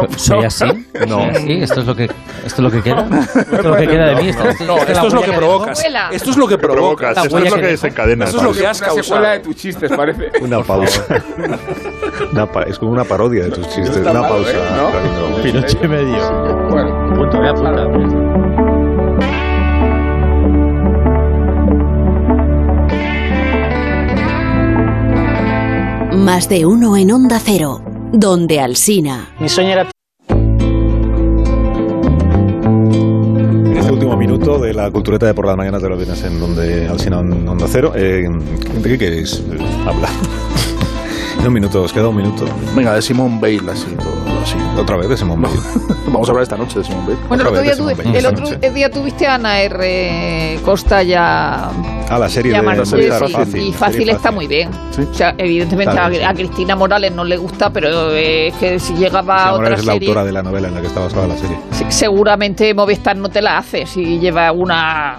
no, 0.00 0.18
¿Soy 0.18 0.40
no. 0.40 0.46
así? 0.46 0.64
No. 1.06 1.18
¿Soy 1.18 1.30
así? 1.30 1.52
¿Esto 1.62 1.80
es 1.80 1.86
lo 1.86 1.94
que, 1.96 2.04
esto 2.04 2.14
es 2.46 2.58
lo 2.58 2.70
que 2.70 2.82
queda? 2.82 3.06
¿Esto 3.34 3.56
es 3.56 3.64
lo 3.64 3.76
que 3.76 3.86
queda 3.88 4.06
de 4.08 4.14
mí? 4.16 4.28
¿Esto, 4.28 4.48
esto- 4.48 4.64
No, 4.64 4.76
esto 4.78 5.06
es 5.06 5.12
lo 5.14 5.22
que 5.22 5.32
provocas. 5.32 5.84
Esto 6.12 6.30
es 6.30 6.36
lo 6.36 6.48
que 6.48 6.58
provocas. 6.58 7.16
Esto 7.18 7.38
es 7.38 7.50
lo 7.50 7.56
que 7.56 7.66
desencadena. 7.66 8.24
Eso 8.24 8.36
es 8.38 8.42
lo 8.42 8.52
que 8.52 8.66
has 8.66 8.80
Una 8.80 9.02
secuela 9.02 9.30
de 9.30 9.38
tus 9.40 9.56
chistes, 9.56 9.90
parece. 9.94 10.30
Una 10.40 10.60
pausa. 10.62 11.04
Una 12.32 12.46
pa- 12.50 12.62
es 12.64 12.78
como 12.78 12.92
una 12.92 13.04
parodia 13.04 13.44
de 13.44 13.50
tus 13.50 13.68
chistes. 13.68 13.96
Una 13.98 14.20
mal, 14.20 14.28
pausa. 14.30 14.50
¿eh? 14.52 15.64
Y 15.82 15.88
medio. 15.88 16.32
Bueno, 16.70 17.14
Punto, 17.14 17.38
voy 17.38 17.46
a 17.46 17.50
apuntar. 17.50 18.92
Más 26.12 26.48
de 26.48 26.66
uno 26.66 26.96
en 26.96 27.10
Onda 27.10 27.40
Cero, 27.42 27.82
donde 28.12 28.60
Alsina. 28.60 29.34
Mi 29.40 29.48
sueño 29.48 29.70
era 29.70 29.88
En 32.68 33.76
este 33.76 33.92
último 33.92 34.16
minuto 34.16 34.58
de 34.58 34.74
la 34.74 34.90
cultureta 34.90 35.26
de 35.26 35.34
por 35.34 35.46
las 35.46 35.56
mañanas 35.56 35.82
de 35.82 35.88
los 35.88 35.98
viernes 35.98 36.22
en 36.24 36.38
donde 36.38 36.86
Alsina 36.88 37.20
en 37.20 37.48
Onda 37.48 37.66
Cero, 37.68 37.92
eh, 37.96 38.28
¿de 38.28 38.88
qué 38.88 38.98
queréis 38.98 39.42
eh, 39.50 39.58
hablar? 39.86 40.10
Un 41.44 41.52
minuto, 41.52 41.82
os 41.82 41.92
queda 41.92 42.08
un 42.08 42.16
minuto. 42.16 42.44
Venga, 42.74 42.94
de 42.94 43.02
Simón 43.02 43.40
Bale, 43.40 43.60
así, 43.72 43.86
todo 43.96 44.40
así. 44.42 44.56
Otra 44.78 44.96
vez 44.96 45.08
de 45.08 45.16
Simón 45.16 45.42
Bale. 45.42 45.54
Vamos 46.06 46.28
a 46.28 46.30
hablar 46.32 46.42
esta 46.44 46.56
noche 46.56 46.78
de 46.78 46.84
Simón 46.84 47.06
Bale. 47.06 47.18
Bueno, 47.28 47.42
el 47.42 47.48
Otra 47.48 47.62
día, 47.62 47.76
tuve- 47.76 47.94
Bale 47.96 48.18
el 48.18 48.26
otro 48.26 48.44
noche. 48.44 48.70
día 48.70 48.90
tuviste 48.90 49.26
a 49.26 49.34
Ana 49.34 49.60
R. 49.62 50.60
Costa 50.64 51.02
ya. 51.02 51.68
Ah, 52.08 52.18
la 52.18 52.28
serie 52.28 52.52
de 52.52 52.62
Marcés, 52.62 52.88
serie 52.90 53.06
y- 53.08 53.32
fácil, 53.32 53.60
y 53.68 53.72
fácil 53.72 54.08
está 54.10 54.30
muy 54.30 54.46
bien. 54.46 54.70
O 54.70 55.14
sea, 55.14 55.34
evidentemente 55.36 55.92
Claro, 55.92 56.14
a, 56.14 56.18
sí. 56.18 56.22
a 56.22 56.34
Cristina 56.34 56.76
Morales 56.76 57.12
no 57.12 57.24
le 57.24 57.36
gusta, 57.38 57.70
pero 57.70 58.12
eh, 58.12 58.48
es 58.48 58.54
que 58.54 58.78
si 58.78 58.94
llegaba 58.94 59.48
a 59.48 59.50
Morales 59.52 59.72
otra 59.72 59.74
es 59.80 59.86
la 59.86 59.92
serie, 59.94 60.08
autora 60.08 60.24
de 60.24 60.32
la 60.32 60.42
novela 60.42 60.68
en 60.68 60.74
la 60.74 60.80
que 60.80 60.86
está 60.86 61.00
basada 61.00 61.26
la 61.26 61.36
serie. 61.36 61.56
se- 61.72 61.90
seguramente 61.90 62.72
Movistar 62.74 63.16
no 63.16 63.28
te 63.28 63.42
la 63.42 63.58
hace 63.58 63.86
si 63.86 64.18
lleva 64.20 64.52
una 64.52 65.16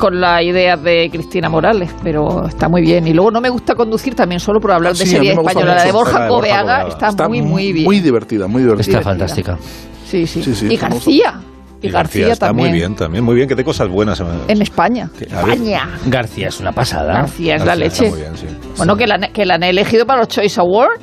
con 0.00 0.18
la 0.20 0.42
idea 0.42 0.76
de 0.76 1.08
Cristina 1.12 1.48
Morales, 1.50 1.94
pero 2.02 2.46
está 2.46 2.68
muy 2.68 2.80
bien. 2.82 3.06
Y 3.06 3.12
luego 3.12 3.30
no 3.30 3.40
me 3.40 3.50
gusta 3.50 3.74
conducir 3.74 4.14
también 4.14 4.40
solo 4.40 4.58
por 4.58 4.72
hablar 4.72 4.94
de 4.94 5.04
Sí, 5.06 5.14
a 5.16 5.20
mí 5.20 5.26
serie 5.26 5.32
española. 5.42 5.74
La 5.76 5.84
de. 5.84 5.92
Borja 5.92 6.22
de 6.24 6.28
Coveaga. 6.28 6.82
está, 6.88 7.08
Está 7.08 7.28
muy, 7.28 7.42
muy 7.42 7.72
bien. 7.72 7.84
Muy 7.84 8.00
divertida, 8.00 8.48
muy 8.48 8.62
divertida. 8.62 8.98
Está 8.98 9.02
fantástica. 9.02 9.58
Sí, 10.06 10.26
sí. 10.26 10.42
Sí, 10.42 10.54
sí, 10.54 10.66
y. 10.70 10.76
García. 10.76 11.34
Y, 11.82 11.88
García, 11.90 12.32
está 12.32 12.48
también. 12.48 12.68
muy 12.68 12.78
bien 12.78 12.94
también, 12.94 13.24
muy 13.24 13.34
bien, 13.34 13.48
que 13.48 13.56
te 13.56 13.64
cosas 13.64 13.88
buenas. 13.88 14.22
En 14.48 14.60
España. 14.60 15.08
España. 15.18 15.88
García 16.06 16.48
es 16.48 16.60
una 16.60 16.72
pasada. 16.72 17.12
García 17.20 17.56
es 17.56 17.64
la 17.64 17.72
está 17.72 17.84
leche. 17.84 18.10
muy 18.10 18.18
bien, 18.20 18.36
sí. 18.36 18.46
Bueno, 18.76 18.96
que 18.96 19.06
la, 19.06 19.18
que 19.18 19.46
la 19.46 19.54
han 19.54 19.62
elegido 19.62 20.04
para 20.04 20.20
los 20.20 20.28
Choice 20.28 20.60
Awards. 20.60 21.00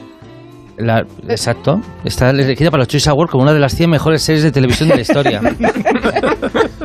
La- 0.77 1.03
exacto. 1.27 1.79
Está 2.03 2.29
elegida 2.29 2.69
para 2.69 2.81
los 2.81 2.89
Choice 2.89 3.09
Awards 3.09 3.31
como 3.31 3.43
una 3.43 3.53
de 3.53 3.59
las 3.59 3.73
100 3.75 3.89
mejores 3.89 4.21
series 4.21 4.43
de 4.43 4.51
televisión 4.51 4.89
de 4.89 4.95
la 4.95 5.01
historia. 5.01 5.41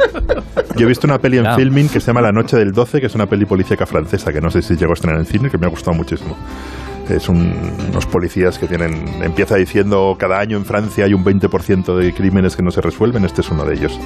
Yo 0.76 0.86
he 0.86 0.88
visto 0.88 1.06
una 1.06 1.18
peli 1.18 1.38
en 1.38 1.44
Claro. 1.44 1.58
filming 1.58 1.88
que 1.88 2.00
se 2.00 2.06
llama 2.06 2.20
La 2.22 2.32
Noche 2.32 2.56
del 2.56 2.72
12, 2.72 3.00
que 3.00 3.06
es 3.06 3.14
una 3.14 3.26
peli 3.26 3.44
policíaca 3.44 3.86
francesa 3.86 4.32
que 4.32 4.40
no 4.40 4.50
sé 4.50 4.62
si 4.62 4.76
llegó 4.76 4.92
a 4.92 4.94
estrenar 4.94 5.18
en 5.20 5.26
cine, 5.26 5.50
que 5.50 5.58
me 5.58 5.66
ha 5.66 5.70
gustado 5.70 5.94
muchísimo. 5.96 6.36
Es 7.10 7.28
un- 7.28 7.54
unos 7.90 8.06
policías 8.06 8.58
que 8.58 8.66
tienen. 8.66 9.04
Empieza 9.22 9.56
diciendo 9.56 10.14
cada 10.18 10.38
año 10.38 10.56
en 10.56 10.64
Francia 10.64 11.04
hay 11.04 11.14
un 11.14 11.24
20% 11.24 11.96
de 11.96 12.12
crímenes 12.14 12.56
que 12.56 12.62
no 12.62 12.70
se 12.70 12.80
resuelven. 12.80 13.24
Este 13.24 13.40
es 13.40 13.50
uno 13.50 13.64
de 13.64 13.74
ellos. 13.74 13.98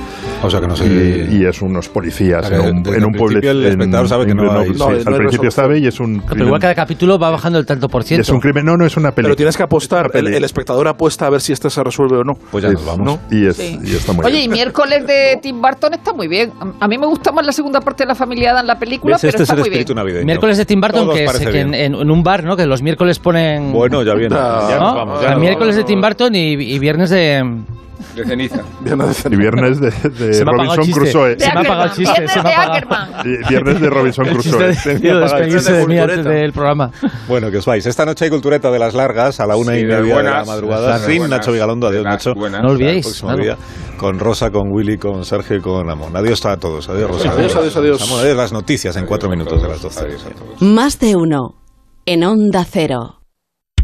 O 0.43 0.51
sea 0.51 0.61
que 0.61 0.67
no 0.67 0.77
sé. 0.77 0.87
Y, 1.31 1.37
y 1.43 1.45
es 1.45 1.61
unos 1.63 1.89
policías 1.89 2.51
en 2.51 2.61
un, 2.61 2.87
en 2.87 2.95
el 2.95 3.05
un 3.05 3.13
pueblo. 3.13 3.39
el 3.41 3.67
espectador 3.67 4.09
sabe 4.09 4.27
que 4.27 4.35
no 4.35 4.51
hay- 4.51 4.69
sí, 4.69 4.79
no, 4.79 4.91
no 4.91 5.11
al 5.17 5.17
principio 5.19 5.51
sabe 5.51 5.79
y 5.79 5.87
es 5.87 6.01
un. 6.01 6.23
Pero 6.29 6.47
igual 6.47 6.61
cada 6.61 6.75
capítulo 6.75 7.19
va 7.19 7.31
bajando 7.31 7.59
el 7.59 7.67
tanto 7.67 7.89
por 7.89 8.03
y 8.03 8.07
ciento. 8.07 8.23
es 8.23 8.29
un 8.31 8.41
crimen. 8.41 8.65
No, 8.65 8.77
no 8.77 8.87
es 8.87 8.97
una 8.97 9.13
peli. 9.13 9.27
Pero 9.27 9.37
tienes 9.37 9.57
que 9.57 9.63
apostar. 9.63 10.11
El, 10.15 10.27
el 10.29 10.45
espectador 10.45 10.89
apuesta 10.89 11.27
a 11.27 11.31
ver 11.31 11.41
si 11.41 11.53
este 11.53 11.71
se 11.71 11.83
resuelve 11.85 12.17
o 12.19 12.25
no. 12.25 12.35
Pues 12.51 12.65
ya 12.65 12.71
nos 12.71 12.85
vamos. 12.85 13.07
¿No? 13.07 13.19
Y, 13.31 13.47
es, 13.47 13.57
Sí. 13.57 13.79
y 13.83 13.95
está 13.95 14.13
muy 14.13 14.25
Oye, 14.25 14.37
y 14.37 14.41
bien. 14.41 14.53
miércoles 14.53 15.07
de 15.07 15.39
Tim 15.43 15.61
Burton 15.61 15.95
está 15.95 16.13
muy 16.13 16.29
bien. 16.29 16.53
A 16.81 16.89
mí 16.89 16.99
me 16.99 17.07
gusta 17.07 17.31
más 17.33 17.45
la 17.47 17.53
segunda 17.53 17.81
parte 17.81 18.05
de 18.05 18.09
la 18.09 18.15
familia 18.15 18.51
Adam, 18.53 18.67
la 18.67 18.79
película, 18.79 19.17
pero 19.21 19.29
Este 19.29 19.43
es 19.43 19.49
está 19.49 19.55
el 19.55 19.61
muy 19.61 19.71
bien. 19.71 19.85
navideño. 19.95 20.25
Miércoles 20.27 20.57
de 20.59 20.65
Tim 20.65 20.81
Burton, 20.81 21.11
que, 21.13 21.25
es, 21.25 21.39
que 21.39 21.61
en- 21.61 21.75
en 21.75 22.11
un 22.11 22.23
bar, 22.23 22.45
¿no? 22.45 22.57
Que 22.57 22.67
los 22.67 22.83
miércoles 22.87 23.19
ponen... 23.19 23.73
Bueno, 23.73 24.03
ya 24.03 24.15
viene. 24.15 24.35
Ah, 24.39 24.67
Ya 24.71 24.79
¿no? 24.79 24.85
nos 24.87 24.95
vamos. 24.95 25.19
O 25.19 25.21
ya 25.21 25.27
sea, 25.27 25.31
nos 25.33 25.41
miércoles 25.41 25.77
de. 25.77 25.85
Tim 25.85 26.01
Burton 26.01 26.35
y, 26.35 26.53
y 26.55 26.79
viernes 26.79 27.11
de... 27.11 27.43
De 28.17 28.25
ceniza. 28.25 28.63
Y 29.31 29.37
viernes 29.37 29.79
de, 29.79 29.91
de 29.91 30.33
Se 30.33 30.43
me 30.45 30.51
ha 30.51 30.55
apagado 30.55 30.73
el 30.73 30.77
Robinson 30.79 30.85
chiste. 30.85 31.01
Crusoe. 31.01 31.37
Se 31.39 31.47
me 31.53 31.53
ha 31.53 31.61
apagado 31.61 31.85
el 31.85 31.91
chiste. 31.93 32.13
Viernes 32.13 32.33
Se 32.33 32.43
me 32.43 32.49
de 32.49 32.55
ha 32.55 32.63
apagado. 32.77 33.23
Y 33.29 33.49
Viernes 33.49 33.81
de 33.81 33.91
Robinson 33.91 34.25
Crusoe. 34.27 34.59
de 34.69 35.15
despedirse 35.21 35.73
de 35.75 35.87
mí 35.87 35.99
antes 35.99 36.25
del 36.25 36.53
programa. 36.53 36.91
Bueno, 37.29 37.51
que 37.51 37.59
os 37.59 37.67
vais. 37.67 37.85
Esta 37.85 38.07
noche 38.07 38.25
hay 38.25 38.31
cultureta 38.31 38.71
de 38.71 38.79
las 38.79 38.95
largas 38.95 39.39
a 39.41 39.47
la 39.47 39.57
una 39.57 39.73
Sí, 39.73 39.81
y 39.81 39.85
de 39.85 39.87
media 39.89 39.97
de 39.99 40.09
la 40.09 40.15
buenas, 40.15 40.47
madrugada. 40.47 40.99
Sin 41.01 41.19
buenas, 41.19 41.41
Nacho 41.41 41.53
Vigalondo. 41.53 41.87
Adiós, 41.89 42.05
de 42.05 42.09
Nacho. 42.09 42.35
buenas. 42.35 42.63
No 42.63 42.71
olvidéis, 42.71 43.21
claro. 43.21 43.43
día. 43.43 43.57
Con 43.99 44.19
Rosa, 44.19 44.51
con 44.51 44.73
Willy, 44.73 44.97
con 44.97 45.23
Sergio 45.27 45.57
y 45.57 45.61
con 45.61 45.91
Amón. 45.91 46.17
Adiós 46.17 46.45
a 46.47 46.57
todos. 46.57 46.89
Adiós, 46.89 47.11
Rosa. 47.11 47.31
Adiós, 47.33 47.55
adiós, 47.57 47.77
adiós. 47.77 48.01
Vamos 48.01 48.21
a 48.21 48.25
ver 48.25 48.37
las 48.37 48.53
noticias 48.53 48.97
en 48.97 49.05
cuatro 49.05 49.29
minutos 49.29 49.61
de 49.63 49.69
las 49.69 49.83
doce. 49.83 50.01
Adiós 50.07 50.25
a 50.25 50.31
todos. 50.31 50.63
Más 50.63 50.99
de 51.01 51.17
uno 51.17 51.55
en 52.09 52.23
Onda 52.23 52.65
Cero. 52.65 53.26